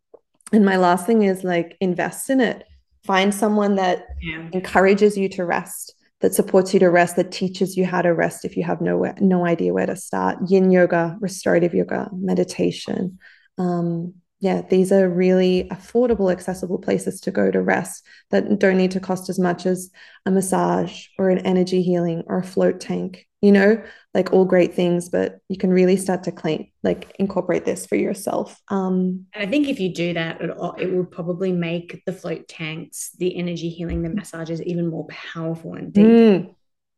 and 0.51 0.63
my 0.63 0.77
last 0.77 1.05
thing 1.05 1.23
is 1.23 1.43
like 1.43 1.77
invest 1.81 2.29
in 2.29 2.41
it. 2.41 2.63
Find 3.03 3.33
someone 3.33 3.75
that 3.75 4.05
yeah. 4.21 4.47
encourages 4.51 5.17
you 5.17 5.29
to 5.29 5.45
rest 5.45 5.94
that 6.25 6.33
supports 6.33 6.73
you 6.73 6.79
to 6.79 6.89
rest, 6.89 7.17
that 7.17 7.31
teaches 7.31 7.77
you 7.77 7.85
how 7.85 8.01
to 8.01 8.09
rest 8.09 8.45
if 8.45 8.57
you 8.57 8.63
have 8.63 8.81
no 8.81 9.13
no 9.19 9.45
idea 9.45 9.71
where 9.71 9.85
to 9.85 9.95
start. 9.95 10.39
Yin 10.47 10.71
yoga, 10.71 11.15
restorative 11.19 11.75
yoga, 11.75 12.09
meditation. 12.13 13.19
Um, 13.59 14.15
yeah, 14.45 14.61
these 14.69 14.91
are 14.91 15.09
really 15.09 15.67
affordable, 15.71 16.31
accessible 16.31 16.77
places 16.77 17.19
to 17.21 17.31
go 17.31 17.49
to 17.49 17.63
rest 17.63 18.05
that 18.29 18.59
don't 18.59 18.77
need 18.77 18.91
to 18.91 18.99
cost 18.99 19.27
as 19.27 19.39
much 19.39 19.65
as 19.65 19.89
a 20.27 20.29
massage 20.29 21.07
or 21.17 21.31
an 21.31 21.39
energy 21.39 21.81
healing 21.81 22.21
or 22.27 22.37
a 22.37 22.43
float 22.43 22.79
tank 22.79 23.25
you 23.41 23.51
know 23.51 23.83
like 24.13 24.31
all 24.31 24.45
great 24.45 24.73
things 24.73 25.09
but 25.09 25.39
you 25.49 25.57
can 25.57 25.71
really 25.71 25.97
start 25.97 26.23
to 26.23 26.31
claim 26.31 26.67
like 26.83 27.15
incorporate 27.19 27.65
this 27.65 27.85
for 27.85 27.95
yourself 27.95 28.59
um 28.69 29.25
and 29.33 29.43
i 29.43 29.45
think 29.45 29.67
if 29.67 29.79
you 29.79 29.93
do 29.93 30.13
that 30.13 30.41
it 30.41 30.91
will 30.91 31.05
probably 31.05 31.51
make 31.51 32.01
the 32.05 32.13
float 32.13 32.47
tanks 32.47 33.11
the 33.19 33.35
energy 33.35 33.69
healing 33.69 34.01
the 34.01 34.09
massages 34.09 34.61
even 34.63 34.87
more 34.87 35.05
powerful 35.09 35.73
and 35.73 35.91
deep 35.93 36.05
mm. 36.05 36.55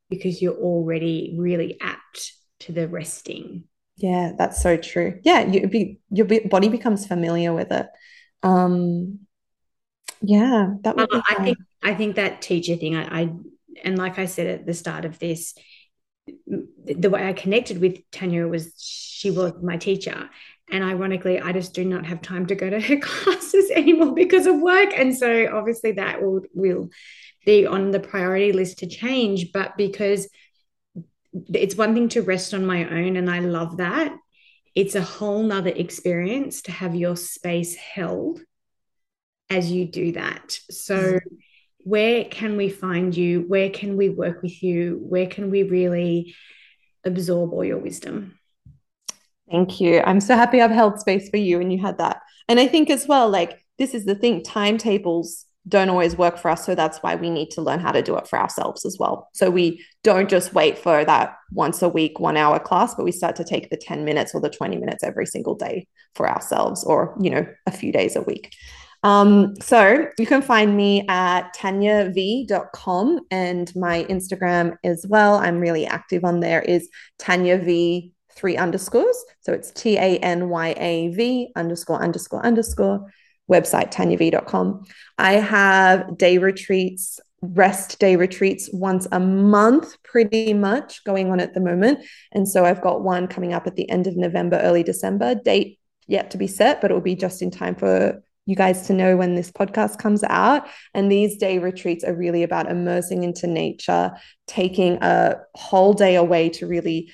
because 0.09 0.41
you're 0.41 0.55
already 0.55 1.35
really 1.37 1.77
apt 1.81 2.33
to 2.59 2.71
the 2.71 2.87
resting 2.87 3.63
yeah 3.97 4.31
that's 4.37 4.61
so 4.61 4.77
true 4.77 5.19
yeah 5.23 5.45
you 5.45 5.67
be 5.67 5.99
your 6.09 6.27
body 6.47 6.69
becomes 6.69 7.05
familiar 7.05 7.53
with 7.53 7.71
it 7.71 7.87
um 8.43 9.19
yeah 10.21 10.69
that 10.83 10.95
would 10.95 11.09
i 11.11 11.43
think 11.43 11.57
i 11.83 11.93
think 11.93 12.15
that 12.15 12.41
teacher 12.41 12.75
thing 12.75 12.95
I, 12.95 13.21
I 13.21 13.33
and 13.83 13.97
like 13.97 14.17
i 14.17 14.25
said 14.25 14.47
at 14.47 14.65
the 14.65 14.73
start 14.73 15.05
of 15.05 15.19
this 15.19 15.53
the 16.85 17.09
way 17.09 17.27
I 17.27 17.33
connected 17.33 17.79
with 17.79 17.99
Tanya 18.11 18.47
was 18.47 18.73
she 18.77 19.31
was 19.31 19.53
my 19.61 19.77
teacher. 19.77 20.29
And 20.69 20.83
ironically, 20.83 21.39
I 21.39 21.53
just 21.53 21.73
do 21.73 21.85
not 21.85 22.05
have 22.05 22.21
time 22.21 22.45
to 22.47 22.55
go 22.55 22.69
to 22.69 22.79
her 22.87 22.97
classes 22.97 23.71
anymore 23.71 24.13
because 24.13 24.47
of 24.47 24.59
work. 24.59 24.89
And 24.95 25.15
so 25.15 25.49
obviously 25.53 25.93
that 25.93 26.21
will 26.21 26.41
will 26.53 26.89
be 27.45 27.65
on 27.65 27.91
the 27.91 27.99
priority 27.99 28.51
list 28.51 28.79
to 28.79 28.87
change. 28.87 29.51
But 29.53 29.77
because 29.77 30.27
it's 31.33 31.75
one 31.75 31.93
thing 31.93 32.09
to 32.09 32.21
rest 32.21 32.53
on 32.53 32.65
my 32.65 32.87
own, 32.89 33.15
and 33.15 33.29
I 33.29 33.39
love 33.39 33.77
that. 33.77 34.15
it's 34.77 34.93
a 34.93 35.01
whole 35.01 35.41
nother 35.41 35.71
experience 35.71 36.61
to 36.61 36.71
have 36.71 36.93
your 36.93 37.15
space 37.15 37.75
held 37.75 38.39
as 39.49 39.71
you 39.71 39.85
do 39.85 40.11
that. 40.11 40.59
So, 40.69 40.95
mm-hmm. 40.95 41.35
where 41.79 42.25
can 42.25 42.57
we 42.57 42.69
find 42.69 43.17
you? 43.17 43.41
Where 43.47 43.71
can 43.71 43.97
we 43.97 44.09
work 44.09 44.43
with 44.43 44.61
you? 44.61 44.99
Where 45.01 45.25
can 45.25 45.49
we 45.49 45.63
really 45.63 46.35
absorb 47.03 47.53
all 47.53 47.65
your 47.65 47.79
wisdom? 47.79 48.37
Thank 49.49 49.81
you. 49.81 50.03
I'm 50.05 50.19
so 50.19 50.35
happy 50.35 50.61
I've 50.61 50.69
held 50.69 50.99
space 50.99 51.27
for 51.29 51.37
you 51.37 51.59
and 51.59 51.73
you 51.73 51.79
had 51.81 51.97
that. 51.97 52.21
And 52.47 52.59
I 52.59 52.67
think 52.67 52.91
as 52.91 53.07
well, 53.07 53.29
like, 53.29 53.59
this 53.79 53.95
is 53.95 54.05
the 54.05 54.13
thing 54.13 54.43
timetables 54.43 55.46
don't 55.67 55.89
always 55.89 56.17
work 56.17 56.37
for 56.37 56.49
us. 56.49 56.65
So 56.65 56.75
that's 56.75 56.99
why 56.99 57.15
we 57.15 57.29
need 57.29 57.51
to 57.51 57.61
learn 57.61 57.79
how 57.79 57.91
to 57.91 58.01
do 58.01 58.15
it 58.17 58.27
for 58.27 58.39
ourselves 58.39 58.85
as 58.85 58.97
well. 58.99 59.29
So 59.33 59.49
we 59.49 59.83
don't 60.03 60.29
just 60.29 60.53
wait 60.53 60.77
for 60.77 61.03
that 61.03 61.35
once 61.51 61.81
a 61.81 61.89
week, 61.89 62.19
one 62.19 62.37
hour 62.37 62.59
class, 62.59 62.95
but 62.95 63.03
we 63.03 63.11
start 63.11 63.35
to 63.37 63.43
take 63.43 63.69
the 63.69 63.77
10 63.77 64.05
minutes 64.05 64.33
or 64.33 64.41
the 64.41 64.49
20 64.49 64.77
minutes 64.77 65.03
every 65.03 65.25
single 65.25 65.55
day 65.55 65.87
for 66.15 66.29
ourselves 66.29 66.83
or, 66.83 67.15
you 67.19 67.29
know, 67.29 67.45
a 67.65 67.71
few 67.71 67.91
days 67.91 68.15
a 68.15 68.21
week. 68.21 68.53
Um, 69.03 69.55
so 69.61 70.07
you 70.17 70.25
can 70.25 70.41
find 70.41 70.75
me 70.75 71.05
at 71.07 71.55
tanyav.com 71.55 73.19
and 73.29 73.75
my 73.75 74.03
Instagram 74.05 74.75
as 74.83 75.05
well. 75.07 75.35
I'm 75.35 75.59
really 75.59 75.85
active 75.85 76.23
on 76.23 76.39
there 76.39 76.61
is 76.61 76.89
Tanya 77.19 77.57
V 77.57 78.11
three 78.31 78.55
underscores. 78.55 79.17
So 79.41 79.53
it's 79.53 79.71
T 79.71 79.97
A 79.97 80.17
N 80.19 80.49
Y 80.49 80.75
A 80.77 81.09
V 81.09 81.51
underscore 81.55 82.01
underscore 82.01 82.45
underscore 82.45 83.11
website, 83.49 83.91
tanyav.com. 83.91 84.85
I 85.17 85.33
have 85.33 86.17
day 86.17 86.37
retreats, 86.37 87.19
rest 87.41 87.99
day 87.99 88.15
retreats 88.15 88.69
once 88.73 89.07
a 89.11 89.19
month, 89.19 90.01
pretty 90.03 90.53
much 90.53 91.03
going 91.03 91.31
on 91.31 91.39
at 91.39 91.53
the 91.53 91.59
moment. 91.59 91.99
And 92.31 92.47
so 92.47 92.65
I've 92.65 92.81
got 92.81 93.03
one 93.03 93.27
coming 93.27 93.53
up 93.53 93.67
at 93.67 93.75
the 93.75 93.89
end 93.89 94.07
of 94.07 94.17
November, 94.17 94.57
early 94.57 94.83
December, 94.83 95.35
date 95.35 95.79
yet 96.07 96.31
to 96.31 96.37
be 96.37 96.47
set, 96.47 96.81
but 96.81 96.91
it 96.91 96.93
will 96.93 97.01
be 97.01 97.15
just 97.15 97.41
in 97.41 97.51
time 97.51 97.75
for 97.75 98.21
you 98.45 98.55
guys 98.55 98.87
to 98.87 98.93
know 98.93 99.17
when 99.17 99.35
this 99.35 99.51
podcast 99.51 99.99
comes 99.99 100.23
out. 100.23 100.67
And 100.93 101.11
these 101.11 101.37
day 101.37 101.59
retreats 101.59 102.03
are 102.03 102.15
really 102.15 102.43
about 102.43 102.71
immersing 102.71 103.23
into 103.23 103.45
nature, 103.45 104.13
taking 104.47 104.97
a 105.01 105.35
whole 105.53 105.93
day 105.93 106.15
away 106.15 106.49
to 106.49 106.65
really 106.65 107.11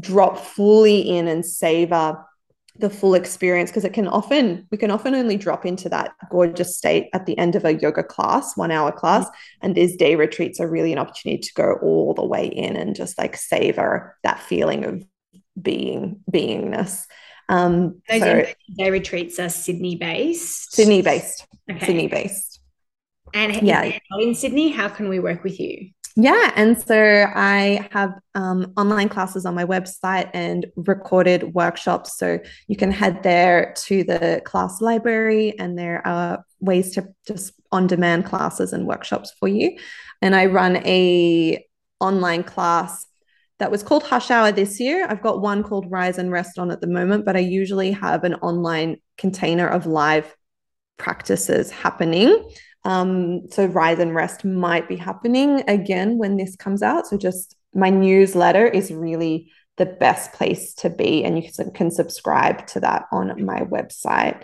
drop 0.00 0.38
fully 0.38 1.00
in 1.00 1.28
and 1.28 1.44
savor 1.44 2.24
the 2.78 2.90
full 2.90 3.14
experience 3.14 3.70
because 3.70 3.84
it 3.84 3.92
can 3.92 4.06
often 4.06 4.66
we 4.70 4.78
can 4.78 4.90
often 4.90 5.14
only 5.14 5.36
drop 5.36 5.64
into 5.64 5.88
that 5.88 6.12
gorgeous 6.30 6.76
state 6.76 7.08
at 7.12 7.26
the 7.26 7.36
end 7.38 7.54
of 7.54 7.64
a 7.64 7.74
yoga 7.74 8.02
class 8.02 8.56
one 8.56 8.70
hour 8.70 8.92
class 8.92 9.26
and 9.62 9.74
these 9.74 9.96
day 9.96 10.16
retreats 10.16 10.60
are 10.60 10.68
really 10.68 10.92
an 10.92 10.98
opportunity 10.98 11.40
to 11.40 11.54
go 11.54 11.78
all 11.82 12.14
the 12.14 12.24
way 12.24 12.46
in 12.46 12.76
and 12.76 12.94
just 12.94 13.18
like 13.18 13.36
savor 13.36 14.16
that 14.22 14.40
feeling 14.40 14.84
of 14.84 15.04
being 15.60 16.20
beingness. 16.30 17.04
Um 17.48 18.02
those 18.08 18.20
so, 18.20 18.46
day 18.76 18.90
retreats 18.90 19.38
are 19.38 19.48
sydney 19.48 19.96
based 19.96 20.74
sydney 20.74 21.02
based 21.02 21.46
okay. 21.70 21.86
sydney 21.86 22.08
based 22.08 22.60
and 23.32 23.62
yeah 23.62 23.98
in 24.18 24.34
sydney 24.34 24.70
how 24.70 24.88
can 24.88 25.08
we 25.08 25.20
work 25.20 25.44
with 25.44 25.60
you 25.60 25.90
yeah. 26.16 26.50
And 26.56 26.80
so 26.80 26.96
I 26.96 27.88
have 27.92 28.14
um, 28.34 28.72
online 28.76 29.10
classes 29.10 29.44
on 29.44 29.54
my 29.54 29.66
website 29.66 30.30
and 30.32 30.66
recorded 30.74 31.54
workshops. 31.54 32.16
So 32.16 32.38
you 32.68 32.76
can 32.76 32.90
head 32.90 33.22
there 33.22 33.74
to 33.84 34.02
the 34.02 34.40
class 34.44 34.80
library, 34.80 35.58
and 35.58 35.78
there 35.78 36.04
are 36.06 36.42
ways 36.58 36.94
to 36.94 37.08
just 37.26 37.52
on 37.70 37.86
demand 37.86 38.24
classes 38.24 38.72
and 38.72 38.86
workshops 38.86 39.32
for 39.38 39.46
you. 39.46 39.76
And 40.22 40.34
I 40.34 40.46
run 40.46 40.78
a 40.86 41.62
online 42.00 42.44
class 42.44 43.06
that 43.58 43.70
was 43.70 43.82
called 43.82 44.02
Hush 44.02 44.30
Hour 44.30 44.52
this 44.52 44.80
year. 44.80 45.06
I've 45.08 45.22
got 45.22 45.42
one 45.42 45.62
called 45.62 45.90
Rise 45.90 46.18
and 46.18 46.30
Rest 46.30 46.58
on 46.58 46.70
at 46.70 46.80
the 46.80 46.86
moment, 46.86 47.26
but 47.26 47.36
I 47.36 47.40
usually 47.40 47.92
have 47.92 48.24
an 48.24 48.34
online 48.36 48.98
container 49.18 49.66
of 49.66 49.86
live 49.86 50.34
practices 50.96 51.70
happening. 51.70 52.48
Um, 52.86 53.48
so 53.50 53.66
Rise 53.66 53.98
and 53.98 54.14
Rest 54.14 54.44
might 54.44 54.88
be 54.88 54.94
happening 54.94 55.64
again 55.66 56.18
when 56.18 56.36
this 56.36 56.54
comes 56.54 56.84
out. 56.84 57.08
So 57.08 57.18
just 57.18 57.56
my 57.74 57.90
newsletter 57.90 58.64
is 58.64 58.92
really 58.92 59.50
the 59.76 59.86
best 59.86 60.32
place 60.32 60.72
to 60.74 60.88
be, 60.88 61.24
and 61.24 61.36
you 61.36 61.50
can, 61.50 61.72
can 61.72 61.90
subscribe 61.90 62.64
to 62.68 62.80
that 62.80 63.06
on 63.10 63.44
my 63.44 63.62
website. 63.62 64.40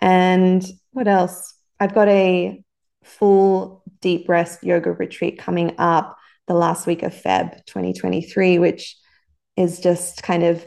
And 0.00 0.64
what 0.92 1.08
else? 1.08 1.54
I've 1.80 1.92
got 1.92 2.06
a 2.06 2.62
full 3.02 3.82
deep 4.00 4.28
rest 4.28 4.62
yoga 4.62 4.92
retreat 4.92 5.40
coming 5.40 5.74
up 5.78 6.16
the 6.46 6.54
last 6.54 6.86
week 6.86 7.02
of 7.02 7.12
Feb 7.12 7.66
2023, 7.66 8.60
which 8.60 8.96
is 9.56 9.80
just 9.80 10.22
kind 10.22 10.44
of 10.44 10.64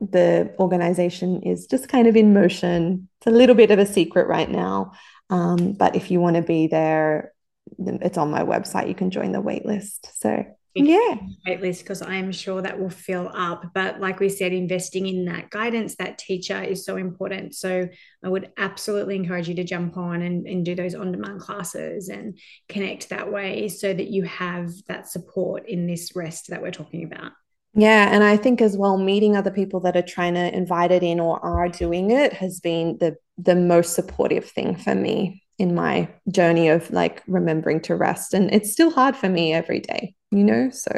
the 0.00 0.54
organization 0.58 1.42
is 1.42 1.66
just 1.66 1.88
kind 1.88 2.06
of 2.06 2.16
in 2.16 2.32
motion. 2.32 3.08
It's 3.20 3.26
a 3.26 3.36
little 3.36 3.54
bit 3.54 3.70
of 3.70 3.78
a 3.78 3.86
secret 3.86 4.26
right 4.26 4.50
now. 4.50 4.92
Um, 5.30 5.72
but 5.72 5.96
if 5.96 6.10
you 6.10 6.20
want 6.20 6.36
to 6.36 6.42
be 6.42 6.66
there, 6.66 7.32
it's 7.78 8.18
on 8.18 8.30
my 8.30 8.42
website. 8.42 8.88
You 8.88 8.94
can 8.94 9.10
join 9.10 9.32
the 9.32 9.42
waitlist. 9.42 10.06
So 10.14 10.44
yeah 10.84 11.16
waitlist 11.48 11.78
because 11.78 12.02
i'm 12.02 12.30
sure 12.30 12.60
that 12.60 12.78
will 12.78 12.90
fill 12.90 13.30
up 13.34 13.64
but 13.72 13.98
like 13.98 14.20
we 14.20 14.28
said 14.28 14.52
investing 14.52 15.06
in 15.06 15.24
that 15.24 15.48
guidance 15.50 15.96
that 15.96 16.18
teacher 16.18 16.60
is 16.60 16.84
so 16.84 16.96
important 16.96 17.54
so 17.54 17.88
i 18.22 18.28
would 18.28 18.52
absolutely 18.58 19.16
encourage 19.16 19.48
you 19.48 19.54
to 19.54 19.64
jump 19.64 19.96
on 19.96 20.20
and, 20.22 20.46
and 20.46 20.64
do 20.64 20.74
those 20.74 20.94
on-demand 20.94 21.40
classes 21.40 22.08
and 22.08 22.38
connect 22.68 23.08
that 23.08 23.32
way 23.32 23.68
so 23.68 23.92
that 23.92 24.08
you 24.08 24.22
have 24.24 24.70
that 24.88 25.08
support 25.08 25.66
in 25.66 25.86
this 25.86 26.14
rest 26.14 26.48
that 26.50 26.60
we're 26.60 26.70
talking 26.70 27.04
about 27.04 27.32
yeah, 27.76 28.08
and 28.10 28.24
I 28.24 28.38
think 28.38 28.62
as 28.62 28.76
well, 28.76 28.96
meeting 28.96 29.36
other 29.36 29.50
people 29.50 29.80
that 29.80 29.96
are 29.96 30.02
trying 30.02 30.34
to 30.34 30.54
invite 30.54 30.90
it 30.90 31.02
in 31.02 31.20
or 31.20 31.38
are 31.44 31.68
doing 31.68 32.10
it 32.10 32.32
has 32.32 32.58
been 32.58 32.96
the 32.98 33.16
the 33.38 33.54
most 33.54 33.94
supportive 33.94 34.46
thing 34.46 34.76
for 34.76 34.94
me 34.94 35.42
in 35.58 35.74
my 35.74 36.08
journey 36.30 36.68
of 36.68 36.90
like 36.90 37.22
remembering 37.26 37.80
to 37.82 37.94
rest. 37.94 38.32
And 38.32 38.52
it's 38.52 38.72
still 38.72 38.90
hard 38.90 39.14
for 39.14 39.28
me 39.28 39.52
every 39.52 39.80
day, 39.80 40.14
you 40.30 40.42
know? 40.42 40.70
So 40.70 40.90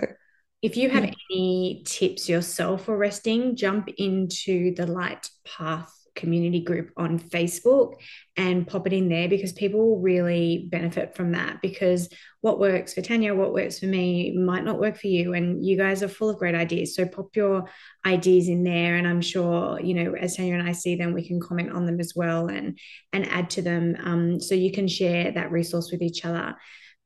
if 0.62 0.76
you 0.76 0.88
have 0.90 1.04
yeah. 1.04 1.14
any 1.32 1.82
tips 1.84 2.28
yourself 2.28 2.84
for 2.84 2.96
resting, 2.96 3.56
jump 3.56 3.88
into 3.98 4.72
the 4.74 4.86
Light 4.86 5.28
Path 5.44 5.92
community 6.18 6.60
group 6.60 6.90
on 6.96 7.18
Facebook 7.18 7.94
and 8.36 8.66
pop 8.66 8.86
it 8.86 8.92
in 8.92 9.08
there 9.08 9.28
because 9.28 9.52
people 9.52 9.80
will 9.80 10.00
really 10.00 10.68
benefit 10.70 11.16
from 11.16 11.32
that. 11.32 11.62
Because 11.62 12.10
what 12.40 12.60
works 12.60 12.92
for 12.92 13.00
Tanya, 13.00 13.34
what 13.34 13.54
works 13.54 13.78
for 13.78 13.86
me 13.86 14.36
might 14.36 14.64
not 14.64 14.78
work 14.78 14.98
for 14.98 15.06
you. 15.06 15.32
And 15.32 15.64
you 15.64 15.76
guys 15.76 16.02
are 16.02 16.08
full 16.08 16.28
of 16.28 16.38
great 16.38 16.54
ideas. 16.54 16.94
So 16.94 17.06
pop 17.06 17.34
your 17.34 17.68
ideas 18.04 18.48
in 18.48 18.64
there. 18.64 18.96
And 18.96 19.08
I'm 19.08 19.22
sure, 19.22 19.80
you 19.80 19.94
know, 19.94 20.14
as 20.14 20.36
Tanya 20.36 20.54
and 20.54 20.68
I 20.68 20.72
see 20.72 20.96
them, 20.96 21.14
we 21.14 21.26
can 21.26 21.40
comment 21.40 21.72
on 21.72 21.86
them 21.86 22.00
as 22.00 22.12
well 22.14 22.48
and 22.48 22.78
and 23.12 23.26
add 23.28 23.50
to 23.50 23.62
them. 23.62 23.96
Um, 24.02 24.40
so 24.40 24.54
you 24.54 24.72
can 24.72 24.88
share 24.88 25.32
that 25.32 25.50
resource 25.50 25.90
with 25.90 26.02
each 26.02 26.24
other. 26.24 26.56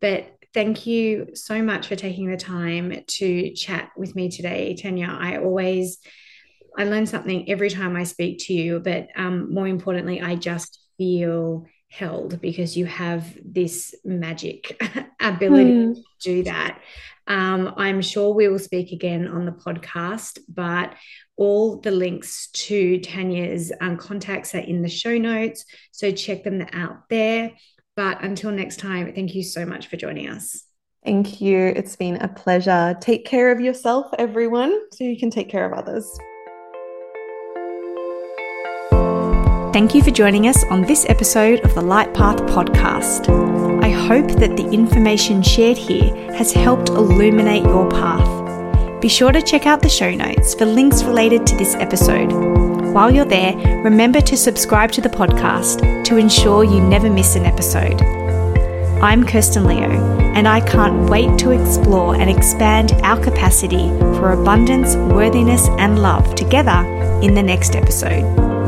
But 0.00 0.32
thank 0.52 0.86
you 0.86 1.28
so 1.34 1.62
much 1.62 1.86
for 1.86 1.96
taking 1.96 2.30
the 2.30 2.36
time 2.36 3.04
to 3.06 3.54
chat 3.54 3.90
with 3.96 4.14
me 4.14 4.30
today, 4.30 4.74
Tanya. 4.74 5.16
I 5.18 5.38
always 5.38 5.98
I 6.78 6.84
learn 6.84 7.06
something 7.06 7.48
every 7.50 7.70
time 7.70 7.96
I 7.96 8.04
speak 8.04 8.38
to 8.46 8.54
you, 8.54 8.80
but 8.80 9.08
um, 9.16 9.52
more 9.52 9.68
importantly, 9.68 10.20
I 10.20 10.36
just 10.36 10.80
feel 10.98 11.66
held 11.88 12.40
because 12.40 12.76
you 12.76 12.86
have 12.86 13.36
this 13.44 13.94
magic 14.04 14.82
ability 15.20 15.70
mm. 15.70 15.94
to 15.94 16.02
do 16.20 16.42
that. 16.44 16.80
Um, 17.26 17.74
I'm 17.76 18.00
sure 18.00 18.34
we 18.34 18.48
will 18.48 18.58
speak 18.58 18.92
again 18.92 19.28
on 19.28 19.44
the 19.44 19.52
podcast, 19.52 20.38
but 20.48 20.94
all 21.36 21.80
the 21.80 21.90
links 21.90 22.48
to 22.52 22.98
Tanya's 23.00 23.72
um, 23.80 23.96
contacts 23.96 24.54
are 24.54 24.58
in 24.58 24.82
the 24.82 24.88
show 24.88 25.16
notes. 25.18 25.64
So 25.92 26.10
check 26.10 26.44
them 26.44 26.66
out 26.72 27.08
there. 27.10 27.52
But 27.94 28.22
until 28.22 28.50
next 28.50 28.78
time, 28.78 29.12
thank 29.14 29.34
you 29.34 29.42
so 29.42 29.66
much 29.66 29.88
for 29.88 29.96
joining 29.96 30.28
us. 30.28 30.64
Thank 31.04 31.40
you. 31.40 31.58
It's 31.58 31.96
been 31.96 32.16
a 32.16 32.28
pleasure. 32.28 32.96
Take 33.00 33.26
care 33.26 33.52
of 33.52 33.60
yourself, 33.60 34.06
everyone, 34.18 34.78
so 34.92 35.04
you 35.04 35.18
can 35.18 35.30
take 35.30 35.50
care 35.50 35.66
of 35.66 35.72
others. 35.72 36.08
Thank 39.72 39.94
you 39.94 40.02
for 40.02 40.10
joining 40.10 40.48
us 40.48 40.62
on 40.64 40.82
this 40.82 41.06
episode 41.08 41.60
of 41.60 41.74
the 41.74 41.80
Light 41.80 42.12
Path 42.12 42.36
podcast. 42.42 43.30
I 43.82 43.88
hope 43.88 44.28
that 44.38 44.54
the 44.54 44.68
information 44.68 45.40
shared 45.40 45.78
here 45.78 46.12
has 46.34 46.52
helped 46.52 46.90
illuminate 46.90 47.62
your 47.62 47.88
path. 47.88 49.00
Be 49.00 49.08
sure 49.08 49.32
to 49.32 49.40
check 49.40 49.64
out 49.64 49.80
the 49.80 49.88
show 49.88 50.10
notes 50.10 50.52
for 50.52 50.66
links 50.66 51.04
related 51.04 51.46
to 51.46 51.56
this 51.56 51.74
episode. 51.76 52.30
While 52.92 53.10
you're 53.10 53.24
there, 53.24 53.56
remember 53.82 54.20
to 54.20 54.36
subscribe 54.36 54.92
to 54.92 55.00
the 55.00 55.08
podcast 55.08 56.04
to 56.04 56.18
ensure 56.18 56.64
you 56.64 56.82
never 56.82 57.08
miss 57.08 57.34
an 57.34 57.46
episode. 57.46 57.98
I'm 59.02 59.24
Kirsten 59.24 59.64
Leo, 59.64 59.90
and 60.34 60.46
I 60.46 60.60
can't 60.60 61.08
wait 61.08 61.38
to 61.38 61.50
explore 61.50 62.14
and 62.14 62.28
expand 62.28 62.92
our 63.04 63.18
capacity 63.18 63.88
for 64.18 64.32
abundance, 64.32 64.96
worthiness, 64.96 65.66
and 65.78 66.02
love 66.02 66.34
together 66.34 66.84
in 67.22 67.34
the 67.34 67.42
next 67.42 67.74
episode. 67.74 68.61